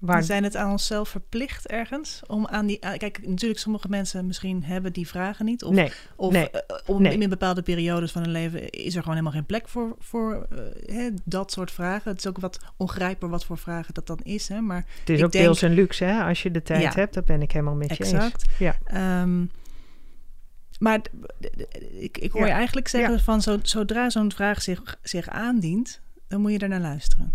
Waar... 0.05 0.19
We 0.19 0.25
zijn 0.25 0.45
het 0.45 0.57
aan 0.57 0.71
onszelf 0.71 1.09
verplicht 1.09 1.67
ergens 1.67 2.23
om 2.27 2.47
aan 2.47 2.67
die. 2.67 2.79
Kijk, 2.79 3.27
natuurlijk, 3.27 3.61
sommige 3.61 3.89
mensen 3.89 4.27
misschien 4.27 4.65
hebben 4.65 4.93
die 4.93 5.09
vragen 5.09 5.45
niet. 5.45 5.65
Of, 5.65 5.75
nee, 5.75 5.93
of 6.17 6.33
nee, 6.33 6.49
uh, 6.53 6.61
om, 6.87 7.03
nee. 7.03 7.19
in 7.19 7.29
bepaalde 7.29 7.63
periodes 7.63 8.13
van 8.13 8.23
hun 8.23 8.31
leven 8.31 8.71
is 8.71 8.95
er 8.95 9.01
gewoon 9.01 9.17
helemaal 9.17 9.33
geen 9.33 9.47
plek 9.47 9.69
voor, 9.69 9.97
voor 9.99 10.47
uh, 10.53 10.59
hè, 10.97 11.11
dat 11.25 11.53
soort 11.53 11.71
vragen. 11.71 12.11
Het 12.11 12.19
is 12.19 12.27
ook 12.27 12.39
wat 12.39 12.59
ongrijpbaar 12.77 13.31
wat 13.31 13.45
voor 13.45 13.59
vragen 13.59 13.95
dat 13.95 14.07
dan 14.07 14.21
is. 14.23 14.49
Hè? 14.49 14.61
Maar 14.61 14.87
het 15.01 15.11
is 15.11 15.23
ook 15.23 15.33
denk, 15.33 15.45
deels 15.45 15.63
een 15.63 15.75
luxe, 15.75 16.05
hè? 16.05 16.23
Als 16.23 16.43
je 16.43 16.51
de 16.51 16.63
tijd 16.63 16.83
ja, 16.83 16.93
hebt, 16.95 17.15
dat 17.15 17.25
ben 17.25 17.43
ik 17.43 17.53
helemaal 17.53 17.75
met 17.75 17.97
je 17.97 18.05
exact. 18.05 18.45
eens. 18.47 18.59
Ja. 18.59 19.23
Um, 19.23 19.51
maar 20.79 21.01
ik, 21.99 22.19
ik 22.19 22.33
hoor 22.33 22.41
ja. 22.41 22.47
je 22.47 22.53
eigenlijk 22.53 22.89
zeggen 22.89 23.13
ja. 23.13 23.19
van 23.19 23.43
zo, 23.43 23.59
zodra 23.63 24.11
zo'n 24.11 24.33
vraag 24.33 24.63
zich, 24.63 24.99
zich 25.03 25.29
aandient, 25.29 26.01
dan 26.29 26.41
moet 26.41 26.53
je 26.53 26.59
er 26.59 26.69
naar 26.69 26.81
luisteren. 26.81 27.35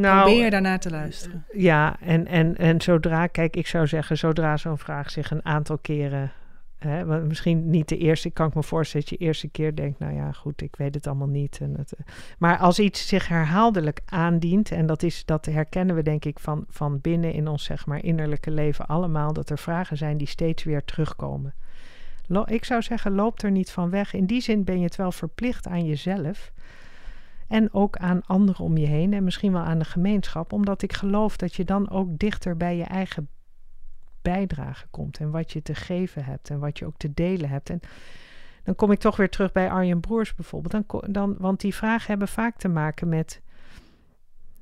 Nou, 0.00 0.24
Probeer 0.24 0.44
je 0.44 0.50
daarnaar 0.50 0.80
te 0.80 0.90
luisteren. 0.90 1.44
Ja, 1.52 1.96
en, 2.00 2.26
en, 2.26 2.56
en 2.56 2.80
zodra, 2.80 3.26
kijk, 3.26 3.56
ik 3.56 3.66
zou 3.66 3.86
zeggen, 3.86 4.18
zodra 4.18 4.56
zo'n 4.56 4.78
vraag 4.78 5.10
zich 5.10 5.30
een 5.30 5.44
aantal 5.44 5.78
keren. 5.78 6.32
Hè, 6.78 7.04
want 7.04 7.28
misschien 7.28 7.70
niet 7.70 7.88
de 7.88 7.98
eerste, 7.98 8.30
kan 8.30 8.48
ik 8.48 8.54
me 8.54 8.62
voorstellen 8.62 9.06
dat 9.06 9.14
je 9.14 9.18
de 9.18 9.24
eerste 9.24 9.48
keer 9.48 9.74
denkt, 9.74 9.98
nou 9.98 10.14
ja, 10.14 10.32
goed, 10.32 10.62
ik 10.62 10.76
weet 10.76 10.94
het 10.94 11.06
allemaal 11.06 11.28
niet. 11.28 11.58
En 11.60 11.74
het, 11.76 11.92
maar 12.38 12.58
als 12.58 12.78
iets 12.78 13.08
zich 13.08 13.28
herhaaldelijk 13.28 14.00
aandient, 14.06 14.70
en 14.70 14.86
dat, 14.86 15.02
is, 15.02 15.24
dat 15.24 15.46
herkennen 15.46 15.94
we 15.94 16.02
denk 16.02 16.24
ik 16.24 16.38
van, 16.38 16.64
van 16.68 17.00
binnen 17.00 17.32
in 17.32 17.48
ons 17.48 17.64
zeg 17.64 17.86
maar 17.86 18.04
innerlijke 18.04 18.50
leven 18.50 18.86
allemaal, 18.86 19.32
dat 19.32 19.50
er 19.50 19.58
vragen 19.58 19.96
zijn 19.96 20.16
die 20.16 20.28
steeds 20.28 20.64
weer 20.64 20.84
terugkomen. 20.84 21.54
Ik 22.44 22.64
zou 22.64 22.82
zeggen, 22.82 23.12
loop 23.12 23.42
er 23.42 23.50
niet 23.50 23.70
van 23.70 23.90
weg. 23.90 24.14
In 24.14 24.26
die 24.26 24.40
zin 24.40 24.64
ben 24.64 24.78
je 24.78 24.84
het 24.84 24.96
wel 24.96 25.12
verplicht 25.12 25.66
aan 25.66 25.84
jezelf. 25.84 26.52
En 27.50 27.72
ook 27.72 27.96
aan 27.96 28.26
anderen 28.26 28.64
om 28.64 28.76
je 28.76 28.86
heen 28.86 29.12
en 29.12 29.24
misschien 29.24 29.52
wel 29.52 29.62
aan 29.62 29.78
de 29.78 29.84
gemeenschap, 29.84 30.52
omdat 30.52 30.82
ik 30.82 30.92
geloof 30.92 31.36
dat 31.36 31.54
je 31.54 31.64
dan 31.64 31.90
ook 31.90 32.18
dichter 32.18 32.56
bij 32.56 32.76
je 32.76 32.84
eigen 32.84 33.28
bijdrage 34.22 34.86
komt 34.90 35.18
en 35.18 35.30
wat 35.30 35.52
je 35.52 35.62
te 35.62 35.74
geven 35.74 36.24
hebt 36.24 36.50
en 36.50 36.58
wat 36.58 36.78
je 36.78 36.86
ook 36.86 36.96
te 36.96 37.14
delen 37.14 37.48
hebt. 37.48 37.70
En 37.70 37.80
dan 38.62 38.74
kom 38.74 38.92
ik 38.92 38.98
toch 38.98 39.16
weer 39.16 39.30
terug 39.30 39.52
bij 39.52 39.70
Arjen 39.70 40.00
Broers 40.00 40.34
bijvoorbeeld, 40.34 40.88
dan, 40.88 41.12
dan, 41.12 41.36
want 41.38 41.60
die 41.60 41.74
vragen 41.74 42.06
hebben 42.06 42.28
vaak 42.28 42.56
te 42.56 42.68
maken 42.68 43.08
met 43.08 43.40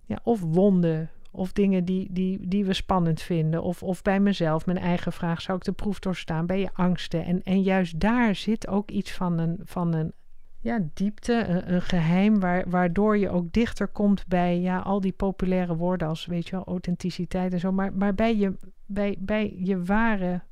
ja, 0.05 0.19
of 0.23 0.41
wonden 0.41 1.11
of 1.31 1.53
dingen 1.53 1.85
die, 1.85 2.09
die, 2.13 2.49
die 2.49 2.65
we 2.65 2.73
spannend 2.73 3.23
vinden, 3.23 3.63
of, 3.63 3.83
of 3.83 4.03
bij 4.03 4.21
mezelf, 4.21 4.67
mijn 4.67 4.79
eigen 4.79 5.13
vraag, 5.13 5.41
zou 5.41 5.59
ik 5.59 5.65
de 5.65 5.73
proef 5.73 5.99
doorstaan, 5.99 6.47
bij 6.47 6.61
je 6.61 6.71
angsten. 6.73 7.25
En, 7.25 7.43
en 7.43 7.63
juist 7.63 8.01
daar 8.01 8.35
zit 8.35 8.69
ook 8.69 8.91
iets 8.91 9.13
van 9.13 9.39
een, 9.39 9.61
van 9.65 9.93
een 9.93 10.13
ja, 10.61 10.89
diepte, 10.95 11.45
een, 11.45 11.73
een, 11.73 11.83
geheim, 11.83 12.41
waar, 12.41 12.71
waardoor 12.71 13.19
je 13.19 13.31
ook 13.31 13.53
dichter 13.53 13.89
komt 13.89 14.27
bij 14.27 14.61
ja, 14.61 14.79
al 14.79 15.01
die 15.01 15.13
populaire 15.13 15.77
woorden 15.77 16.09
als, 16.09 16.27
weet 16.27 16.49
je 16.49 16.57
wel, 16.57 16.65
authenticiteit 16.65 17.53
en 17.53 17.61
zo, 17.61 17.73
maar, 17.73 17.93
maar 17.93 18.15
bij, 18.15 18.37
je, 18.37 18.57
bij, 18.87 19.17
bij 19.19 19.57
je 19.59 19.85
ware 19.85 20.43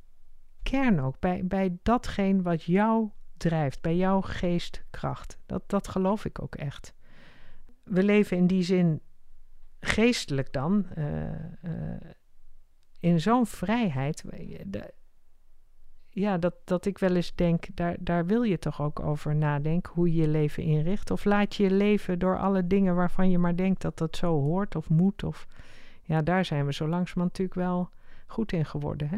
kern 0.63 0.99
ook, 0.99 1.19
bij, 1.19 1.45
bij 1.45 1.77
datgene 1.83 2.41
wat 2.41 2.63
jou 2.63 3.09
drijft, 3.37 3.81
bij 3.81 3.95
jouw 3.95 4.21
geestkracht. 4.21 5.37
Dat, 5.45 5.63
dat 5.67 5.87
geloof 5.87 6.25
ik 6.25 6.41
ook 6.41 6.55
echt. 6.55 6.93
We 7.83 8.03
leven 8.03 8.37
in 8.37 8.47
die 8.47 8.63
zin 8.63 9.01
geestelijk 9.79 10.53
dan 10.53 10.85
uh, 10.97 11.23
uh, 11.63 11.95
in 12.99 13.21
zo'n 13.21 13.45
vrijheid. 13.45 14.23
De, 14.65 14.93
ja, 16.19 16.37
dat, 16.37 16.53
dat 16.63 16.85
ik 16.85 16.97
wel 16.97 17.15
eens 17.15 17.35
denk, 17.35 17.65
daar, 17.73 17.95
daar 17.99 18.25
wil 18.25 18.43
je 18.43 18.59
toch 18.59 18.81
ook 18.81 18.99
over 18.99 19.35
nadenken, 19.35 19.93
hoe 19.93 20.13
je 20.13 20.21
je 20.21 20.27
leven 20.27 20.63
inricht. 20.63 21.11
Of 21.11 21.25
laat 21.25 21.55
je 21.55 21.63
je 21.63 21.71
leven 21.71 22.19
door 22.19 22.39
alle 22.39 22.67
dingen 22.67 22.95
waarvan 22.95 23.29
je 23.29 23.37
maar 23.37 23.55
denkt 23.55 23.81
dat 23.81 23.97
dat 23.97 24.15
zo 24.15 24.41
hoort 24.41 24.75
of 24.75 24.89
moet. 24.89 25.23
Of, 25.23 25.47
ja, 26.03 26.21
daar 26.21 26.45
zijn 26.45 26.65
we 26.65 26.73
zo 26.73 26.87
langzamerhand 26.87 27.37
natuurlijk 27.37 27.67
wel 27.67 27.89
goed 28.27 28.51
in 28.51 28.65
geworden. 28.65 29.09
Hè? 29.09 29.17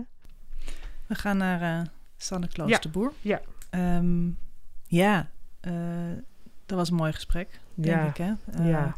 We 1.07 1.15
gaan 1.15 1.37
naar 1.37 1.79
uh, 1.79 1.85
Sanne 2.17 2.47
Kloosterboer. 2.47 3.13
Ja. 3.21 3.41
Ja, 3.71 3.97
um, 3.97 4.37
ja 4.87 5.29
uh, 5.61 5.73
dat 6.65 6.77
was 6.77 6.89
een 6.89 6.95
mooi 6.95 7.13
gesprek, 7.13 7.59
denk 7.73 7.97
ja. 7.97 8.07
ik. 8.07 8.17
Hè? 8.17 8.59
Uh, 8.59 8.69
ja. 8.69 8.95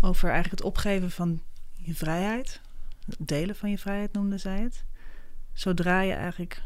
Over 0.00 0.30
eigenlijk 0.30 0.62
het 0.62 0.70
opgeven 0.70 1.10
van 1.10 1.42
je 1.72 1.94
vrijheid. 1.94 2.60
Delen 3.18 3.56
van 3.56 3.70
je 3.70 3.78
vrijheid 3.78 4.12
noemde 4.12 4.38
zij 4.38 4.60
het. 4.60 4.84
Zodra 5.52 6.00
je 6.00 6.12
eigenlijk 6.12 6.62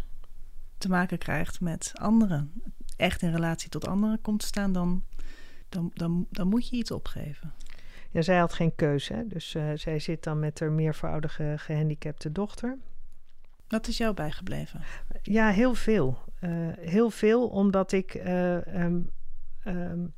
te 0.85 0.91
maken 0.91 1.19
krijgt 1.19 1.61
met 1.61 1.91
anderen, 1.95 2.53
echt 2.97 3.23
in 3.23 3.33
relatie 3.33 3.69
tot 3.69 3.87
anderen 3.87 4.21
komt 4.21 4.41
te 4.41 4.47
staan, 4.47 4.73
dan, 4.73 5.05
dan, 5.69 5.91
dan, 5.95 6.27
dan 6.31 6.49
moet 6.49 6.69
je 6.69 6.77
iets 6.77 6.91
opgeven. 6.91 7.53
Ja, 8.11 8.23
zij 8.23 8.39
had 8.39 8.53
geen 8.53 8.75
keuze, 8.75 9.13
hè? 9.13 9.27
dus 9.27 9.55
uh, 9.55 9.71
zij 9.75 9.99
zit 9.99 10.23
dan 10.23 10.39
met 10.39 10.61
haar 10.61 10.73
meervoudige 10.73 11.55
gehandicapte 11.57 12.33
dochter. 12.33 12.79
Wat 13.69 13.87
is 13.87 13.97
jou 13.97 14.15
bijgebleven? 14.15 14.81
Ja, 15.23 15.51
heel 15.51 15.75
veel. 15.75 16.19
Uh, 16.41 16.51
heel 16.81 17.11
veel, 17.11 17.49
omdat 17.49 17.93
ik 17.93 18.15
uh, 18.15 18.57
um, 18.57 19.11
um, 19.67 20.15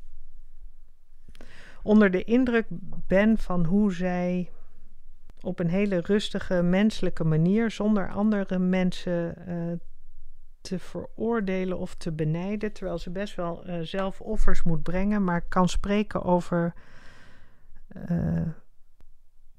onder 1.82 2.10
de 2.10 2.24
indruk 2.24 2.66
ben 3.06 3.38
van 3.38 3.64
hoe 3.64 3.92
zij 3.92 4.50
op 5.40 5.58
een 5.58 5.70
hele 5.70 6.00
rustige, 6.00 6.62
menselijke 6.62 7.24
manier, 7.24 7.70
zonder 7.70 8.10
andere 8.10 8.58
mensen 8.58 9.34
te 10.66 10.78
veroordelen 10.78 11.78
of 11.78 11.94
te 11.94 12.12
benijden, 12.12 12.72
terwijl 12.72 12.98
ze 12.98 13.10
best 13.10 13.34
wel 13.34 13.68
uh, 13.68 13.80
zelf 13.80 14.20
offers 14.20 14.62
moet 14.62 14.82
brengen, 14.82 15.24
maar 15.24 15.42
kan 15.48 15.68
spreken 15.68 16.22
over 16.22 16.74
uh, 18.10 18.48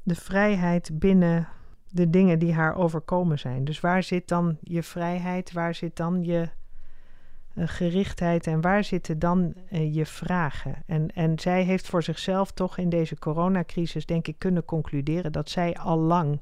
de 0.04 0.16
vrijheid 0.16 1.00
binnen 1.00 1.48
de 1.90 2.10
dingen 2.10 2.40
die 2.40 2.54
haar 2.54 2.76
overkomen 2.76 3.40
zijn. 3.40 3.64
Dus 3.66 3.80
waar 3.80 4.04
zit 4.04 4.28
dan 4.28 4.58
je 4.62 4.84
vrijheid, 4.84 5.52
waar 5.52 5.76
zit 5.76 5.96
dan 5.96 6.24
je 6.24 6.50
uh, 7.54 7.68
gerichtheid 7.68 8.48
en 8.48 8.62
waar 8.62 8.84
zitten 8.84 9.20
dan 9.20 9.54
je 9.70 10.06
vragen? 10.06 10.76
En, 10.86 11.08
en 11.08 11.40
zij 11.40 11.64
heeft 11.64 11.88
voor 11.88 12.04
zichzelf 12.04 12.52
toch 12.52 12.78
in 12.78 12.90
deze 12.90 13.20
coronacrisis, 13.20 14.06
denk 14.06 14.28
ik, 14.28 14.40
kunnen 14.40 14.66
concluderen 14.66 15.32
dat 15.32 15.50
zij 15.50 15.76
al 15.76 15.98
lang 15.98 16.40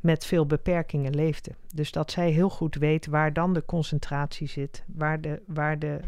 met 0.00 0.26
veel 0.26 0.46
beperkingen 0.46 1.14
leefde. 1.14 1.50
Dus 1.74 1.92
dat 1.92 2.10
zij 2.10 2.30
heel 2.30 2.50
goed 2.50 2.74
weet 2.74 3.06
waar 3.06 3.32
dan 3.32 3.52
de 3.52 3.64
concentratie 3.64 4.48
zit, 4.48 4.84
waar 4.86 5.20
de, 5.20 5.42
waar 5.46 5.78
de 5.78 6.00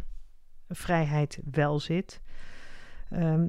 vrijheid 0.68 1.38
wel 1.51 1.80
zit. 1.80 2.20
Ehm, 3.11 3.49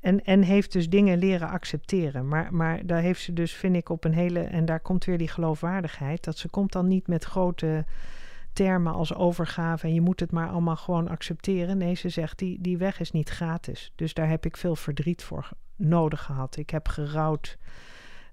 en, 0.00 0.24
en 0.24 0.42
heeft 0.42 0.72
dus 0.72 0.88
dingen 0.88 1.18
leren 1.18 1.48
accepteren. 1.48 2.28
Maar, 2.28 2.54
maar 2.54 2.86
daar 2.86 3.00
heeft 3.00 3.20
ze 3.20 3.32
dus, 3.32 3.52
vind 3.52 3.76
ik, 3.76 3.88
op 3.88 4.04
een 4.04 4.14
hele. 4.14 4.40
En 4.40 4.64
daar 4.64 4.80
komt 4.80 5.04
weer 5.04 5.18
die 5.18 5.28
geloofwaardigheid. 5.28 6.24
Dat 6.24 6.38
ze 6.38 6.48
komt 6.48 6.72
dan 6.72 6.88
niet 6.88 7.06
met 7.06 7.24
grote 7.24 7.84
termen 8.52 8.92
als 8.92 9.14
overgave 9.14 9.86
en 9.86 9.94
je 9.94 10.00
moet 10.00 10.20
het 10.20 10.30
maar 10.30 10.48
allemaal 10.48 10.76
gewoon 10.76 11.08
accepteren. 11.08 11.78
Nee, 11.78 11.94
ze 11.94 12.08
zegt 12.08 12.38
die, 12.38 12.60
die 12.60 12.78
weg 12.78 13.00
is 13.00 13.10
niet 13.10 13.28
gratis. 13.28 13.92
Dus 13.94 14.14
daar 14.14 14.28
heb 14.28 14.46
ik 14.46 14.56
veel 14.56 14.76
verdriet 14.76 15.22
voor 15.24 15.50
nodig 15.76 16.22
gehad. 16.22 16.56
Ik 16.56 16.70
heb 16.70 16.88
gerouwd. 16.88 17.58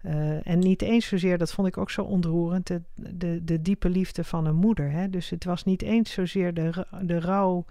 Uh, 0.01 0.47
en 0.47 0.59
niet 0.59 0.81
eens 0.81 1.07
zozeer, 1.07 1.37
dat 1.37 1.51
vond 1.51 1.67
ik 1.67 1.77
ook 1.77 1.89
zo 1.89 2.01
ontroerend, 2.01 2.67
de, 2.67 2.81
de, 2.93 3.43
de 3.43 3.61
diepe 3.61 3.89
liefde 3.89 4.23
van 4.23 4.45
een 4.45 4.55
moeder. 4.55 4.91
Hè? 4.91 5.09
Dus 5.09 5.29
het 5.29 5.43
was 5.43 5.63
niet 5.63 5.81
eens 5.81 6.11
zozeer 6.11 6.53
de, 6.53 6.85
de 7.01 7.19
rouw 7.19 7.65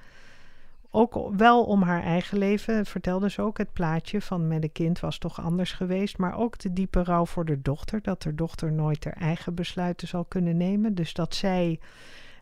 ook 0.91 1.31
wel 1.37 1.65
om 1.65 1.83
haar 1.83 2.03
eigen 2.03 2.39
leven, 2.39 2.87
vertelde 2.87 3.31
ze 3.31 3.43
ook. 3.43 3.59
Het 3.59 3.73
plaatje 3.73 4.21
van 4.21 4.49
met 4.49 4.63
een 4.63 4.73
kind 4.73 5.01
was 5.01 5.19
toch 5.19 5.41
anders 5.41 5.73
geweest. 5.73 6.19
Maar 6.19 6.39
ook 6.39 6.59
de 6.59 6.73
diepe 6.73 7.03
rouw 7.03 7.27
voor 7.27 7.45
de 7.45 7.63
dochter. 7.63 8.03
Dat 8.03 8.23
de 8.23 8.35
dochter 8.35 8.73
nooit 8.73 9.05
haar 9.05 9.17
eigen 9.17 9.55
besluiten 9.55 10.09
zal 10.09 10.25
kunnen 10.25 10.57
nemen. 10.57 10.95
Dus 10.95 11.13
dat 11.13 11.35
zij 11.35 11.81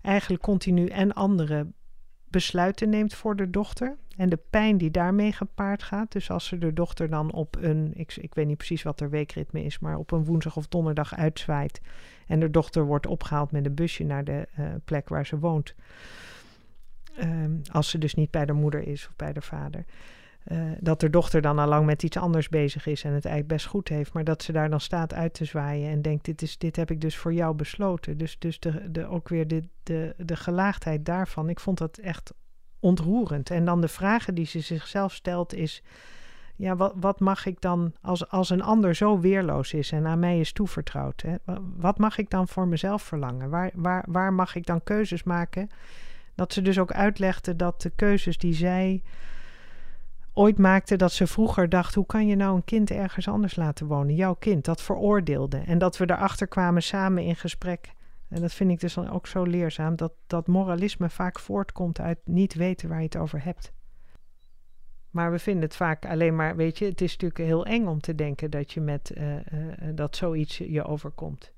eigenlijk 0.02 0.42
continu 0.42 0.86
en 0.86 1.12
andere 1.12 1.66
besluiten 2.36 2.88
neemt 2.88 3.14
voor 3.14 3.36
de 3.36 3.50
dochter. 3.50 3.96
En 4.16 4.28
de 4.28 4.38
pijn 4.50 4.78
die 4.78 4.90
daarmee 4.90 5.32
gepaard 5.32 5.82
gaat. 5.82 6.12
Dus 6.12 6.30
als 6.30 6.46
ze 6.46 6.58
de 6.58 6.72
dochter 6.72 7.10
dan 7.10 7.32
op 7.32 7.56
een, 7.60 7.92
ik, 7.94 8.16
ik 8.16 8.34
weet 8.34 8.46
niet 8.46 8.56
precies 8.56 8.82
wat 8.82 9.00
er 9.00 9.10
weekritme 9.10 9.64
is, 9.64 9.78
maar 9.78 9.96
op 9.96 10.10
een 10.10 10.24
woensdag 10.24 10.56
of 10.56 10.68
donderdag 10.68 11.14
uitzwaait. 11.14 11.80
En 12.26 12.40
de 12.40 12.50
dochter 12.50 12.84
wordt 12.84 13.06
opgehaald 13.06 13.52
met 13.52 13.66
een 13.66 13.74
busje 13.74 14.04
naar 14.04 14.24
de 14.24 14.48
uh, 14.58 14.66
plek 14.84 15.08
waar 15.08 15.26
ze 15.26 15.38
woont. 15.38 15.74
Ehm, 17.16 17.56
als 17.72 17.90
ze 17.90 17.98
dus 17.98 18.14
niet 18.14 18.30
bij 18.30 18.46
de 18.46 18.52
moeder 18.52 18.86
is 18.86 19.06
of 19.06 19.16
bij 19.16 19.32
de 19.32 19.42
vader. 19.42 19.84
Uh, 20.52 20.72
dat 20.80 21.00
de 21.00 21.10
dochter 21.10 21.40
dan 21.40 21.58
al 21.58 21.68
lang 21.68 21.86
met 21.86 22.02
iets 22.02 22.16
anders 22.16 22.48
bezig 22.48 22.86
is 22.86 23.04
en 23.04 23.12
het 23.12 23.24
eigenlijk 23.24 23.54
best 23.54 23.66
goed 23.66 23.88
heeft, 23.88 24.12
maar 24.12 24.24
dat 24.24 24.42
ze 24.42 24.52
daar 24.52 24.70
dan 24.70 24.80
staat 24.80 25.14
uit 25.14 25.34
te 25.34 25.44
zwaaien 25.44 25.90
en 25.90 26.02
denkt: 26.02 26.24
dit, 26.24 26.42
is, 26.42 26.58
dit 26.58 26.76
heb 26.76 26.90
ik 26.90 27.00
dus 27.00 27.16
voor 27.16 27.32
jou 27.32 27.54
besloten. 27.54 28.18
Dus, 28.18 28.38
dus 28.38 28.60
de, 28.60 28.90
de, 28.90 29.06
ook 29.06 29.28
weer 29.28 29.48
de, 29.48 29.62
de, 29.82 30.14
de 30.16 30.36
gelaagdheid 30.36 31.04
daarvan. 31.04 31.48
Ik 31.48 31.60
vond 31.60 31.78
dat 31.78 31.98
echt 31.98 32.32
ontroerend. 32.80 33.50
En 33.50 33.64
dan 33.64 33.80
de 33.80 33.88
vragen 33.88 34.34
die 34.34 34.46
ze 34.46 34.60
zichzelf 34.60 35.12
stelt 35.12 35.54
is: 35.54 35.82
ja, 36.56 36.76
wat, 36.76 36.92
wat 36.96 37.20
mag 37.20 37.46
ik 37.46 37.60
dan, 37.60 37.92
als, 38.00 38.28
als 38.30 38.50
een 38.50 38.62
ander 38.62 38.94
zo 38.94 39.20
weerloos 39.20 39.72
is 39.72 39.92
en 39.92 40.06
aan 40.06 40.18
mij 40.18 40.40
is 40.40 40.52
toevertrouwd, 40.52 41.22
hè, 41.26 41.34
wat 41.76 41.98
mag 41.98 42.18
ik 42.18 42.30
dan 42.30 42.48
voor 42.48 42.68
mezelf 42.68 43.02
verlangen? 43.02 43.50
Waar, 43.50 43.70
waar, 43.74 44.04
waar 44.08 44.32
mag 44.32 44.54
ik 44.54 44.66
dan 44.66 44.82
keuzes 44.82 45.22
maken? 45.22 45.68
Dat 46.34 46.52
ze 46.52 46.62
dus 46.62 46.78
ook 46.78 46.92
uitlegde 46.92 47.56
dat 47.56 47.82
de 47.82 47.90
keuzes 47.90 48.38
die 48.38 48.54
zij 48.54 49.02
ooit 50.36 50.58
maakte, 50.58 50.96
dat 50.96 51.12
ze 51.12 51.26
vroeger 51.26 51.68
dacht: 51.68 51.94
hoe 51.94 52.06
kan 52.06 52.26
je 52.26 52.36
nou 52.36 52.56
een 52.56 52.64
kind 52.64 52.90
ergens 52.90 53.28
anders 53.28 53.56
laten 53.56 53.86
wonen? 53.86 54.14
Jouw 54.14 54.34
kind, 54.34 54.64
dat 54.64 54.82
veroordeelde. 54.82 55.58
En 55.58 55.78
dat 55.78 55.96
we 55.96 56.10
erachter 56.10 56.46
kwamen 56.46 56.82
samen 56.82 57.22
in 57.22 57.36
gesprek. 57.36 57.92
En 58.28 58.40
dat 58.40 58.52
vind 58.52 58.70
ik 58.70 58.80
dus 58.80 58.94
dan 58.94 59.10
ook 59.10 59.26
zo 59.26 59.42
leerzaam, 59.42 59.96
dat, 59.96 60.12
dat 60.26 60.46
moralisme 60.46 61.10
vaak 61.10 61.38
voortkomt 61.38 62.00
uit 62.00 62.18
niet 62.24 62.54
weten 62.54 62.88
waar 62.88 62.98
je 62.98 63.04
het 63.04 63.16
over 63.16 63.44
hebt. 63.44 63.72
Maar 65.10 65.30
we 65.30 65.38
vinden 65.38 65.62
het 65.62 65.76
vaak 65.76 66.06
alleen 66.06 66.36
maar, 66.36 66.56
weet 66.56 66.78
je, 66.78 66.84
het 66.84 67.00
is 67.00 67.12
natuurlijk 67.12 67.40
heel 67.40 67.66
eng 67.66 67.86
om 67.86 68.00
te 68.00 68.14
denken 68.14 68.50
dat 68.50 68.72
je 68.72 68.80
met 68.80 69.12
uh, 69.16 69.34
uh, 69.34 69.40
dat 69.94 70.16
zoiets 70.16 70.58
je 70.58 70.84
overkomt. 70.84 71.52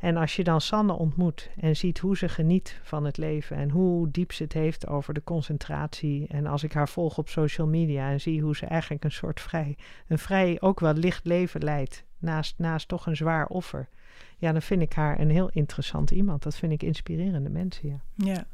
En 0.00 0.16
als 0.16 0.36
je 0.36 0.44
dan 0.44 0.60
Sanne 0.60 0.92
ontmoet 0.92 1.50
en 1.56 1.76
ziet 1.76 1.98
hoe 1.98 2.16
ze 2.16 2.28
geniet 2.28 2.80
van 2.82 3.04
het 3.04 3.16
leven 3.16 3.56
en 3.56 3.70
hoe 3.70 4.10
diep 4.10 4.32
ze 4.32 4.42
het 4.42 4.52
heeft 4.52 4.86
over 4.86 5.14
de 5.14 5.24
concentratie. 5.24 6.26
En 6.28 6.46
als 6.46 6.62
ik 6.62 6.72
haar 6.72 6.88
volg 6.88 7.18
op 7.18 7.28
social 7.28 7.66
media 7.66 8.10
en 8.10 8.20
zie 8.20 8.42
hoe 8.42 8.56
ze 8.56 8.66
eigenlijk 8.66 9.04
een 9.04 9.12
soort 9.12 9.40
vrij, 9.40 9.76
een 10.06 10.18
vrij 10.18 10.60
ook 10.60 10.80
wel 10.80 10.92
licht 10.92 11.26
leven 11.26 11.62
leidt, 11.62 12.04
naast, 12.18 12.54
naast 12.58 12.88
toch 12.88 13.06
een 13.06 13.16
zwaar 13.16 13.46
offer. 13.46 13.88
Ja, 14.36 14.52
dan 14.52 14.62
vind 14.62 14.82
ik 14.82 14.92
haar 14.92 15.20
een 15.20 15.30
heel 15.30 15.50
interessant 15.52 16.10
iemand. 16.10 16.42
Dat 16.42 16.56
vind 16.56 16.72
ik 16.72 16.82
inspirerende 16.82 17.50
mensen, 17.50 17.88
ja. 17.88 18.00
Ja. 18.14 18.46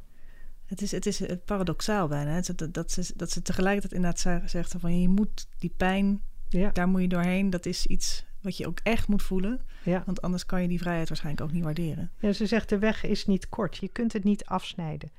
Het 0.65 0.83
is, 0.83 0.91
het 0.91 1.07
is 1.07 1.23
paradoxaal 1.45 2.09
bijna. 2.09 2.31
Hè? 2.31 2.41
Dat, 2.41 2.75
dat, 2.75 2.91
ze, 2.91 3.13
dat 3.17 3.31
ze 3.31 3.43
tegelijkertijd 3.43 3.93
inderdaad 3.93 4.51
zegt 4.51 4.75
van 4.79 5.01
je 5.01 5.09
moet 5.09 5.47
die 5.59 5.73
pijn, 5.77 6.21
ja. 6.49 6.71
daar 6.71 6.89
moet 6.89 7.01
je 7.01 7.09
doorheen. 7.09 7.51
Dat 7.51 7.67
is 7.67 7.87
iets 7.87 8.25
wat 8.47 8.57
je 8.57 8.67
ook 8.67 8.79
echt 8.83 9.09
moet 9.09 9.23
voelen. 9.23 9.61
Ja. 9.83 10.03
Want 10.07 10.23
anders 10.23 10.47
kan 10.47 10.63
je 10.63 10.69
die 10.69 10.79
vrijheid 10.79 11.09
waarschijnlijk 11.09 11.45
ook 11.45 11.53
niet 11.53 11.65
waarderen. 11.65 12.11
Ja, 12.19 12.33
ze 12.33 12.47
zegt 12.47 12.69
de 12.69 12.79
weg 12.79 13.05
is 13.05 13.27
niet 13.27 13.49
kort. 13.49 13.77
Je 13.77 13.89
kunt 13.89 14.13
het 14.13 14.25
niet 14.25 14.45
afsnijden. 14.45 15.11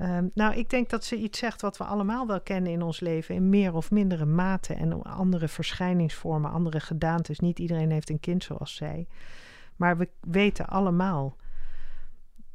Um, 0.00 0.30
nou, 0.34 0.54
ik 0.54 0.70
denk 0.70 0.90
dat 0.90 1.04
ze 1.04 1.16
iets 1.16 1.38
zegt 1.38 1.60
wat 1.60 1.76
we 1.76 1.84
allemaal 1.84 2.26
wel 2.26 2.40
kennen 2.40 2.72
in 2.72 2.82
ons 2.82 3.00
leven, 3.00 3.34
in 3.34 3.48
meer 3.48 3.74
of 3.74 3.90
mindere 3.90 4.24
mate 4.24 4.74
en 4.74 5.02
andere 5.02 5.48
verschijningsvormen, 5.48 6.50
andere 6.50 6.80
gedaantes. 6.80 7.38
Niet 7.38 7.58
iedereen 7.58 7.90
heeft 7.90 8.10
een 8.10 8.20
kind 8.20 8.44
zoals 8.44 8.74
zij. 8.74 9.06
Maar 9.76 9.96
we 9.98 10.08
weten 10.20 10.66
allemaal 10.66 11.36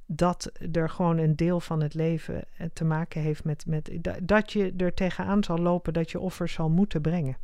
dat 0.06 0.52
er 0.72 0.90
gewoon 0.90 1.18
een 1.18 1.36
deel 1.36 1.60
van 1.60 1.82
het 1.82 1.94
leven 1.94 2.44
eh, 2.58 2.68
te 2.74 2.86
maken 2.86 3.22
heeft 3.22 3.44
met, 3.44 3.66
met 3.66 3.92
dat 4.22 4.52
je 4.52 4.74
er 4.78 4.94
tegenaan 4.94 5.44
zal 5.44 5.58
lopen 5.58 5.94
dat 5.94 6.12
je 6.12 6.20
offers 6.20 6.54
zal 6.54 6.70
moeten 6.70 7.02
brengen. 7.02 7.38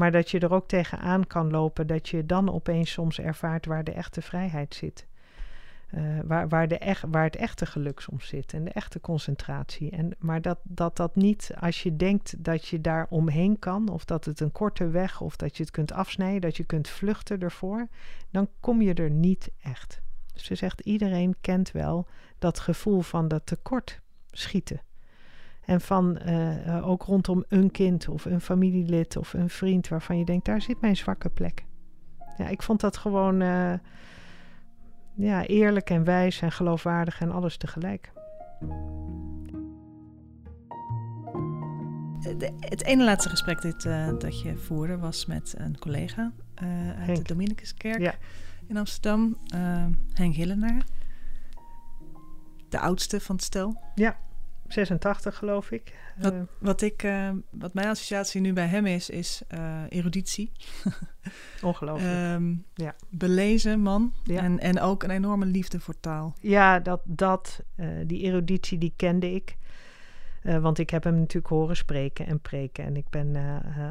Maar 0.00 0.12
dat 0.12 0.30
je 0.30 0.38
er 0.38 0.52
ook 0.52 0.68
tegenaan 0.68 1.26
kan 1.26 1.50
lopen 1.50 1.86
dat 1.86 2.08
je 2.08 2.26
dan 2.26 2.52
opeens 2.52 2.92
soms 2.92 3.20
ervaart 3.20 3.66
waar 3.66 3.84
de 3.84 3.92
echte 3.92 4.22
vrijheid 4.22 4.74
zit. 4.74 5.06
Uh, 5.94 6.18
waar, 6.24 6.48
waar, 6.48 6.68
de 6.68 6.78
echt, 6.78 7.04
waar 7.08 7.24
het 7.24 7.36
echte 7.36 7.66
geluk 7.66 8.00
soms 8.00 8.28
zit 8.28 8.52
en 8.52 8.64
de 8.64 8.70
echte 8.70 9.00
concentratie. 9.00 9.90
En, 9.90 10.16
maar 10.18 10.42
dat, 10.42 10.58
dat 10.62 10.96
dat 10.96 11.16
niet, 11.16 11.52
als 11.58 11.82
je 11.82 11.96
denkt 11.96 12.44
dat 12.44 12.66
je 12.66 12.80
daar 12.80 13.06
omheen 13.10 13.58
kan, 13.58 13.88
of 13.88 14.04
dat 14.04 14.24
het 14.24 14.40
een 14.40 14.52
korte 14.52 14.88
weg, 14.88 15.20
of 15.20 15.36
dat 15.36 15.56
je 15.56 15.62
het 15.62 15.72
kunt 15.72 15.92
afsnijden, 15.92 16.40
dat 16.40 16.56
je 16.56 16.64
kunt 16.64 16.88
vluchten 16.88 17.40
ervoor, 17.40 17.88
dan 18.30 18.48
kom 18.60 18.82
je 18.82 18.94
er 18.94 19.10
niet 19.10 19.50
echt. 19.62 20.00
Dus 20.32 20.44
ze 20.44 20.54
zegt, 20.54 20.80
iedereen 20.80 21.36
kent 21.40 21.70
wel 21.70 22.06
dat 22.38 22.58
gevoel 22.58 23.00
van 23.00 23.28
dat 23.28 23.46
tekort 23.46 24.00
schieten. 24.30 24.80
En 25.70 25.80
van 25.80 26.18
uh, 26.26 26.88
ook 26.88 27.02
rondom 27.02 27.44
een 27.48 27.70
kind 27.70 28.08
of 28.08 28.24
een 28.24 28.40
familielid 28.40 29.16
of 29.16 29.32
een 29.32 29.50
vriend 29.50 29.88
waarvan 29.88 30.18
je 30.18 30.24
denkt, 30.24 30.44
daar 30.44 30.62
zit 30.62 30.80
mijn 30.80 30.96
zwakke 30.96 31.28
plek. 31.28 31.64
Ja, 32.36 32.48
ik 32.48 32.62
vond 32.62 32.80
dat 32.80 32.96
gewoon 32.96 33.40
uh, 33.40 33.72
ja, 35.14 35.46
eerlijk 35.46 35.90
en 35.90 36.04
wijs 36.04 36.40
en 36.40 36.52
geloofwaardig 36.52 37.20
en 37.20 37.30
alles 37.30 37.56
tegelijk. 37.56 38.12
De, 42.20 42.52
het 42.60 42.84
ene 42.84 43.04
laatste 43.04 43.28
gesprek 43.28 43.62
dit, 43.62 43.84
uh, 43.84 44.08
dat 44.18 44.40
je 44.40 44.56
voerde 44.56 44.98
was 44.98 45.26
met 45.26 45.54
een 45.58 45.78
collega 45.78 46.32
uit 46.54 46.96
Henk. 46.96 47.16
de 47.16 47.22
Dominicuskerk 47.22 48.00
ja. 48.00 48.14
in 48.66 48.76
Amsterdam, 48.76 49.36
Henk 50.12 50.34
Hillenaar. 50.34 50.84
De 52.68 52.78
oudste 52.78 53.20
van 53.20 53.34
het 53.34 53.44
stel. 53.44 53.80
Ja. 53.94 54.16
86 54.72 55.36
geloof 55.36 55.70
ik. 55.70 55.98
Wat, 56.16 56.32
uh, 56.32 56.40
wat, 56.58 56.82
ik, 56.82 57.02
uh, 57.02 57.30
wat 57.50 57.74
mijn 57.74 57.88
associatie 57.88 58.40
nu 58.40 58.52
bij 58.52 58.66
hem 58.66 58.86
is, 58.86 59.10
is 59.10 59.42
uh, 59.54 59.82
eruditie. 59.88 60.52
Ongelooflijk. 61.62 62.34
um, 62.34 62.64
ja. 62.74 62.94
Belezen 63.08 63.80
man 63.80 64.12
ja. 64.24 64.42
en, 64.42 64.58
en 64.58 64.80
ook 64.80 65.02
een 65.02 65.10
enorme 65.10 65.46
liefde 65.46 65.80
voor 65.80 66.00
taal. 66.00 66.34
Ja, 66.40 66.80
dat, 66.80 67.00
dat, 67.04 67.62
die 68.06 68.20
eruditie 68.20 68.78
die 68.78 68.92
kende 68.96 69.34
ik. 69.34 69.56
want 70.42 70.78
ik 70.78 70.90
heb 70.90 71.04
hem 71.04 71.18
natuurlijk 71.18 71.52
horen 71.52 71.76
spreken 71.76 72.26
en 72.26 72.40
preken. 72.40 72.84
En 72.84 72.96
ik 72.96 73.08
ben 73.08 73.36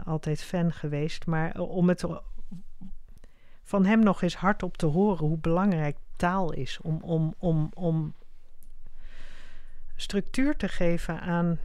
altijd 0.05 0.41
fan 0.41 0.71
geweest. 0.71 1.25
Maar 1.25 1.59
om 1.59 1.89
het 1.89 2.03
van 3.63 3.86
hem 3.86 3.99
nog 3.99 4.21
eens 4.21 4.36
hardop 4.36 4.77
te 4.77 4.86
horen 4.86 5.27
hoe 5.27 5.38
belangrijk 5.38 5.97
taal 6.15 6.53
is. 6.53 6.80
Om, 6.82 6.99
om, 7.01 7.34
om, 7.38 7.69
om 7.73 8.13
structuur 10.02 10.56
te 10.56 10.68
geven 10.68 11.22
aan 11.22 11.60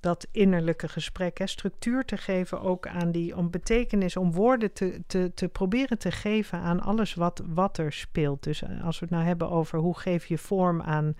dat 0.00 0.26
innerlijke 0.30 0.88
gesprek. 0.88 1.38
Hè? 1.38 1.46
Structuur 1.46 2.04
te 2.04 2.16
geven 2.16 2.60
ook 2.60 2.86
aan 2.86 3.12
die, 3.12 3.36
om 3.36 3.50
betekenis, 3.50 4.16
om 4.16 4.32
woorden 4.32 4.72
te, 4.72 5.02
te, 5.06 5.32
te 5.34 5.48
proberen 5.48 5.98
te 5.98 6.10
geven 6.10 6.58
aan 6.58 6.80
alles 6.80 7.14
wat, 7.14 7.42
wat 7.46 7.78
er 7.78 7.92
speelt. 7.92 8.42
Dus 8.42 8.62
eh, 8.62 8.84
als 8.84 8.98
we 8.98 9.04
het 9.04 9.14
nou 9.14 9.26
hebben 9.26 9.50
over 9.50 9.78
hoe 9.78 9.98
geef 9.98 10.26
je 10.26 10.38
vorm 10.38 10.82
aan 10.82 11.14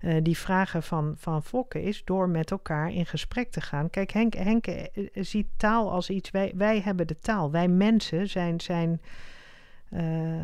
uh, 0.00 0.16
die 0.22 0.38
vragen 0.38 0.82
van, 0.82 1.14
van 1.16 1.42
Fokke, 1.42 1.82
is 1.82 2.04
door 2.04 2.28
met 2.28 2.50
elkaar 2.50 2.92
in 2.92 3.06
gesprek 3.06 3.50
te 3.50 3.60
gaan. 3.60 3.90
Kijk, 3.90 4.10
Henk, 4.10 4.34
Henk 4.34 4.66
uh, 4.66 4.84
ziet 5.12 5.46
taal 5.56 5.90
als 5.90 6.10
iets, 6.10 6.30
wij, 6.30 6.52
wij 6.54 6.80
hebben 6.80 7.06
de 7.06 7.18
taal. 7.18 7.50
Wij 7.50 7.68
mensen 7.68 8.28
zijn. 8.28 8.60
zijn 8.60 9.00
uh, 9.90 10.34
uh, 10.36 10.42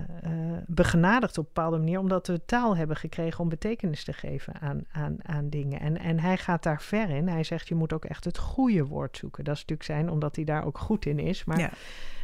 begenadigd 0.67 1.39
op 1.39 1.47
een 1.47 1.53
bepaalde 1.55 1.79
manier, 1.79 1.99
omdat 1.99 2.27
we 2.27 2.45
taal 2.45 2.77
hebben 2.77 2.97
gekregen 2.97 3.41
om 3.41 3.49
betekenis 3.49 4.05
te 4.05 4.13
geven 4.13 4.61
aan, 4.61 4.85
aan, 4.93 5.17
aan 5.23 5.49
dingen. 5.49 5.81
En, 5.81 5.99
en 5.99 6.21
hij 6.21 6.37
gaat 6.37 6.63
daar 6.63 6.83
ver 6.83 7.09
in. 7.11 7.29
Hij 7.29 7.45
zegt, 7.45 7.69
je 7.69 7.75
moet 7.75 7.93
ook 7.93 8.05
echt 8.05 8.25
het 8.25 8.39
goede 8.39 8.85
woord 8.85 9.17
zoeken. 9.17 9.45
Dat 9.45 9.55
is 9.55 9.61
natuurlijk 9.61 9.89
zijn, 9.89 10.11
omdat 10.11 10.37
hij 10.37 10.45
daar 10.45 10.65
ook 10.65 10.79
goed 10.79 11.07
in 11.07 11.19
is. 11.19 11.45
Maar 11.45 11.59
ja. 11.59 11.71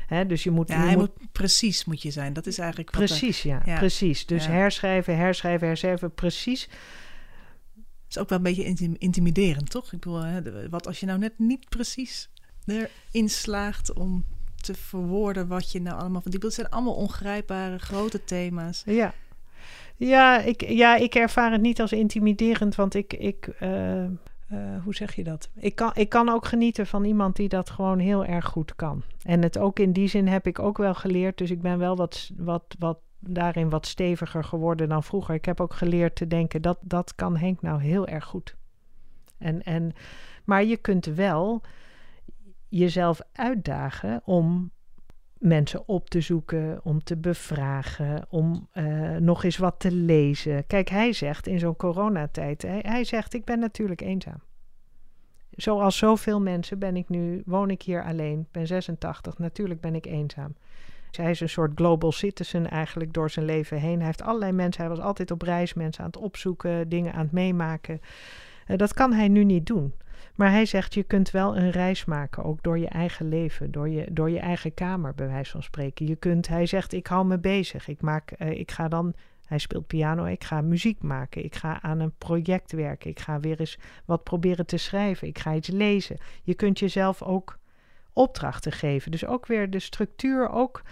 Hè, 0.07 0.27
dus 0.27 0.43
je 0.43 0.51
moet, 0.51 0.69
Ja, 0.69 0.75
je 0.81 0.87
hij 0.87 0.97
moet 0.97 1.19
moet, 1.19 1.33
precies 1.33 1.85
moet 1.85 2.03
je 2.03 2.11
zijn. 2.11 2.33
Dat 2.33 2.47
is 2.47 2.59
eigenlijk 2.59 2.91
wat 2.91 3.01
de- 3.01 3.07
precies, 3.07 3.43
ja, 3.43 3.63
ja. 3.65 3.79
precies. 3.79 4.27
Dus 4.27 4.45
Ja. 4.45 4.51
herschrijven, 4.51 5.17
herschrijven, 5.17 5.67
herschrijven, 5.67 6.15
precies. 6.15 6.69
is 8.09 8.19
ook 8.19 8.29
wel 8.29 8.39
een 8.39 8.45
beetje 8.45 8.65
intim- 8.65 8.97
intimiderend, 8.99 9.71
toch? 9.71 9.93
Ik 9.93 10.01
bedoel, 10.01 10.69
wat 10.71 10.87
als 10.87 11.01
je 11.01 11.07
nou 11.07 11.19
net 11.19 11.39
niet 11.39 11.69
precies 11.69 12.31
erin 12.67 13.29
slaagt 13.29 13.93
om 13.93 14.25
verwoorden 14.75 15.49
wat 15.49 15.73
je 15.73 15.81
nou 15.81 16.01
allemaal... 16.01 16.21
Bedoel, 16.25 16.41
het 16.41 16.55
zijn 16.55 16.69
allemaal 16.69 16.95
ongrijpbare, 16.95 17.79
grote 17.79 18.25
thema's. 18.25 18.83
Ja. 18.87 19.15
Ja 19.97 20.41
ik, 20.41 20.69
ja, 20.69 20.97
ik 20.97 21.15
ervaar 21.15 21.53
het 21.53 21.61
niet 21.61 21.81
als 21.81 21.93
intimiderend, 21.93 22.75
want 22.75 22.95
ik, 22.95 23.13
ik 23.13 23.47
eh, 23.47 24.05
eh, 24.51 24.83
hoe 24.85 24.95
zeg 24.95 25.15
je 25.15 25.25
dat? 25.25 25.51
Ik 25.55 25.75
kan, 25.75 25.91
ik 25.95 26.09
kan 26.09 26.29
ook 26.29 26.47
genieten 26.47 26.87
van 26.87 27.05
iemand 27.05 27.37
die 27.37 27.49
dat 27.49 27.71
gewoon 27.71 27.99
heel 27.99 28.25
erg 28.25 28.47
goed 28.47 28.77
kan. 28.77 29.03
En 29.23 29.43
het 29.43 29.59
ook 29.59 29.79
in 29.79 29.93
die 29.93 30.09
zin 30.09 30.27
heb 30.27 30.47
ik 30.47 30.59
ook 30.59 30.79
wel 30.79 30.95
geleerd, 30.95 31.39
dus 31.39 31.51
ik 31.51 31.63
ben 31.63 31.79
wel 31.79 31.97
wat, 31.97 32.31
wat, 32.37 32.77
wat 32.79 32.99
daarin 33.19 33.71
wat 33.71 33.87
steviger 33.87 34.45
geworden 34.45 34.89
dan 34.89 35.03
vroeger. 35.03 35.35
Ik 35.35 35.45
heb 35.45 35.61
ook 35.61 35.75
geleerd 35.75 36.17
te 36.17 36.27
denken, 36.27 36.63
dat, 36.63 36.79
dat 36.81 37.15
kan 37.15 37.37
Henk 37.37 37.63
nou 37.63 37.83
heel 37.83 38.07
erg 38.07 38.25
goed. 38.25 38.57
En, 39.39 39.63
en, 39.63 39.93
maar 40.45 40.65
je 40.65 40.77
kunt 40.77 41.07
wel 41.07 41.63
jezelf 42.71 43.21
uitdagen 43.33 44.23
om 44.25 44.71
mensen 45.39 45.89
op 45.89 46.11
te 46.11 46.21
zoeken, 46.21 46.81
om 46.83 47.03
te 47.03 47.17
bevragen, 47.17 48.27
om 48.29 48.69
eh, 48.73 49.17
nog 49.17 49.45
eens 49.45 49.57
wat 49.57 49.75
te 49.79 49.93
lezen. 49.93 50.67
Kijk, 50.67 50.89
hij 50.89 51.13
zegt 51.13 51.47
in 51.47 51.59
zo'n 51.59 51.77
coronatijd, 51.77 52.63
hij, 52.63 52.79
hij 52.87 53.05
zegt, 53.05 53.35
ik 53.35 53.45
ben 53.45 53.59
natuurlijk 53.59 54.01
eenzaam. 54.01 54.43
Zoals 55.51 55.97
zoveel 55.97 56.41
mensen 56.41 56.79
ben 56.79 56.97
ik 56.97 57.09
nu, 57.09 57.43
woon 57.47 57.71
ik 57.71 57.83
hier 57.83 58.05
alleen, 58.05 58.47
ben 58.51 58.67
86, 58.67 59.39
natuurlijk 59.39 59.81
ben 59.81 59.95
ik 59.95 60.07
eenzaam. 60.07 60.55
Dus 61.09 61.17
hij 61.17 61.31
is 61.31 61.41
een 61.41 61.49
soort 61.49 61.73
global 61.75 62.13
citizen 62.13 62.71
eigenlijk 62.71 63.13
door 63.13 63.31
zijn 63.31 63.47
leven 63.47 63.79
heen. 63.79 63.97
Hij 63.97 64.07
heeft 64.07 64.23
allerlei 64.23 64.53
mensen, 64.53 64.83
hij 64.83 64.91
was 64.91 65.05
altijd 65.05 65.31
op 65.31 65.43
reis, 65.43 65.75
mensen 65.75 66.05
aan 66.05 66.11
het 66.11 66.21
opzoeken, 66.21 66.89
dingen 66.89 67.13
aan 67.13 67.23
het 67.23 67.33
meemaken. 67.33 68.01
Eh, 68.67 68.77
dat 68.77 68.95
kan 68.95 69.13
hij 69.13 69.29
nu 69.29 69.45
niet 69.45 69.67
doen. 69.67 69.95
Maar 70.35 70.51
hij 70.51 70.67
zegt, 70.67 70.95
je 70.95 71.03
kunt 71.03 71.31
wel 71.31 71.57
een 71.57 71.71
reis 71.71 72.05
maken, 72.05 72.45
ook 72.45 72.63
door 72.63 72.79
je 72.79 72.89
eigen 72.89 73.29
leven, 73.29 73.71
door 73.71 73.89
je, 73.89 74.07
door 74.13 74.31
je 74.31 74.39
eigen 74.39 74.75
kamer, 74.75 75.15
bij 75.15 75.29
wijze 75.29 75.51
van 75.51 75.63
spreken. 75.63 76.07
Je 76.07 76.17
kunt, 76.17 76.49
hij 76.49 76.67
zegt, 76.67 76.93
ik 76.93 77.07
hou 77.07 77.27
me 77.27 77.39
bezig. 77.39 77.89
Ik, 77.89 78.01
maak, 78.01 78.31
eh, 78.31 78.51
ik 78.51 78.71
ga 78.71 78.89
dan, 78.89 79.15
hij 79.47 79.59
speelt 79.59 79.87
piano, 79.87 80.25
ik 80.25 80.45
ga 80.45 80.61
muziek 80.61 81.03
maken. 81.03 81.45
Ik 81.45 81.55
ga 81.55 81.83
aan 81.83 82.01
een 82.01 82.15
project 82.19 82.73
werken. 82.73 83.11
Ik 83.11 83.21
ga 83.21 83.41
weer 83.41 83.61
eens 83.61 83.79
wat 84.05 84.25
proberen 84.25 84.67
te 84.67 84.77
schrijven. 84.77 85.29
Ik 85.29 85.39
ga 85.39 85.55
iets 85.55 85.69
lezen. 85.69 86.19
Je 86.43 86.55
kunt 86.55 86.79
jezelf 86.79 87.23
ook 87.23 87.59
opdrachten 88.13 88.73
geven. 88.73 89.11
Dus 89.11 89.27
ook 89.27 89.47
weer 89.47 89.71
de 89.71 89.81
structuur, 89.81 90.51
ook... 90.51 90.83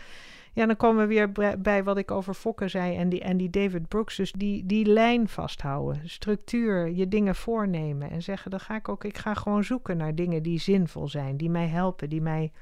Ja, 0.59 0.67
dan 0.67 0.77
komen 0.77 1.09
we 1.09 1.15
weer 1.15 1.59
bij- 1.59 1.85
wat 1.85 1.99
ik 1.99 2.11
over 2.11 2.35
Fokker 2.35 2.71
zei 2.71 2.97
en 2.97 3.09
die, 3.09 3.21
en 3.21 3.37
die 3.37 3.51
David 3.51 3.89
Brooks. 3.89 4.17
Dus 4.17 4.33
die, 4.33 4.67
die 4.67 4.87
lijn 4.87 5.29
vasthouden, 5.29 6.09
structuur, 6.09 6.91
je 6.91 7.09
dingen 7.09 7.35
voornemen 7.35 8.11
en 8.11 8.23
zeggen: 8.23 8.51
dan 8.51 8.61
ga 8.61 8.77
ik 8.77 8.89
ook, 8.89 9.05
ik 9.05 9.19
ga 9.19 9.35
gewoon 9.35 9.65
zoeken 9.65 9.97
naar 9.97 10.15
dingen 10.15 10.43
die 10.43 10.61
zinvol 10.61 11.09
zijn, 11.09 11.37
die 11.37 11.51
mij 11.51 11.67
helpen, 11.67 12.09
die 12.09 12.21
mij 12.21 12.53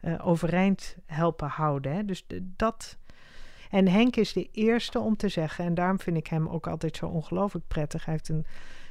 eh, 0.00 0.26
overeind 0.26 0.96
helpen 1.06 1.48
houden. 1.48 1.92
Hè. 1.92 2.04
Dus 2.04 2.26
dat. 2.56 2.96
En 3.70 3.88
Henk 3.88 4.16
is 4.16 4.32
de 4.32 4.48
eerste 4.52 4.98
om 4.98 5.16
te 5.16 5.28
zeggen, 5.28 5.64
en 5.64 5.74
daarom 5.74 6.00
vind 6.00 6.16
ik 6.16 6.26
hem 6.26 6.48
ook 6.48 6.66
altijd 6.66 6.96
zo 6.96 7.06
ongelooflijk 7.06 7.68
prettig. 7.68 8.04
Hij 8.04 8.14
heeft 8.14 8.28
een, 8.28 8.46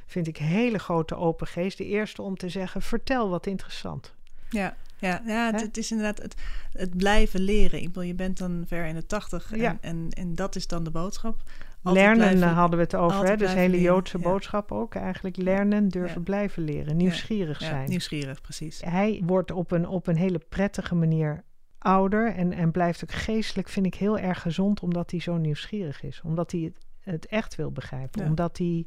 vind 0.06 0.26
ik, 0.26 0.36
hele 0.36 0.78
grote 0.78 1.16
open 1.16 1.46
geest. 1.46 1.78
De 1.78 1.86
eerste 1.86 2.22
om 2.22 2.36
te 2.36 2.48
zeggen: 2.48 2.82
vertel 2.82 3.28
wat 3.28 3.46
interessant. 3.46 4.14
Ja, 4.50 4.76
ja, 5.08 5.22
ja 5.26 5.52
het, 5.54 5.76
is 5.76 5.90
inderdaad 5.90 6.22
het, 6.22 6.34
het 6.72 6.96
blijven 6.96 7.40
leren. 7.40 7.78
Ik 7.80 7.86
bedoel, 7.86 8.02
je 8.02 8.14
bent 8.14 8.38
dan 8.38 8.64
ver 8.66 8.84
in 8.86 8.94
de 8.94 9.06
tachtig 9.06 9.52
en, 9.52 9.58
Ja. 9.58 9.78
en, 9.80 10.06
en 10.10 10.34
dat 10.34 10.56
is 10.56 10.66
dan 10.66 10.84
de 10.84 10.90
boodschap. 10.90 11.42
Altijd 11.82 12.04
Lernen 12.06 12.36
blijven- 12.36 12.56
hadden 12.56 12.78
we 12.78 12.84
het 12.84 12.94
over, 12.94 13.24
hè? 13.26 13.36
dus 13.36 13.52
hele 13.52 13.68
leren, 13.68 13.84
Joodse 13.84 14.18
ja. 14.18 14.22
boodschap 14.24 14.72
ook. 14.72 14.94
Eigenlijk 14.94 15.36
lernen, 15.36 15.88
durven 15.88 16.16
Ja. 16.18 16.22
blijven 16.22 16.62
leren, 16.62 16.96
nieuwsgierig 16.96 17.60
ja, 17.60 17.66
zijn. 17.66 17.88
nieuwsgierig, 17.88 18.40
precies. 18.40 18.80
Hij 18.84 19.22
wordt 19.24 19.50
op 19.50 19.70
een, 19.70 19.88
op 19.88 20.06
een 20.06 20.16
hele 20.16 20.40
prettige 20.48 20.94
manier 20.94 21.44
ouder 21.78 22.34
en, 22.34 22.52
en 22.52 22.70
blijft 22.70 23.02
ook 23.04 23.12
geestelijk, 23.12 23.68
vind 23.68 23.86
ik, 23.86 23.94
heel 23.94 24.18
erg 24.18 24.40
gezond, 24.40 24.80
omdat 24.80 25.10
hij 25.10 25.20
zo 25.20 25.36
nieuwsgierig 25.36 26.02
is. 26.02 26.20
Omdat 26.24 26.52
hij 26.52 26.60
het, 26.60 26.76
het 27.00 27.26
echt 27.26 27.54
wil 27.54 27.72
begrijpen. 27.72 28.24
Omdat 28.26 28.58
hij, 28.58 28.86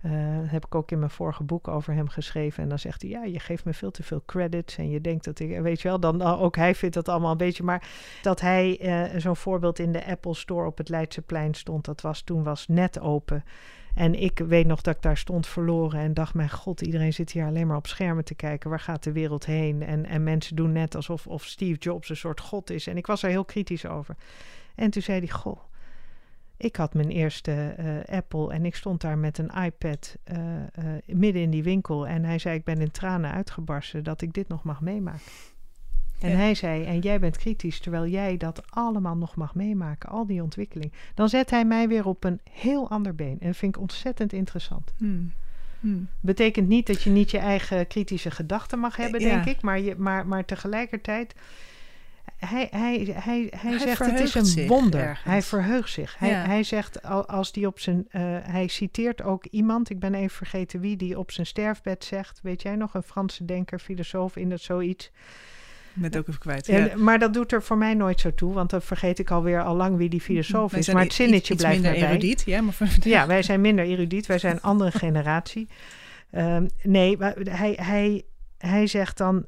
eh, 0.00 0.10
heb 0.44 0.64
ik 0.64 0.74
ook 0.74 0.90
in 0.90 0.98
mijn 0.98 1.10
vorige 1.10 1.42
boek 1.42 1.68
over 1.68 1.94
hem 1.94 2.08
geschreven. 2.08 2.62
En 2.62 2.68
dan 2.68 2.78
zegt 2.78 3.02
hij, 3.02 3.10
ja, 3.10 3.24
je 3.24 3.40
geeft 3.40 3.64
me 3.64 3.72
veel 3.72 3.90
te 3.90 4.02
veel 4.02 4.22
credits. 4.26 4.76
En 4.76 4.90
je 4.90 5.00
denkt 5.00 5.24
dat 5.24 5.38
ik, 5.38 5.60
weet 5.60 5.80
je 5.80 5.88
wel, 5.88 6.00
dan 6.00 6.22
ook 6.22 6.56
hij 6.56 6.74
vindt 6.74 6.94
dat 6.94 7.08
allemaal 7.08 7.30
een 7.30 7.36
beetje. 7.36 7.62
Maar 7.62 7.88
dat 8.22 8.40
hij, 8.40 8.78
eh, 8.80 9.20
zo'n 9.20 9.36
voorbeeld 9.36 9.78
in 9.78 9.92
de 9.92 10.06
Apple 10.06 10.34
Store 10.34 10.66
op 10.66 10.78
het 10.78 10.88
Leidseplein 10.88 11.54
stond, 11.54 11.84
dat 11.84 12.00
was 12.00 12.22
toen 12.22 12.42
was 12.42 12.66
net 12.68 13.00
open. 13.00 13.44
En 13.94 14.14
ik 14.14 14.38
weet 14.38 14.66
nog 14.66 14.80
dat 14.80 14.96
ik 14.96 15.02
daar 15.02 15.16
stond 15.16 15.46
verloren 15.46 16.00
en 16.00 16.14
dacht: 16.14 16.34
Mijn 16.34 16.50
god, 16.50 16.80
iedereen 16.80 17.12
zit 17.12 17.32
hier 17.32 17.46
alleen 17.46 17.66
maar 17.66 17.76
op 17.76 17.86
schermen 17.86 18.24
te 18.24 18.34
kijken. 18.34 18.70
Waar 18.70 18.80
gaat 18.80 19.02
de 19.02 19.12
wereld 19.12 19.46
heen? 19.46 19.82
En, 19.82 20.06
en 20.06 20.22
mensen 20.22 20.56
doen 20.56 20.72
net 20.72 20.94
alsof 20.94 21.26
of 21.26 21.44
Steve 21.44 21.78
Jobs 21.78 22.08
een 22.08 22.16
soort 22.16 22.40
god 22.40 22.70
is. 22.70 22.86
En 22.86 22.96
ik 22.96 23.06
was 23.06 23.22
er 23.22 23.30
heel 23.30 23.44
kritisch 23.44 23.86
over. 23.86 24.16
En 24.74 24.90
toen 24.90 25.02
zei 25.02 25.18
hij: 25.18 25.28
Goh, 25.28 25.58
ik 26.58 26.76
had 26.76 26.94
mijn 26.94 27.10
eerste 27.10 27.52
eh, 27.52 28.16
Apple 28.16 28.52
en 28.52 28.64
ik 28.64 28.74
stond 28.74 29.00
daar 29.00 29.18
met 29.18 29.38
een 29.38 29.50
iPad 29.64 30.16
eh, 30.24 30.56
eh, 30.56 30.66
midden 31.06 31.42
in 31.42 31.50
die 31.50 31.62
winkel. 31.62 32.06
En 32.06 32.24
hij 32.24 32.38
zei: 32.38 32.56
Ik 32.56 32.64
ben 32.64 32.80
in 32.80 32.90
tranen 32.90 33.32
uitgebarsten 33.32 34.04
dat 34.04 34.22
ik 34.22 34.32
dit 34.32 34.48
nog 34.48 34.62
mag 34.62 34.80
meemaken. 34.80 35.20
En 36.20 36.30
Ja. 36.30 36.36
hij 36.36 36.54
zei: 36.54 36.84
En 36.84 36.98
jij 36.98 37.20
bent 37.20 37.36
kritisch, 37.36 37.80
terwijl 37.80 38.06
jij 38.06 38.36
dat 38.36 38.62
allemaal 38.70 39.16
nog 39.16 39.36
mag 39.36 39.54
meemaken, 39.54 40.08
al 40.08 40.26
die 40.26 40.42
ontwikkeling. 40.42 40.92
Dan 41.14 41.28
zet 41.28 41.50
hij 41.50 41.64
mij 41.64 41.88
weer 41.88 42.06
op 42.06 42.24
een 42.24 42.40
heel 42.50 42.90
ander 42.90 43.14
been. 43.14 43.36
En 43.40 43.46
dat 43.46 43.56
vind 43.56 43.74
ik 43.74 43.80
ontzettend 43.80 44.32
interessant. 44.32 44.92
Hmm. 44.96 45.32
Hmm. 45.80 46.08
Betekent 46.20 46.68
niet 46.68 46.86
dat 46.86 47.02
je 47.02 47.10
niet 47.10 47.30
je 47.30 47.38
eigen 47.38 47.86
kritische 47.86 48.30
gedachten 48.30 48.78
mag 48.78 48.96
hebben, 48.96 49.20
Ja. 49.20 49.28
denk 49.28 49.44
ik. 49.56 49.62
Maar, 49.62 49.80
je, 49.80 49.94
maar, 49.98 50.26
maar 50.26 50.44
tegelijkertijd. 50.44 51.34
Hij, 52.38 52.68
hij, 52.70 53.14
hij, 53.14 53.52
hij, 53.56 53.78
zegt 53.78 53.98
het 54.06 54.20
is 54.20 54.54
een 54.56 54.66
wonder. 54.66 55.00
ergens. 55.00 55.24
Hij 55.24 55.42
verheugt 55.42 55.90
zich. 55.92 56.18
Hij, 56.18 56.28
Ja. 56.30 56.46
hij 56.46 56.62
zegt 56.62 57.02
al- 57.02 57.26
als 57.26 57.52
die 57.52 57.66
op 57.66 57.80
zijn. 57.80 58.06
eh, 58.10 58.22
hij 58.42 58.68
citeert 58.68 59.22
ook 59.22 59.44
iemand, 59.46 59.90
ik 59.90 59.98
ben 59.98 60.14
even 60.14 60.36
vergeten 60.36 60.80
wie, 60.80 60.96
die 60.96 61.18
op 61.18 61.30
zijn 61.30 61.46
sterfbed 61.46 62.04
zegt. 62.04 62.40
Weet 62.42 62.62
jij 62.62 62.76
nog, 62.76 62.94
een 62.94 63.02
Franse 63.02 63.44
denker, 63.44 63.78
filosoof 63.78 64.36
in 64.36 64.48
dat 64.48 64.60
zoiets. 64.60 65.10
Het 66.00 66.16
ook 66.16 66.28
even 66.28 66.40
kwijt. 66.40 66.68
En, 66.68 66.84
ja. 66.84 66.96
Maar 66.96 67.18
dat 67.18 67.34
doet 67.34 67.52
er 67.52 67.62
voor 67.62 67.78
mij 67.78 67.94
nooit 67.94 68.20
zo 68.20 68.34
toe, 68.34 68.52
want 68.54 68.70
dan 68.70 68.82
vergeet 68.82 69.18
ik 69.18 69.30
alweer 69.30 69.62
al 69.62 69.76
lang 69.76 69.96
wie 69.96 70.08
die 70.08 70.20
filosoof 70.20 70.70
Wij 70.70 70.80
is. 70.80 70.88
Maar 70.92 71.02
het 71.02 71.12
zinnetje 71.12 71.52
iets 71.54 71.62
blijft 71.62 71.80
minder 71.82 72.00
erbij. 72.00 72.16
erudiet, 72.16 72.42
ja, 72.46 72.60
maar 72.60 72.72
voor, 72.72 72.86
Ja, 73.00 73.26
wij 73.26 73.42
zijn 73.42 73.60
minder 73.60 73.84
erudiet. 73.84 74.26
Wij 74.26 74.38
zijn 74.38 74.54
een 74.54 74.62
andere 74.62 74.90
generatie. 75.04 75.68
Ehm, 76.30 76.66
nee, 76.82 77.16
hij, 77.42 77.78
hij, 77.82 78.22
hij 78.58 78.86
zegt 78.86 79.16
dan... 79.16 79.46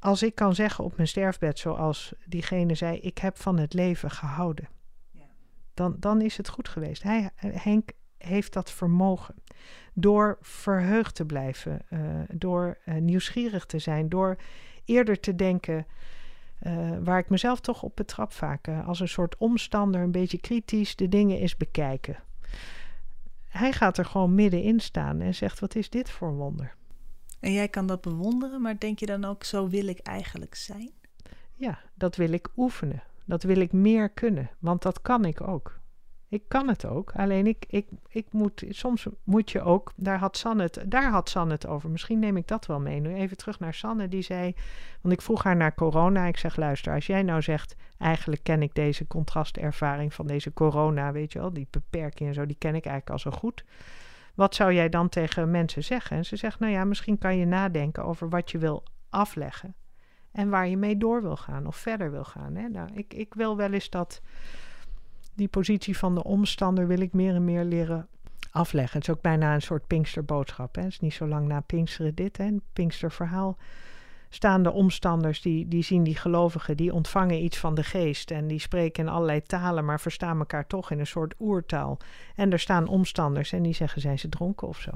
Als 0.00 0.22
ik 0.22 0.34
kan 0.34 0.54
zeggen 0.54 0.84
op 0.84 0.96
mijn 0.96 1.08
sterfbed, 1.08 1.58
zoals 1.58 2.12
diegene 2.24 2.74
zei... 2.74 2.98
ik 2.98 3.18
heb 3.18 3.38
van 3.38 3.58
het 3.58 3.72
leven 3.72 4.10
gehouden. 4.10 4.68
Ja. 5.10 5.26
Dan, 5.74 5.96
dan 5.98 6.20
is 6.20 6.36
het 6.36 6.48
goed 6.48 6.68
geweest. 6.68 7.02
Hij, 7.02 7.30
Henk 7.36 7.90
heeft 8.18 8.52
dat 8.52 8.70
vermogen. 8.70 9.34
Door 9.94 10.38
verheugd 10.40 11.14
te 11.14 11.26
blijven. 11.26 11.80
eh, 11.88 12.00
door 12.32 12.78
eh, 12.84 12.94
nieuwsgierig 12.94 13.66
te 13.66 13.78
zijn. 13.78 14.08
Door 14.08 14.36
eerder 14.84 15.20
te 15.20 15.34
denken... 15.34 15.86
eh, 16.58 16.90
waar 17.00 17.18
ik 17.18 17.30
mezelf 17.30 17.60
toch 17.60 17.82
op 17.82 17.96
betrap 17.96 18.32
vaak. 18.32 18.68
als 18.68 19.00
een 19.00 19.08
soort 19.08 19.36
omstander, 19.36 20.00
een 20.00 20.12
beetje 20.12 20.40
kritisch... 20.40 20.96
de 20.96 21.08
dingen 21.08 21.38
eens 21.38 21.56
bekijken 21.56 22.16
hij 23.50 23.72
gaat 23.72 23.98
er 23.98 24.04
gewoon 24.04 24.34
middenin 24.34 24.80
staan 24.80 25.20
en 25.20 25.34
zegt: 25.34 25.60
Wat 25.60 25.74
is 25.74 25.90
dit 25.90 26.10
voor 26.10 26.28
een 26.28 26.36
wonder? 26.36 26.74
En 27.40 27.52
jij 27.52 27.68
kan 27.68 27.86
dat 27.86 28.00
bewonderen, 28.00 28.62
maar 28.62 28.78
denk 28.78 28.98
je 28.98 29.06
dan 29.06 29.24
ook, 29.24 29.44
zo 29.44 29.68
wil 29.68 29.86
ik 29.86 29.98
eigenlijk 29.98 30.54
zijn? 30.54 30.90
Ja, 31.54 31.78
dat 31.94 32.16
wil 32.16 32.32
ik 32.32 32.48
oefenen. 32.56 33.02
Dat 33.24 33.42
wil 33.42 33.56
ik 33.56 33.72
meer 33.72 34.08
kunnen, 34.08 34.50
want 34.58 34.82
dat 34.82 35.02
kan 35.02 35.24
ik 35.24 35.40
ook. 35.40 35.78
Ik 36.28 36.42
kan 36.48 36.68
het 36.68 36.84
ook, 36.84 37.12
alleen 37.14 37.46
ik, 37.46 37.64
ik, 37.68 37.86
ik 38.08 38.26
moet, 38.32 38.64
soms 38.68 39.06
moet 39.24 39.50
je 39.50 39.62
ook, 39.62 39.92
daar 39.96 40.18
had, 40.18 40.36
Sanne 40.36 40.62
het, 40.62 40.84
daar 40.86 41.10
had 41.10 41.28
Sanne 41.28 41.52
het 41.52 41.66
over. 41.66 41.90
Misschien 41.90 42.18
neem 42.18 42.36
ik 42.36 42.46
dat 42.46 42.66
wel 42.66 42.80
mee. 42.80 43.00
Nu 43.00 43.14
even 43.14 43.36
terug 43.36 43.58
naar 43.58 43.74
Sanne, 43.74 44.08
die 44.08 44.22
zei, 44.22 44.54
want 45.00 45.14
ik 45.14 45.22
vroeg 45.22 45.42
haar 45.42 45.56
naar 45.56 45.74
corona. 45.74 46.26
Ik 46.26 46.36
zeg, 46.36 46.56
luister, 46.56 46.94
als 46.94 47.06
jij 47.06 47.22
nou 47.22 47.42
zegt, 47.42 47.74
eigenlijk 47.98 48.42
ken 48.42 48.62
ik 48.62 48.74
deze 48.74 49.06
contrastervaring 49.06 50.14
van 50.14 50.26
deze 50.26 50.52
corona, 50.52 51.12
weet 51.12 51.32
je 51.32 51.38
wel, 51.38 51.52
die 51.52 51.66
beperking 51.70 52.28
en 52.28 52.34
zo, 52.34 52.46
die 52.46 52.58
ken 52.58 52.74
ik 52.74 52.86
eigenlijk 52.86 53.10
al 53.10 53.30
zo 53.32 53.38
goed. 53.38 53.64
Wat 54.40 54.54
zou 54.54 54.72
jij 54.72 54.88
dan 54.88 55.08
tegen 55.08 55.50
mensen 55.50 55.84
zeggen? 55.84 56.16
En 56.16 56.24
ze 56.24 56.36
zegt, 56.36 56.58
nou 56.58 56.72
ja, 56.72 56.84
misschien 56.84 57.18
kan 57.18 57.36
je 57.36 57.46
nadenken 57.46 58.04
over 58.04 58.28
wat 58.28 58.50
je 58.50 58.58
wil 58.58 58.82
afleggen. 59.08 59.74
En 60.32 60.48
waar 60.48 60.68
je 60.68 60.76
mee 60.76 60.96
door 60.96 61.22
wil 61.22 61.36
gaan 61.36 61.66
of 61.66 61.76
verder 61.76 62.10
wil 62.10 62.24
gaan. 62.24 62.54
Hè? 62.54 62.68
Nou, 62.68 62.88
ik, 62.94 63.14
ik 63.14 63.34
wil 63.34 63.56
wel 63.56 63.72
eens 63.72 63.90
dat 63.90 64.20
die 65.34 65.48
positie 65.48 65.98
van 65.98 66.14
de 66.14 66.24
omstander 66.24 66.86
wil 66.86 67.00
ik 67.00 67.12
meer 67.12 67.34
en 67.34 67.44
meer 67.44 67.64
leren 67.64 68.08
afleggen. 68.50 68.98
Het 68.98 69.08
is 69.08 69.14
ook 69.14 69.22
bijna 69.22 69.54
een 69.54 69.62
soort 69.62 69.86
Pinksterboodschap. 69.86 70.74
Hè? 70.74 70.82
Het 70.82 70.90
is 70.90 71.00
niet 71.00 71.14
zo 71.14 71.26
lang 71.26 71.46
na 71.46 71.60
Pinksteren 71.60 72.14
dit, 72.14 72.36
hè? 72.36 72.44
een 72.44 72.62
Pinksterverhaal. 72.72 73.56
Staan 74.30 74.62
de 74.62 74.70
omstanders, 74.72 75.42
die, 75.42 75.68
die 75.68 75.82
zien 75.82 76.02
die 76.02 76.16
gelovigen, 76.16 76.76
die 76.76 76.94
ontvangen 76.94 77.44
iets 77.44 77.58
van 77.58 77.74
de 77.74 77.82
geest 77.84 78.30
en 78.30 78.46
die 78.46 78.58
spreken 78.58 79.04
in 79.04 79.10
allerlei 79.10 79.42
talen, 79.42 79.84
maar 79.84 80.00
verstaan 80.00 80.38
elkaar 80.38 80.66
toch 80.66 80.90
in 80.90 80.98
een 80.98 81.06
soort 81.06 81.34
oertaal. 81.38 81.98
En 82.34 82.52
er 82.52 82.58
staan 82.58 82.86
omstanders 82.86 83.52
en 83.52 83.62
die 83.62 83.74
zeggen, 83.74 84.00
zijn 84.00 84.18
ze 84.18 84.28
dronken 84.28 84.68
of 84.68 84.78
zo? 84.78 84.90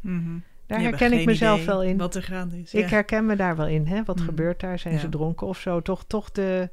Mhm. 0.00 0.38
Daar 0.66 0.80
herken 0.80 1.12
ik 1.12 1.26
mezelf 1.26 1.64
wel 1.64 1.82
in. 1.82 1.96
Wat 1.96 2.14
er 2.14 2.22
gaande 2.22 2.60
is. 2.60 2.74
Ik 2.74 2.88
herken 2.88 3.26
me 3.26 3.36
daar 3.36 3.56
wel 3.56 3.66
in. 3.66 3.86
Hè? 3.86 4.04
Wat 4.04 4.16
Mhm. 4.16 4.24
gebeurt 4.24 4.60
daar? 4.60 4.78
Zijn 4.78 4.98
ze 4.98 5.08
dronken 5.08 5.46
of 5.46 5.58
zo? 5.58 5.82
Toch, 5.82 6.04
toch 6.04 6.30
de, 6.30 6.70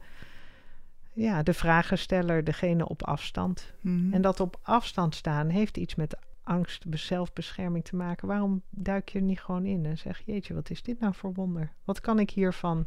ja, 1.14 1.44
de 1.44 1.54
vragensteller, 1.54 2.44
degene 2.44 2.88
op 2.88 3.04
afstand. 3.04 3.74
Mhm. 3.82 4.14
En 4.14 4.22
dat 4.22 4.40
op 4.40 4.60
afstand 4.62 5.16
staan 5.16 5.50
heeft 5.50 5.78
iets 5.78 5.96
met 5.96 6.18
angst, 6.46 6.88
be- 6.90 6.98
zelfbescherming 6.98 7.84
te 7.86 7.96
maken. 7.96 8.28
Waarom 8.28 8.62
duik 8.70 9.10
je 9.10 9.20
er 9.20 9.26
niet 9.26 9.42
gewoon 9.42 9.66
in 9.66 9.86
en 9.86 9.98
zeg: 9.98 10.22
Jeetje, 10.26 10.54
wat 10.54 10.70
is 10.70 10.84
dit 10.84 11.00
nou 11.00 11.14
voor 11.14 11.34
wonder? 11.34 11.72
Wat 11.84 12.02
kan 12.02 12.20
ik 12.20 12.30
hiervan 12.30 12.86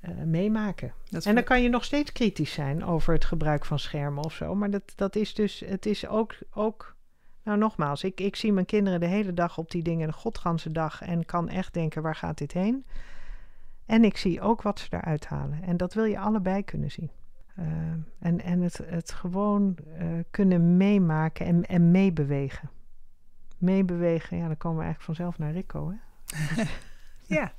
eh, 0.00 0.10
meemaken? 0.16 0.92
En 1.24 1.34
dan 1.34 1.44
kan 1.44 1.62
je 1.62 1.68
nog 1.68 1.84
steeds 1.84 2.12
kritisch 2.12 2.52
zijn 2.52 2.84
over 2.84 3.14
het 3.14 3.24
gebruik 3.24 3.64
van 3.64 3.78
schermen 3.78 4.24
of 4.24 4.32
zo. 4.32 4.54
Maar 4.54 4.70
dat, 4.70 4.92
dat 4.96 5.16
is 5.16 5.34
dus, 5.34 5.60
het 5.60 5.86
is 5.86 6.06
ook, 6.06 6.34
ook 6.50 6.96
nou 7.42 7.58
nogmaals, 7.58 8.04
ik, 8.04 8.20
ik 8.20 8.36
zie 8.36 8.52
mijn 8.52 8.66
kinderen 8.66 9.00
de 9.00 9.06
hele 9.06 9.34
dag 9.34 9.58
op 9.58 9.70
die 9.70 9.82
dingen, 9.82 10.06
de 10.06 10.12
godganse 10.14 10.72
dag, 10.72 11.02
en 11.02 11.24
kan 11.24 11.48
echt 11.48 11.74
denken, 11.74 12.02
waar 12.02 12.16
gaat 12.16 12.38
dit 12.38 12.52
heen? 12.52 12.84
En 13.86 14.04
ik 14.04 14.16
zie 14.16 14.40
ook 14.40 14.62
wat 14.62 14.78
ze 14.78 14.86
eruit 14.90 15.26
halen. 15.26 15.62
En 15.62 15.76
dat 15.76 15.94
wil 15.94 16.04
je 16.04 16.18
allebei 16.18 16.64
kunnen 16.64 16.90
zien. 16.90 17.10
Eh, 17.54 17.66
en 18.18 18.40
en 18.40 18.60
het, 18.60 18.80
het 18.84 19.12
gewoon 19.12 19.76
eh, 19.98 20.06
kunnen 20.30 20.76
meemaken 20.76 21.46
en, 21.46 21.64
en 21.64 21.90
meebewegen. 21.90 22.70
Meebewegen, 23.58 24.36
ja, 24.36 24.46
dan 24.46 24.56
komen 24.56 24.78
we 24.78 24.84
eigenlijk 24.84 25.16
vanzelf 25.18 25.38
naar 25.38 25.52
Rico, 25.52 25.90
hè? 25.90 25.96
ja. 27.36 27.52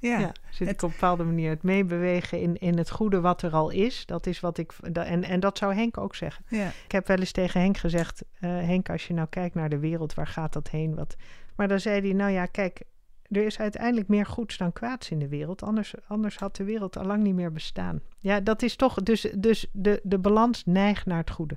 Ja. 0.00 0.18
Ja, 0.18 0.32
zit 0.50 0.68
Het- 0.68 0.76
ik 0.76 0.82
op 0.82 0.88
een 0.88 0.94
bepaalde 1.00 1.24
manier 1.24 1.50
het 1.50 1.62
meebewegen 1.62 2.40
in, 2.40 2.56
in 2.56 2.78
het 2.78 2.90
goede 2.90 3.20
wat 3.20 3.42
er 3.42 3.52
al 3.52 3.70
is. 3.70 4.06
Dat 4.06 4.26
is 4.26 4.40
wat 4.40 4.58
ik. 4.58 4.72
da- 4.92 5.04
En, 5.04 5.24
en 5.24 5.40
dat 5.40 5.58
zou 5.58 5.74
Henk 5.74 5.98
ook 5.98 6.14
zeggen. 6.14 6.44
Ja. 6.48 6.66
Ik 6.84 6.92
heb 6.92 7.06
wel 7.06 7.16
eens 7.18 7.32
tegen 7.32 7.60
Henk 7.60 7.76
gezegd: 7.76 8.24
eh, 8.40 8.50
Henk, 8.50 8.88
als 8.90 9.06
je 9.06 9.14
nou 9.14 9.28
kijkt 9.30 9.54
naar 9.54 9.68
de 9.68 9.78
wereld, 9.78 10.14
waar 10.14 10.26
gaat 10.26 10.52
dat 10.52 10.70
heen? 10.70 10.94
Wat... 10.94 11.16
Maar 11.56 11.68
dan 11.68 11.80
zei 11.80 12.00
hij: 12.00 12.12
Nou 12.12 12.30
ja, 12.30 12.46
kijk, 12.46 12.82
er 13.28 13.44
is 13.46 13.58
uiteindelijk 13.58 14.08
meer 14.08 14.26
goeds 14.26 14.56
dan 14.56 14.72
kwaads 14.72 15.10
in 15.10 15.18
de 15.18 15.28
wereld. 15.28 15.62
Anders, 15.62 15.94
anders 16.06 16.36
had 16.38 16.56
de 16.56 16.64
wereld 16.64 16.96
al 16.96 17.04
lang 17.04 17.22
niet 17.22 17.34
meer 17.34 17.52
bestaan. 17.52 18.00
Ja, 18.18 18.40
dat 18.40 18.62
is 18.62 18.76
toch. 18.76 18.94
Dus, 19.02 19.20
dus 19.36 19.66
de, 19.72 20.00
de 20.02 20.18
balans 20.18 20.64
neigt 20.64 21.06
naar 21.06 21.18
het 21.18 21.30
goede. 21.30 21.56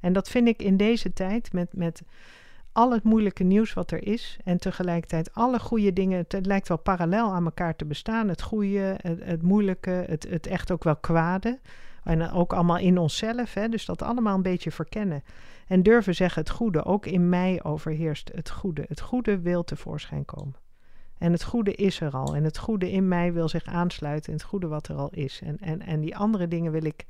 En 0.00 0.12
dat 0.12 0.28
vind 0.28 0.48
ik 0.48 0.62
in 0.62 0.76
deze 0.76 1.12
tijd 1.12 1.52
met. 1.52 1.72
met 1.72 2.02
al 2.72 2.92
het 2.92 3.02
moeilijke 3.02 3.44
nieuws 3.44 3.72
wat 3.72 3.90
er 3.90 4.06
is 4.06 4.38
en 4.44 4.58
tegelijkertijd 4.58 5.34
alle 5.34 5.58
goede 5.58 5.92
dingen, 5.92 6.24
het, 6.28 6.46
lijkt 6.46 6.68
wel 6.68 6.78
parallel 6.78 7.32
aan 7.32 7.44
elkaar 7.44 7.76
te 7.76 7.84
bestaan. 7.84 8.28
Het 8.28 8.42
goede, 8.42 8.96
het, 9.00 9.24
het 9.24 9.42
moeilijke, 9.42 9.90
het, 9.90 10.26
het 10.28 10.46
echt 10.46 10.70
ook 10.70 10.84
wel 10.84 10.96
kwade. 10.96 11.58
En 12.04 12.30
ook 12.30 12.52
allemaal 12.52 12.78
in 12.78 12.98
onszelf, 12.98 13.54
hè, 13.54 13.68
dus 13.68 13.84
dat 13.84 14.02
allemaal 14.02 14.34
een 14.34 14.42
beetje 14.42 14.70
verkennen. 14.70 15.22
En 15.66 15.82
durven 15.82 16.14
zeggen 16.14 16.42
het 16.42 16.50
goede, 16.50 16.84
ook 16.84 17.06
in 17.06 17.28
mij 17.28 17.62
overheerst 17.62 18.30
het 18.34 18.50
goede. 18.50 18.84
Het 18.88 19.00
goede 19.00 19.40
wil 19.40 19.64
tevoorschijn 19.64 20.24
komen. 20.24 20.54
En 21.18 21.32
het 21.32 21.44
goede 21.44 21.74
is 21.74 22.00
er 22.00 22.12
al. 22.12 22.34
En 22.34 22.44
het 22.44 22.58
goede 22.58 22.90
in 22.90 23.08
mij 23.08 23.32
wil 23.32 23.48
zich 23.48 23.64
aansluiten 23.64 24.32
in 24.32 24.38
het 24.38 24.46
goede 24.46 24.66
wat 24.66 24.88
er 24.88 24.96
al 24.96 25.10
is. 25.10 25.40
En, 25.44 25.58
en, 25.58 25.80
en 25.80 26.00
die 26.00 26.16
andere 26.16 26.48
dingen 26.48 26.72
wil 26.72 26.84
ik, 26.84 27.06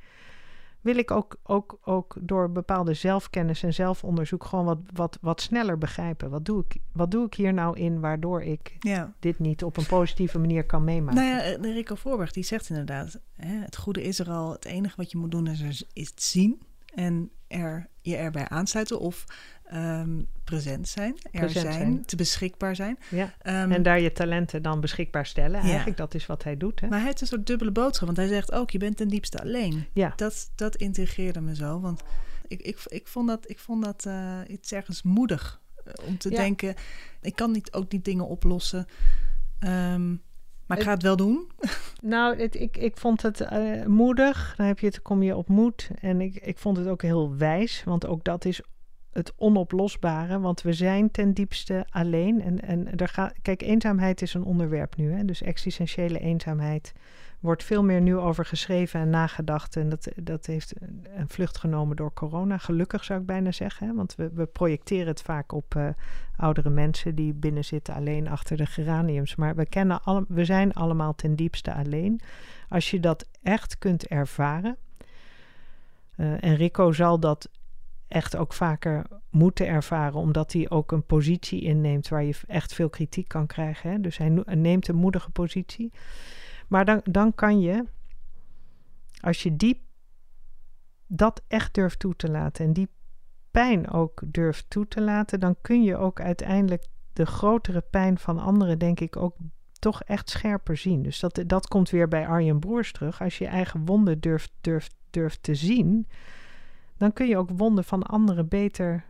wil 0.81 0.97
ik 0.97 1.11
ook, 1.11 1.37
ook, 1.43 1.79
ook 1.85 2.17
door 2.21 2.53
bepaalde 2.53 2.95
zelfkennis 2.95 3.63
en 3.63 3.75
zelfonderzoek 3.75 4.45
gewoon 4.45 4.65
wat, 4.65 4.79
wat, 4.95 5.19
wat 5.21 5.41
sneller 5.41 5.79
begrijpen. 5.79 6.31
Wat 6.31 6.45
doe, 6.45 6.65
ik, 6.69 6.81
wat 6.93 7.11
doe 7.11 7.27
ik 7.27 7.35
hier 7.35 7.53
nou 7.53 7.79
in 7.79 8.01
waardoor 8.01 8.43
ik 8.43 8.77
ja. 8.79 9.15
dit 9.19 9.39
niet 9.39 9.65
op 9.65 9.77
een 9.77 9.87
positieve 9.87 10.39
manier 10.39 10.67
kan 10.67 10.85
meemaken? 10.85 11.15
Nou 11.15 11.29
ja, 11.29 11.43
eh, 11.43 11.63
de 11.63 11.73
Rico 11.73 11.95
Voorberg 11.95 12.33
die 12.33 12.45
zegt 12.45 12.69
inderdaad: 12.69 13.21
hè, 13.37 13.55
het 13.55 13.77
goede 13.77 14.03
is 14.03 14.19
er 14.19 14.31
al. 14.31 14.53
Het 14.53 14.65
enige 14.65 14.97
wat 14.97 15.11
je 15.11 15.19
moet 15.19 15.31
doen 15.31 15.47
is, 15.47 15.61
er, 15.61 15.83
is 15.93 16.11
het 16.11 16.23
zien 16.23 16.63
en 16.95 17.31
er, 17.47 17.89
je 18.01 18.17
erbij 18.17 18.49
aansluiten 18.49 19.01
of 19.01 19.25
ehm, 19.71 20.23
present 20.45 20.89
zijn, 20.89 21.17
er 21.23 21.31
Present 21.41 21.53
zijn, 21.53 21.73
zijn. 21.75 22.05
te 22.05 22.17
beschikbaar 22.17 22.77
zijn. 22.77 22.99
ja. 23.11 23.35
Ehm, 23.39 23.73
En 23.73 23.83
daar 23.83 24.01
je 24.01 24.13
talenten 24.13 24.63
dan 24.63 24.81
beschikbaar 24.81 25.27
stellen. 25.27 25.63
Ja. 25.63 25.69
Eigenlijk, 25.69 25.97
dat 25.97 26.15
is 26.15 26.27
wat 26.27 26.45
hij 26.45 26.57
doet. 26.57 26.81
Hè? 26.81 26.89
Maar 26.89 26.99
hij 26.99 27.07
heeft 27.07 27.21
een 27.21 27.27
soort 27.27 27.47
dubbele 27.47 27.71
boodschap, 27.73 28.07
want 28.07 28.19
hij 28.19 28.29
zegt 28.29 28.53
ook: 28.53 28.71
je 28.71 28.79
bent 28.79 28.97
ten 28.97 29.09
diepste 29.09 29.41
alleen. 29.41 29.87
Ja. 29.93 30.13
Dat, 30.17 30.51
dat 30.55 30.77
integreerde 30.77 31.41
me 31.41 31.55
zo, 31.55 31.81
want 31.81 32.03
ik, 32.49 32.61
ik, 32.63 32.79
ik 32.87 33.07
vond 33.09 33.29
dat, 33.29 33.51
ik 33.51 33.59
vond 33.59 33.85
dat 33.85 34.07
eh, 34.07 34.39
iets 34.49 34.73
ergens 34.73 35.03
moedig 35.03 35.61
eh, 35.85 35.93
om 36.07 36.19
te 36.19 36.31
Ja. 36.31 36.37
denken: 36.37 36.75
ik 37.21 37.37
kan 37.37 37.51
niet 37.51 37.73
ook 37.73 37.91
die 37.91 38.01
dingen 38.03 38.27
oplossen, 38.27 38.87
ehm, 39.59 40.09
maar 40.67 40.79
ik 40.79 40.85
ga 40.85 40.91
het 40.93 41.03
wel 41.03 41.17
doen. 41.17 41.51
Nou, 42.03 42.41
het, 42.41 42.55
ik, 42.55 42.77
ik 42.77 42.97
vond 42.97 43.23
het 43.23 43.41
eh, 43.41 43.87
moedig. 43.87 44.55
Dan 44.57 44.67
heb 44.67 44.79
je 44.79 44.87
het, 44.87 45.03
kom 45.03 45.23
je 45.23 45.37
op 45.37 45.49
moed. 45.49 45.91
En 46.01 46.21
ik, 46.21 46.35
ik 46.35 46.59
vond 46.59 46.77
het 46.77 46.87
ook 46.87 47.03
heel 47.03 47.37
wijs. 47.37 47.83
Want 47.85 48.07
ook 48.07 48.25
dat 48.25 48.45
is 48.45 48.61
het 49.13 49.33
onoplosbare. 49.37 50.41
Want 50.41 50.63
we 50.63 50.73
zijn 50.73 51.11
ten 51.11 51.33
diepste 51.33 51.87
alleen. 51.91 52.43
En, 52.43 52.61
en 52.61 52.97
er 52.97 53.33
kijk, 53.43 53.63
eenzaamheid 53.63 54.23
is 54.23 54.35
een 54.35 54.45
onderwerp 54.45 54.97
nu. 54.97 55.13
Hè? 55.13 55.25
Dus 55.25 55.43
existentiële 55.43 56.19
eenzaamheid 56.19 56.93
wordt 57.41 57.65
veel 57.65 57.85
meer 57.85 58.01
nu 58.01 58.17
over 58.17 58.45
geschreven 58.45 59.01
en 59.01 59.11
nagedacht. 59.11 59.77
En 59.77 59.89
dat, 59.89 60.09
dat 60.23 60.47
heeft 60.47 60.73
een 61.17 61.29
vlucht 61.29 61.59
genomen 61.59 61.97
door 61.97 62.13
corona. 62.13 62.59
Gelukkig 62.59 63.05
zou 63.05 63.21
ik 63.21 63.27
bijna 63.27 63.53
zeggen. 63.53 63.95
Want 63.95 64.15
we, 64.15 64.31
we 64.35 64.47
projecteren 64.47 65.07
het 65.07 65.23
vaak 65.23 65.53
op 65.53 65.75
eh, 65.75 65.89
oudere 66.37 66.71
mensen 66.71 67.15
die 67.15 67.33
binnen 67.33 67.65
zitten 67.65 67.95
alleen 67.95 68.29
achter 68.29 68.57
de 68.57 68.67
geraniums. 68.67 69.37
Maar 69.37 69.55
we, 69.55 69.67
kennen 69.67 70.03
alle, 70.03 70.25
we 70.29 70.45
zijn 70.45 70.73
allemaal 70.73 71.15
ten 71.15 71.37
diepste 71.37 71.75
alleen. 71.75 72.21
Als 72.69 72.91
je 72.91 73.01
dat 73.01 73.29
echt 73.43 73.79
kunt 73.79 74.07
ervaren. 74.07 74.77
eh, 76.17 76.45
en 76.45 76.55
Rico 76.57 76.93
zal 76.93 77.21
dat 77.21 77.49
echt 78.11 78.37
ook 78.37 78.53
vaker 78.53 79.07
moeten 79.31 79.67
ervaren, 79.67 80.21
omdat 80.21 80.53
hij 80.53 80.71
ook 80.71 80.93
een 80.93 81.07
positie 81.07 81.61
inneemt 81.61 82.09
waar 82.09 82.25
je 82.25 82.35
echt 82.47 82.75
veel 82.75 82.89
kritiek 82.89 83.29
kan 83.29 83.47
krijgen. 83.47 83.91
Hè? 83.91 84.01
Dus 84.01 84.17
hij 84.17 84.29
neemt 84.45 84.89
een 84.89 84.97
moedige 84.97 85.31
positie. 85.31 85.93
Maar 86.69 86.85
dan, 86.85 87.01
dan 87.05 87.35
kan 87.35 87.61
je, 87.61 87.85
als 89.21 89.43
je 89.43 89.57
die, 89.57 89.87
dat 91.07 91.43
echt 91.49 91.75
durft 91.75 91.99
toe 91.99 92.17
te 92.17 92.31
laten 92.31 92.65
en 92.65 92.73
die 92.73 92.89
pijn 93.51 93.91
ook 93.91 94.23
durft 94.27 94.71
toe 94.71 94.89
te 94.89 95.01
laten, 95.01 95.41
dan 95.41 95.57
kun 95.61 95.83
je 95.83 95.97
ook 95.97 96.21
uiteindelijk 96.21 96.87
de 97.13 97.27
grotere 97.27 97.81
pijn 97.91 98.19
van 98.19 98.39
anderen, 98.39 98.79
denk 98.79 99.01
ik, 99.01 99.17
ook 99.17 99.37
toch 99.79 100.03
echt 100.03 100.31
scherper 100.31 100.77
zien. 100.77 101.03
Dus 101.03 101.21
dat, 101.21 101.43
dat 101.47 101.69
komt 101.69 101.91
weer 101.91 102.09
bij 102.09 102.27
Arjen 102.27 102.59
Broers 102.59 102.93
terug. 102.93 103.21
Als 103.23 103.39
je 103.39 103.45
je 103.45 103.51
eigen 103.51 103.85
wonden 103.85 104.21
durft, 104.21 104.53
durft, 104.61 104.95
durft 105.11 105.43
te 105.43 105.55
zien, 105.55 106.07
dan 107.01 107.13
kun 107.13 107.27
je 107.29 107.37
ook 107.37 107.51
wonden 107.51 107.85
van 107.85 108.03
anderen 108.03 108.49
beter 108.49 109.05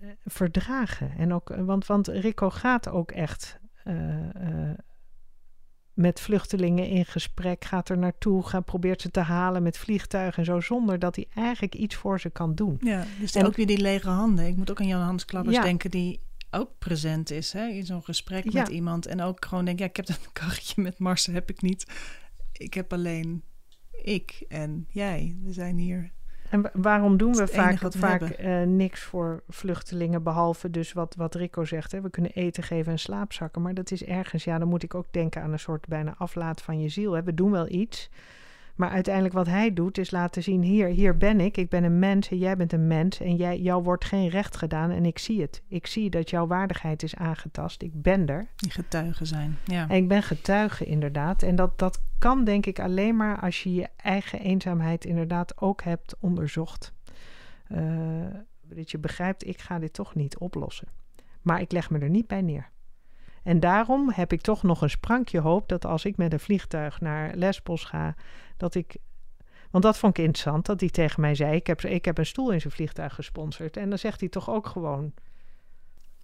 eh, 0.00 0.08
verdragen. 0.24 1.10
En 1.18 1.32
ook, 1.32 1.50
eh, 1.50 1.64
want, 1.64 1.86
want 1.86 2.08
Rico 2.08 2.50
gaat 2.50 2.88
ook 2.88 3.10
echt 3.10 3.58
eh, 3.84 4.70
met 5.92 6.20
vluchtelingen 6.20 6.88
in 6.88 7.04
gesprek, 7.06 7.64
gaat 7.64 7.88
er 7.88 7.98
naartoe, 7.98 8.42
gaat, 8.46 8.64
probeert 8.64 9.00
ze 9.00 9.10
te 9.10 9.20
halen 9.20 9.62
met 9.62 9.78
vliegtuigen 9.78 10.38
en 10.38 10.44
zo, 10.44 10.60
zonder 10.60 10.98
dat 10.98 11.16
hij 11.16 11.26
eigenlijk 11.34 11.74
iets 11.74 11.94
voor 11.94 12.20
ze 12.20 12.30
kan 12.30 12.54
doen. 12.54 12.76
Ja, 12.80 13.04
dus 13.20 13.34
En- 13.34 13.46
ook 13.46 13.56
weer 13.56 13.66
die 13.66 13.80
lege 13.80 14.08
handen. 14.08 14.46
Ik 14.46 14.56
moet 14.56 14.70
ook 14.70 14.80
aan 14.80 14.86
Jan 14.86 15.00
Hans 15.02 15.24
Klappers 15.24 15.56
Ja. 15.56 15.62
denken, 15.62 15.90
die 15.90 16.20
ook 16.50 16.70
present 16.78 17.30
is 17.30 17.52
hè, 17.52 17.66
in 17.66 17.84
zo'n 17.86 18.04
gesprek 18.04 18.50
Ja. 18.52 18.60
met 18.60 18.68
iemand. 18.70 19.06
En 19.06 19.20
ook 19.20 19.44
gewoon 19.44 19.64
denkt, 19.64 19.80
ja, 19.80 19.86
ik 19.86 19.96
heb 19.96 20.06
dat 20.06 20.32
karretje 20.32 20.82
met 20.82 20.98
Mars, 20.98 21.26
heb 21.26 21.50
ik 21.50 21.62
niet. 21.62 21.86
Ik 22.52 22.74
heb 22.74 22.92
alleen 22.92 23.42
ik 24.02 24.44
en 24.48 24.86
jij. 24.88 25.36
We 25.42 25.52
zijn 25.52 25.76
hier. 25.78 26.12
En 26.52 26.62
wa- 26.62 26.70
waarom 26.72 27.16
doen 27.16 27.34
we 27.34 27.46
vaak, 27.46 27.78
we 27.78 27.98
vaak 27.98 28.20
eh, 28.22 28.62
niks 28.62 29.00
voor 29.02 29.42
vluchtelingen, 29.48 30.22
behalve 30.22 30.70
dus 30.70 30.92
wat, 30.92 31.14
wat 31.14 31.34
Rico 31.34 31.64
zegt, 31.64 31.92
hè, 31.92 32.00
we 32.00 32.10
kunnen 32.10 32.32
eten 32.32 32.62
geven 32.62 32.92
en 32.92 32.98
slaapzakken, 32.98 33.62
maar 33.62 33.74
dat 33.74 33.90
is 33.90 34.04
ergens, 34.04 34.44
ja, 34.44 34.58
dan 34.58 34.68
moet 34.68 34.82
ik 34.82 34.94
ook 34.94 35.06
denken 35.10 35.42
aan 35.42 35.52
een 35.52 35.58
soort 35.58 35.86
bijna 35.86 36.14
aflaat 36.18 36.62
van 36.62 36.80
je 36.80 36.88
ziel. 36.88 37.12
Hè. 37.12 37.22
We 37.22 37.34
doen 37.34 37.50
wel 37.50 37.68
iets, 37.68 38.10
maar 38.82 38.90
uiteindelijk 38.90 39.34
wat 39.34 39.46
hij 39.46 39.72
doet 39.72 39.98
is 39.98 40.10
laten 40.10 40.42
zien, 40.42 40.62
hier, 40.62 40.86
hier 40.86 41.16
ben 41.16 41.40
ik, 41.40 41.56
ik 41.56 41.68
ben 41.68 41.84
een 41.84 41.98
mens 41.98 42.28
en 42.30 42.38
jij 42.38 42.56
bent 42.56 42.72
een 42.72 42.86
mens 42.86 43.20
en 43.20 43.36
jij, 43.36 43.58
jou 43.58 43.82
wordt 43.82 44.04
geen 44.04 44.28
recht 44.28 44.56
gedaan 44.56 44.90
en 44.90 45.06
ik 45.06 45.18
zie 45.18 45.40
het. 45.40 45.62
Ik 45.68 45.86
zie 45.86 46.10
dat 46.10 46.30
jouw 46.30 46.46
waardigheid 46.46 47.02
is 47.02 47.14
aangetast, 47.14 47.82
ik 47.82 48.02
ben 48.02 48.26
er. 48.26 48.46
Die 48.56 48.70
getuigen 48.70 49.26
zijn. 49.26 49.58
Ja. 49.64 49.88
En 49.88 49.96
ik 49.96 50.08
ben 50.08 50.22
getuige 50.22 50.84
inderdaad. 50.84 51.42
En 51.42 51.56
dat, 51.56 51.78
dat 51.78 52.02
kan 52.18 52.44
denk 52.44 52.66
ik 52.66 52.80
alleen 52.80 53.16
maar 53.16 53.40
als 53.40 53.62
je 53.62 53.74
je 53.74 53.88
eigen 53.96 54.40
eenzaamheid 54.40 55.04
inderdaad 55.04 55.60
ook 55.60 55.82
hebt 55.82 56.16
onderzocht. 56.20 56.92
Eh, 57.66 57.80
dat 58.62 58.90
je 58.90 58.98
begrijpt, 58.98 59.46
ik 59.46 59.60
ga 59.60 59.78
dit 59.78 59.92
toch 59.92 60.14
niet 60.14 60.38
oplossen. 60.38 60.88
Maar 61.42 61.60
ik 61.60 61.72
leg 61.72 61.90
me 61.90 61.98
er 61.98 62.10
niet 62.10 62.26
bij 62.26 62.42
neer. 62.42 62.70
En 63.42 63.60
daarom 63.60 64.10
heb 64.14 64.32
ik 64.32 64.40
toch 64.40 64.62
nog 64.62 64.82
een 64.82 64.90
sprankje 64.90 65.40
hoop 65.40 65.68
dat 65.68 65.84
als 65.84 66.04
ik 66.04 66.16
met 66.16 66.32
een 66.32 66.40
vliegtuig 66.40 67.00
naar 67.00 67.34
Lesbos 67.34 67.84
ga, 67.84 68.14
dat 68.56 68.74
ik. 68.74 68.96
Want 69.70 69.84
dat 69.84 69.98
vond 69.98 70.18
ik 70.18 70.24
interessant, 70.24 70.66
dat 70.66 70.80
hij 70.80 70.88
tegen 70.88 71.20
mij 71.20 71.34
zei: 71.34 71.54
ik 71.54 71.66
heb, 71.66 71.82
ik 71.82 72.04
heb 72.04 72.18
een 72.18 72.26
stoel 72.26 72.52
in 72.52 72.60
zijn 72.60 72.72
vliegtuig 72.72 73.14
gesponsord. 73.14 73.76
En 73.76 73.88
dan 73.88 73.98
zegt 73.98 74.20
hij 74.20 74.28
toch 74.28 74.50
ook 74.50 74.66
gewoon: 74.66 75.12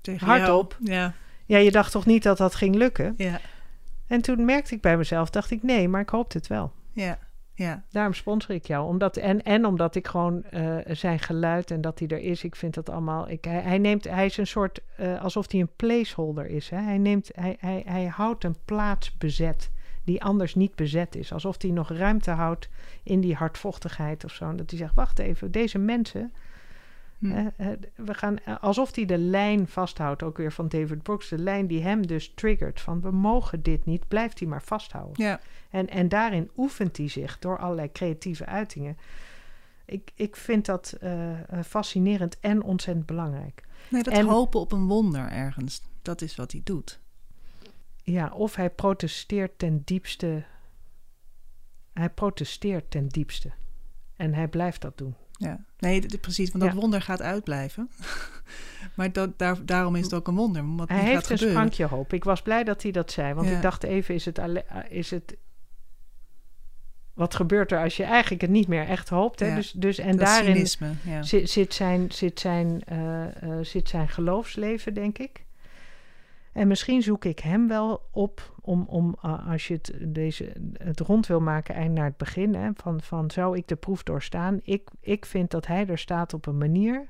Tegen 0.01 0.26
hardop. 0.26 0.76
Ja. 0.81 1.14
Ja, 1.47 1.59
je 1.59 1.70
dacht 1.70 1.93
toch 1.93 2.07
niet 2.07 2.22
dat 2.22 2.39
dat 2.39 2.55
ging 2.55 2.74
lukken? 2.74 3.14
ja. 3.16 3.41
En 4.07 4.20
toen 4.20 4.45
merkte 4.45 4.74
ik 4.74 4.81
bij 4.81 4.97
mezelf, 4.97 5.31
dacht 5.31 5.51
ik, 5.51 5.62
nee, 5.62 5.89
maar 5.89 6.01
ik 6.01 6.09
hoopte 6.09 6.37
het 6.37 6.47
wel. 6.47 6.72
Ja, 6.93 7.18
ja. 7.55 7.85
Daarom 7.91 8.14
sponsor 8.14 8.55
ik 8.55 8.66
jou. 8.66 8.87
Omdat, 8.87 9.16
en, 9.16 9.43
en 9.43 9.64
omdat 9.64 9.95
ik 9.95 10.07
gewoon 10.07 10.45
eh, 10.45 10.76
zijn 10.87 11.18
geluid 11.18 11.70
en 11.70 11.81
dat 11.81 11.99
hij 11.99 12.09
er 12.09 12.18
is, 12.18 12.45
ik 12.45 12.57
vind 12.57 12.74
dat 12.74 12.91
allemaal. 12.91 13.29
Ik, 13.29 13.45
hij, 13.45 13.61
hij, 13.61 13.79
neemt, 13.79 14.05
hij 14.05 14.26
is 14.26 14.37
een 14.37 14.47
soort, 14.47 14.81
uh, 15.01 15.22
alsof 15.22 15.51
hij 15.51 15.61
een 15.61 15.70
placeholder 15.76 16.47
is. 16.47 16.68
Hè? 16.68 16.76
Hij, 16.76 16.99
neemt, 16.99 17.31
hij, 17.35 17.57
hij, 17.61 17.83
hij 17.87 18.07
houdt 18.07 18.45
een 18.45 18.57
plaats 18.64 19.16
bezet 19.16 19.70
die 20.09 20.22
anders 20.22 20.54
niet 20.54 20.74
bezet 20.74 21.16
is. 21.16 21.32
Alsof 21.32 21.62
hij 21.62 21.70
nog 21.70 21.90
ruimte 21.90 22.30
houdt 22.30 22.68
in 23.02 23.20
die 23.20 23.34
hardvochtigheid 23.34 24.24
of 24.24 24.32
zo. 24.32 24.54
Dat 24.54 24.70
hij 24.70 24.78
zegt, 24.78 24.94
wacht 24.94 25.18
even, 25.18 25.50
deze 25.50 25.78
mensen... 25.78 26.32
Hm. 27.18 27.48
we 27.94 28.14
gaan, 28.14 28.44
alsof 28.61 28.94
hij 28.94 29.04
de 29.04 29.18
lijn 29.18 29.68
vasthoudt, 29.68 30.22
ook 30.22 30.36
weer 30.36 30.52
van 30.52 30.68
David 30.68 31.02
Brooks, 31.02 31.28
de 31.28 31.38
lijn 31.38 31.66
die 31.66 31.82
hem 31.82 32.06
dus 32.06 32.32
triggert 32.34 32.80
van 32.80 33.00
we 33.00 33.11
mogen 33.11 33.62
dit 33.62 33.84
niet, 33.84 34.09
blijft 34.09 34.38
hij 34.38 34.48
maar 34.48 34.62
vasthouden. 34.62 35.24
Ja. 35.24 35.40
En, 35.70 35.88
en 35.88 36.09
daarin 36.09 36.50
oefent 36.56 36.96
hij 36.96 37.09
zich 37.09 37.38
door 37.38 37.59
allerlei 37.59 37.92
creatieve 37.92 38.46
uitingen. 38.46 38.96
Ik, 39.84 40.11
ik 40.14 40.36
vind 40.36 40.66
dat 40.66 40.96
uh, 41.02 41.30
fascinerend 41.64 42.40
en 42.40 42.62
ontzettend 42.62 43.06
belangrijk. 43.06 43.62
Nee, 43.88 44.02
dat 44.02 44.14
en, 44.14 44.26
hopen 44.26 44.61
op 44.61 44.72
een 44.72 44.86
wonder 44.86 45.28
ergens, 45.28 45.82
dat 46.02 46.22
is 46.22 46.36
wat 46.36 46.52
hij 46.52 46.61
doet. 46.64 47.00
Ja, 48.12 48.30
of 48.34 48.54
hij 48.54 48.70
protesteert 48.70 49.59
ten 49.59 49.82
diepste. 49.84 50.44
Hij 51.92 52.11
protesteert 52.11 52.90
ten 52.90 53.09
diepste. 53.09 53.50
En 54.16 54.34
hij 54.34 54.48
blijft 54.48 54.80
dat 54.80 54.98
doen. 54.98 55.14
Ja, 55.32 55.64
nee, 55.78 56.18
precies, 56.20 56.50
want 56.50 56.64
dat 56.64 56.72
ja. 56.72 56.78
wonder 56.80 57.02
gaat 57.02 57.22
uitblijven. 57.22 57.90
maar 58.96 59.12
dat, 59.12 59.38
daar, 59.38 59.64
daarom 59.64 59.96
is 59.96 60.02
het 60.02 60.14
ook 60.14 60.28
een 60.28 60.34
wonder. 60.34 60.64
Hij 60.86 61.04
heeft 61.04 61.26
gaat 61.26 61.40
een 61.40 61.48
sprankje 61.48 61.84
hoop. 61.86 62.12
Ik 62.12 62.24
was 62.24 62.42
blij 62.42 62.64
dat 62.64 62.82
hij 62.82 62.92
dat 62.92 63.11
zei, 63.11 63.34
want 63.34 63.48
Ja. 63.48 63.56
ik 63.56 63.62
dacht 63.62 63.82
even: 63.82 64.14
is 64.14 64.24
het, 64.24 64.38
alle- 64.38 64.64
is 64.88 65.11
het. 65.11 65.36
Wat 67.14 67.34
gebeurt 67.34 67.72
er 67.72 67.82
als 67.82 67.96
je 67.96 68.04
eigenlijk 68.04 68.40
het 68.42 68.50
niet 68.50 68.68
meer 68.68 68.86
echt 68.86 69.09
hoopt? 69.09 69.40
Hè? 69.40 69.46
Ja, 69.46 69.54
Dus, 69.54 69.72
dus, 69.72 69.98
en 69.98 70.16
dat 70.16 70.26
daarin 70.26 70.54
cynisme. 70.54 70.92
Ja. 71.04 71.22
zit, 71.22 71.50
zit, 71.50 71.74
zijn, 71.74 72.12
zit, 72.12 72.40
zijn, 72.40 72.84
eh, 72.84 73.42
eh, 73.42 73.64
zit 73.64 73.88
zijn 73.88 74.09
geloofsleven, 74.09 74.94
denk 74.94 75.18
ik. 75.18 75.46
En 76.59 76.68
misschien 76.68 77.02
zoek 77.02 77.24
ik 77.24 77.38
hem 77.38 77.68
wel 77.68 78.09
op 78.11 78.54
om, 78.61 78.84
om 78.88 79.14
als 79.20 79.68
je 79.68 79.74
het, 79.74 79.94
deze, 80.06 80.52
het 80.72 81.00
rond 81.00 81.26
wil 81.26 81.40
maken, 81.40 81.74
eind 81.74 81.94
naar 81.94 82.04
het 82.04 82.16
begin. 82.16 82.54
Hè, 82.54 82.70
van, 82.74 83.00
van 83.00 83.30
zou 83.30 83.56
ik 83.56 83.68
de 83.68 83.76
proef 83.76 84.02
doorstaan? 84.02 84.61
Ik, 84.62 84.90
ik 85.00 85.26
vind 85.26 85.50
dat 85.50 85.66
hij 85.66 85.86
er 85.86 85.98
staat 85.98 86.34
op 86.34 86.46
een 86.46 86.59
manier. 86.59 87.09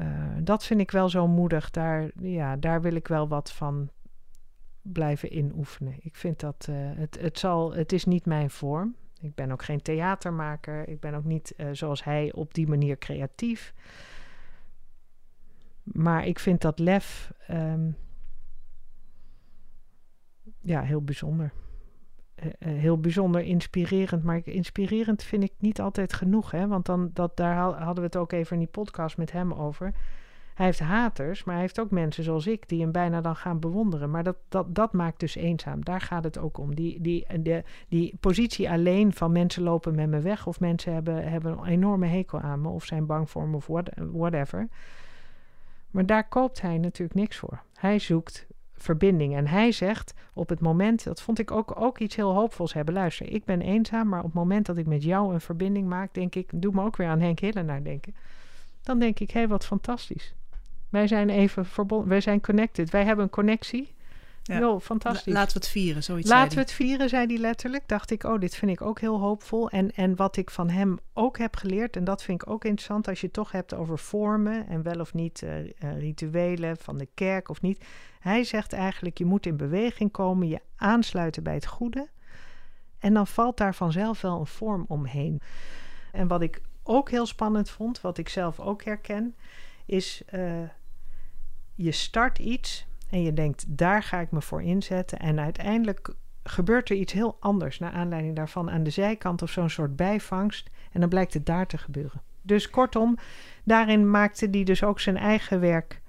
Uh, 0.00 0.08
dat 0.40 0.64
vind 0.64 0.80
ik 0.80 0.90
wel 0.90 1.08
zo 1.08 1.26
moedig. 1.26 1.70
Daar, 1.70 2.10
ja, 2.20 2.56
daar 2.56 2.82
wil 2.82 2.94
ik 2.94 3.08
wel 3.08 3.28
wat 3.28 3.52
van 3.52 3.90
blijven 4.82 5.36
inoefenen. 5.36 5.94
Ik 6.00 6.16
vind 6.16 6.40
dat 6.40 6.66
uh, 6.70 6.76
het, 6.78 7.20
het, 7.20 7.38
zal, 7.38 7.74
het 7.74 7.92
is 7.92 8.04
niet 8.04 8.26
mijn 8.26 8.50
vorm. 8.50 8.94
Ik 9.20 9.34
ben 9.34 9.52
ook 9.52 9.62
geen 9.64 9.82
theatermaker. 9.82 10.88
Ik 10.88 11.00
ben 11.00 11.14
ook 11.14 11.24
niet 11.24 11.54
uh, 11.56 11.66
zoals 11.72 12.04
hij 12.04 12.32
op 12.32 12.54
die 12.54 12.66
manier 12.66 12.98
creatief. 12.98 13.74
Maar 15.84 16.26
ik 16.26 16.38
vind 16.38 16.60
dat 16.60 16.78
lef 16.78 17.32
um, 17.50 17.96
ja, 20.60 20.82
heel 20.82 21.02
bijzonder. 21.02 21.52
Uh, 22.38 22.46
uh, 22.46 22.80
heel 22.80 23.00
bijzonder 23.00 23.40
inspirerend. 23.40 24.22
Maar 24.22 24.40
inspirerend 24.44 25.22
vind 25.22 25.42
ik 25.42 25.52
niet 25.58 25.80
altijd 25.80 26.12
genoeg. 26.12 26.50
Hè? 26.50 26.66
Want 26.66 26.86
dan, 26.86 27.10
dat, 27.12 27.36
daar 27.36 27.56
hadden 27.56 27.94
we 27.94 28.02
het 28.02 28.16
ook 28.16 28.32
even 28.32 28.52
in 28.52 28.58
die 28.58 28.70
podcast 28.70 29.16
met 29.16 29.32
hem 29.32 29.52
over. 29.52 29.92
Hij 30.54 30.66
heeft 30.66 30.80
haters, 30.80 31.44
maar 31.44 31.54
hij 31.54 31.62
heeft 31.62 31.80
ook 31.80 31.90
mensen 31.90 32.24
zoals 32.24 32.46
ik 32.46 32.68
die 32.68 32.80
hem 32.80 32.92
bijna 32.92 33.20
dan 33.20 33.36
gaan 33.36 33.60
bewonderen. 33.60 34.10
Maar 34.10 34.22
dat, 34.22 34.36
dat, 34.48 34.74
dat 34.74 34.92
maakt 34.92 35.20
dus 35.20 35.34
eenzaam. 35.34 35.84
Daar 35.84 36.00
gaat 36.00 36.24
het 36.24 36.38
ook 36.38 36.58
om. 36.58 36.74
Die, 36.74 37.00
die, 37.00 37.42
de, 37.42 37.64
die 37.88 38.16
positie 38.20 38.70
alleen 38.70 39.12
van 39.12 39.32
mensen 39.32 39.62
lopen 39.62 39.94
met 39.94 40.08
me 40.08 40.20
weg. 40.20 40.46
Of 40.46 40.60
mensen 40.60 40.92
hebben, 40.92 41.28
hebben 41.30 41.58
een 41.58 41.64
enorme 41.64 42.06
hekel 42.06 42.40
aan 42.40 42.60
me. 42.60 42.68
Of 42.68 42.84
zijn 42.84 43.06
bang 43.06 43.30
voor 43.30 43.48
me 43.48 43.56
of 43.56 43.66
what, 43.66 43.90
whatever. 44.12 44.68
Maar 45.94 46.06
daar 46.06 46.28
koopt 46.28 46.60
hij 46.60 46.78
natuurlijk 46.78 47.18
niks 47.18 47.36
voor. 47.36 47.62
Hij 47.74 47.98
zoekt 47.98 48.46
verbinding. 48.72 49.36
En 49.36 49.46
hij 49.46 49.72
zegt 49.72 50.14
op 50.32 50.48
het 50.48 50.60
moment, 50.60 51.04
dat 51.04 51.22
vond 51.22 51.38
ik 51.38 51.50
ook, 51.50 51.80
ook 51.80 51.98
iets 51.98 52.16
heel 52.16 52.34
hoopvols 52.34 52.72
hebben. 52.72 52.94
Luister, 52.94 53.32
ik 53.32 53.44
ben 53.44 53.60
eenzaam, 53.60 54.08
maar 54.08 54.18
op 54.18 54.24
het 54.24 54.34
moment 54.34 54.66
dat 54.66 54.76
ik 54.76 54.86
met 54.86 55.02
jou 55.02 55.34
een 55.34 55.40
verbinding 55.40 55.88
maak, 55.88 56.14
denk 56.14 56.34
ik, 56.34 56.50
doe 56.54 56.72
me 56.72 56.82
ook 56.82 56.96
weer 56.96 57.06
aan 57.06 57.20
Henk 57.20 57.38
Hillenaar 57.38 57.84
denken. 57.84 58.14
Dan 58.82 58.98
denk 58.98 59.20
ik, 59.20 59.30
hé, 59.30 59.38
hey, 59.38 59.48
wat 59.48 59.66
fantastisch. 59.66 60.34
Wij 60.88 61.06
zijn 61.06 61.30
even 61.30 61.66
verbonden, 61.66 62.08
wij 62.08 62.20
zijn 62.20 62.40
connected, 62.40 62.90
wij 62.90 63.04
hebben 63.04 63.24
een 63.24 63.30
connectie. 63.30 63.93
Ja. 64.46 64.58
Yo, 64.58 64.80
fantastisch. 64.80 65.32
La, 65.32 65.38
laten 65.38 65.52
we 65.52 65.58
het 65.58 65.68
vieren, 65.68 66.02
zoiets. 66.02 66.28
Laten 66.28 66.54
we 66.54 66.60
het 66.60 66.72
vieren, 66.72 67.08
zei 67.08 67.26
hij 67.26 67.36
letterlijk. 67.36 67.88
Dacht 67.88 68.10
ik, 68.10 68.24
oh, 68.24 68.40
dit 68.40 68.56
vind 68.56 68.70
ik 68.70 68.82
ook 68.82 69.00
heel 69.00 69.20
hoopvol. 69.20 69.70
En, 69.70 69.94
en 69.94 70.16
wat 70.16 70.36
ik 70.36 70.50
van 70.50 70.70
hem 70.70 70.98
ook 71.12 71.38
heb 71.38 71.56
geleerd, 71.56 71.96
en 71.96 72.04
dat 72.04 72.22
vind 72.22 72.42
ik 72.42 72.50
ook 72.50 72.64
interessant, 72.64 73.08
als 73.08 73.20
je 73.20 73.26
het 73.26 73.34
toch 73.34 73.52
hebt 73.52 73.74
over 73.74 73.98
vormen 73.98 74.68
en 74.68 74.82
wel 74.82 75.00
of 75.00 75.14
niet 75.14 75.42
uh, 75.42 75.58
uh, 75.58 75.70
rituelen 75.78 76.76
van 76.76 76.98
de 76.98 77.08
kerk 77.14 77.48
of 77.48 77.60
niet. 77.60 77.84
Hij 78.20 78.44
zegt 78.44 78.72
eigenlijk, 78.72 79.18
je 79.18 79.24
moet 79.24 79.46
in 79.46 79.56
beweging 79.56 80.10
komen, 80.10 80.48
je 80.48 80.60
aansluiten 80.76 81.42
bij 81.42 81.54
het 81.54 81.66
goede. 81.66 82.08
En 82.98 83.14
dan 83.14 83.26
valt 83.26 83.56
daar 83.56 83.74
vanzelf 83.74 84.20
wel 84.20 84.40
een 84.40 84.46
vorm 84.46 84.84
omheen. 84.88 85.40
En 86.12 86.28
wat 86.28 86.42
ik 86.42 86.60
ook 86.82 87.10
heel 87.10 87.26
spannend 87.26 87.70
vond, 87.70 88.00
wat 88.00 88.18
ik 88.18 88.28
zelf 88.28 88.60
ook 88.60 88.84
herken, 88.84 89.34
is 89.86 90.22
uh, 90.34 90.68
je 91.74 91.92
start 91.92 92.38
iets 92.38 92.86
en 93.14 93.22
je 93.22 93.32
denkt, 93.32 93.64
daar 93.68 94.02
ga 94.02 94.20
ik 94.20 94.30
me 94.30 94.42
voor 94.42 94.62
inzetten. 94.62 95.18
En 95.18 95.40
uiteindelijk 95.40 96.14
gebeurt 96.42 96.90
er 96.90 96.96
iets 96.96 97.12
heel 97.12 97.36
anders 97.40 97.78
naar 97.78 97.92
aanleiding 97.92 98.36
daarvan 98.36 98.70
aan 98.70 98.82
de 98.82 98.90
zijkant 98.90 99.42
of 99.42 99.50
zo'n 99.50 99.70
soort 99.70 99.96
bijvangst. 99.96 100.70
En 100.92 101.00
dan 101.00 101.08
blijkt 101.08 101.34
het 101.34 101.46
daar 101.46 101.66
te 101.66 101.78
gebeuren. 101.78 102.22
Dus 102.42 102.70
kortom, 102.70 103.18
daarin 103.64 104.10
maakte 104.10 104.50
die 104.50 104.64
dus 104.64 104.84
ook 104.84 105.00
zijn 105.00 105.16
eigen 105.16 105.60
werk 105.60 106.02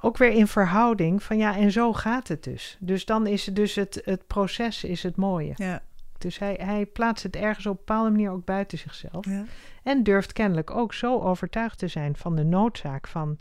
ook 0.00 0.16
weer 0.16 0.32
in 0.32 0.46
verhouding 0.46 1.22
van 1.22 1.36
ja, 1.36 1.56
en 1.56 1.72
zo 1.72 1.92
gaat 1.92 2.28
het 2.28 2.44
dus. 2.44 2.76
Dus 2.80 3.04
dan 3.04 3.26
is 3.26 3.46
het 3.46 3.56
dus 3.56 3.74
het, 3.74 4.02
het 4.04 4.26
proces 4.26 4.84
is 4.84 5.02
het 5.02 5.16
mooie. 5.16 5.52
Ja. 5.54 5.82
Dus 6.18 6.38
hij, 6.38 6.58
hij 6.62 6.86
plaatst 6.86 7.22
het 7.22 7.36
ergens 7.36 7.66
op 7.66 7.72
een 7.72 7.84
bepaalde 7.86 8.10
manier 8.10 8.30
ook 8.30 8.44
buiten 8.44 8.78
zichzelf. 8.78 9.26
Ja. 9.26 9.44
En 9.82 10.02
durft 10.02 10.32
kennelijk 10.32 10.70
ook 10.70 10.94
zo 10.94 11.20
overtuigd 11.20 11.78
te 11.78 11.88
zijn 11.88 12.16
van 12.16 12.36
de 12.36 12.44
noodzaak 12.44 13.06
van 13.06 13.38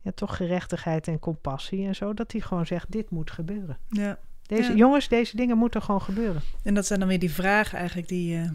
ja, 0.00 0.10
toch 0.14 0.36
gerechtigheid 0.36 1.08
en 1.08 1.18
compassie 1.18 1.86
en 1.86 1.94
zo, 1.94 2.14
dat 2.14 2.32
hij 2.32 2.40
gewoon 2.40 2.66
zegt: 2.66 2.92
dit 2.92 3.10
moet 3.10 3.30
gebeuren. 3.30 3.78
Ja. 3.88 4.18
Deze, 4.42 4.70
ja. 4.70 4.76
Jongens, 4.76 5.08
deze 5.08 5.36
dingen 5.36 5.58
moeten 5.58 5.82
gewoon 5.82 6.02
gebeuren. 6.02 6.42
En 6.62 6.74
dat 6.74 6.86
zijn 6.86 6.98
dan 6.98 7.08
weer 7.08 7.18
die 7.18 7.32
vragen 7.32 7.78
eigenlijk 7.78 8.08
die 8.08 8.36
uh, 8.36 8.50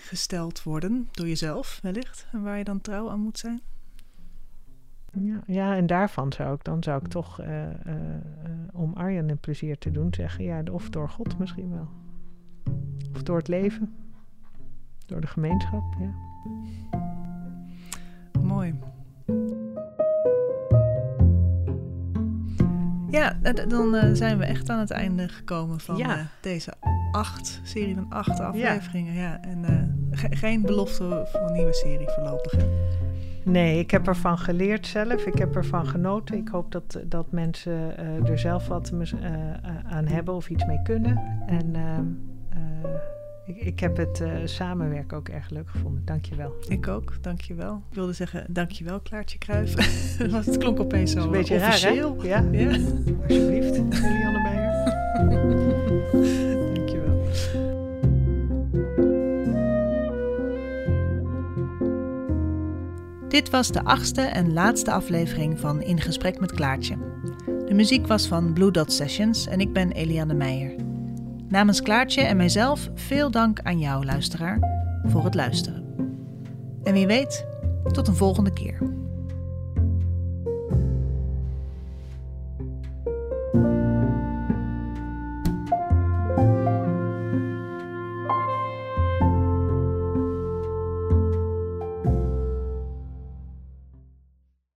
gesteld 0.00 0.62
worden 0.62 1.08
door 1.10 1.26
jezelf, 1.26 1.78
wellicht, 1.82 2.26
en 2.32 2.42
waar 2.42 2.58
je 2.58 2.64
dan 2.64 2.80
trouw 2.80 3.10
aan 3.10 3.20
moet 3.20 3.38
zijn. 3.38 3.60
Ja, 5.12 5.42
ja 5.46 5.76
en 5.76 5.86
daarvan 5.86 6.32
zou 6.32 6.54
ik 6.54 6.64
dan 6.64 6.82
zou 6.82 7.00
ik 7.04 7.08
toch, 7.08 7.40
uh, 7.40 7.62
uh, 7.62 7.70
om 8.72 8.92
Arjen 8.94 9.30
een 9.30 9.38
plezier 9.38 9.78
te 9.78 9.90
doen, 9.90 10.14
zeggen: 10.14 10.44
ja, 10.44 10.62
of 10.72 10.90
door 10.90 11.08
God 11.08 11.38
misschien 11.38 11.70
wel. 11.70 11.88
Of 13.14 13.22
door 13.22 13.36
het 13.36 13.48
leven, 13.48 13.94
door 15.06 15.20
de 15.20 15.26
gemeenschap, 15.26 15.84
ja. 15.98 16.14
Mooi. 18.40 18.74
Ja, 23.16 23.52
dan 23.68 23.94
uh, 23.94 24.02
zijn 24.12 24.38
we 24.38 24.44
echt 24.44 24.70
aan 24.70 24.78
het 24.78 24.90
einde 24.90 25.28
gekomen 25.28 25.80
van 25.80 25.96
ja. 25.96 26.16
uh, 26.16 26.24
deze 26.40 26.72
acht, 27.12 27.60
serie 27.64 27.94
van 27.94 28.06
acht 28.08 28.40
afleveringen. 28.40 29.14
Ja. 29.14 29.20
ja. 29.20 29.40
En 29.40 29.58
uh, 29.70 30.18
ge 30.18 30.36
geen 30.36 30.62
belofte 30.62 31.28
voor 31.32 31.40
een 31.40 31.52
nieuwe 31.52 31.74
serie 31.74 32.08
voorlopig. 32.08 32.52
Hè? 32.52 32.64
Nee, 33.44 33.78
ik 33.78 33.90
heb 33.90 34.06
ervan 34.06 34.38
geleerd 34.38 34.86
zelf. 34.86 35.26
Ik 35.26 35.38
heb 35.38 35.56
ervan 35.56 35.86
genoten. 35.86 36.36
Ik 36.36 36.48
hoop 36.48 36.72
dat, 36.72 37.00
dat 37.04 37.30
mensen 37.30 37.96
er 38.26 38.38
zelf 38.38 38.68
wat 38.68 38.92
aan 39.88 40.06
hebben 40.06 40.34
of 40.34 40.48
iets 40.48 40.64
mee 40.64 40.82
kunnen. 40.82 41.42
En 41.46 41.74
ehm, 41.74 42.04
ik, 43.46 43.56
ik, 43.56 43.80
heb 43.80 43.96
het 43.96 44.20
uh, 44.20 44.28
samenwerken 44.44 45.16
ook 45.16 45.28
erg 45.28 45.50
leuk 45.50 45.70
gevonden. 45.70 46.02
Dank 46.04 46.24
je 46.24 46.34
wel. 46.34 46.54
Ik 46.68 46.88
ook, 46.88 47.12
dank 47.20 47.40
je 47.40 47.54
wel. 47.54 47.82
Ik 47.88 47.94
wilde 47.94 48.12
zeggen, 48.12 48.46
dank 48.48 48.70
je 48.70 48.84
wel, 48.84 49.00
Klaartje 49.00 49.38
Kruijf. 49.38 49.74
het 50.46 50.58
klonk 50.58 50.80
opeens 50.80 51.12
zo 51.12 51.22
een 51.22 51.30
beetje 51.30 51.56
officieel. 51.56 52.16
Raar, 52.16 52.26
ja? 52.26 52.44
ja, 52.52 52.68
alsjeblieft, 53.28 53.76
Eliane 53.76 54.42
Meijer. 54.42 54.84
dank 56.74 56.88
je 56.88 57.00
wel. 57.06 57.24
Dit 63.28 63.50
was 63.50 63.72
de 63.72 63.84
achtste 63.84 64.20
en 64.20 64.52
laatste 64.52 64.92
aflevering 64.92 65.60
van 65.60 65.82
In 65.82 66.00
Gesprek 66.00 66.40
met 66.40 66.52
Klaartje. 66.52 66.96
De 67.66 67.74
muziek 67.74 68.06
was 68.06 68.26
van 68.26 68.52
Blue 68.52 68.70
Dot 68.70 68.92
Sessions 68.92 69.46
en 69.46 69.60
ik 69.60 69.72
ben 69.72 69.92
Eliane 69.92 70.34
Meijer. 70.34 70.85
Namens 71.48 71.82
Klaartje 71.82 72.22
en 72.22 72.36
mijzelf 72.36 72.88
veel 72.94 73.30
dank 73.30 73.60
aan 73.62 73.78
jou, 73.78 74.04
luisteraar, 74.04 74.58
voor 75.04 75.24
het 75.24 75.34
luisteren. 75.34 75.84
En 76.82 76.92
wie 76.92 77.06
weet, 77.06 77.46
tot 77.92 78.08
een 78.08 78.14
volgende 78.14 78.52
keer. 78.52 78.95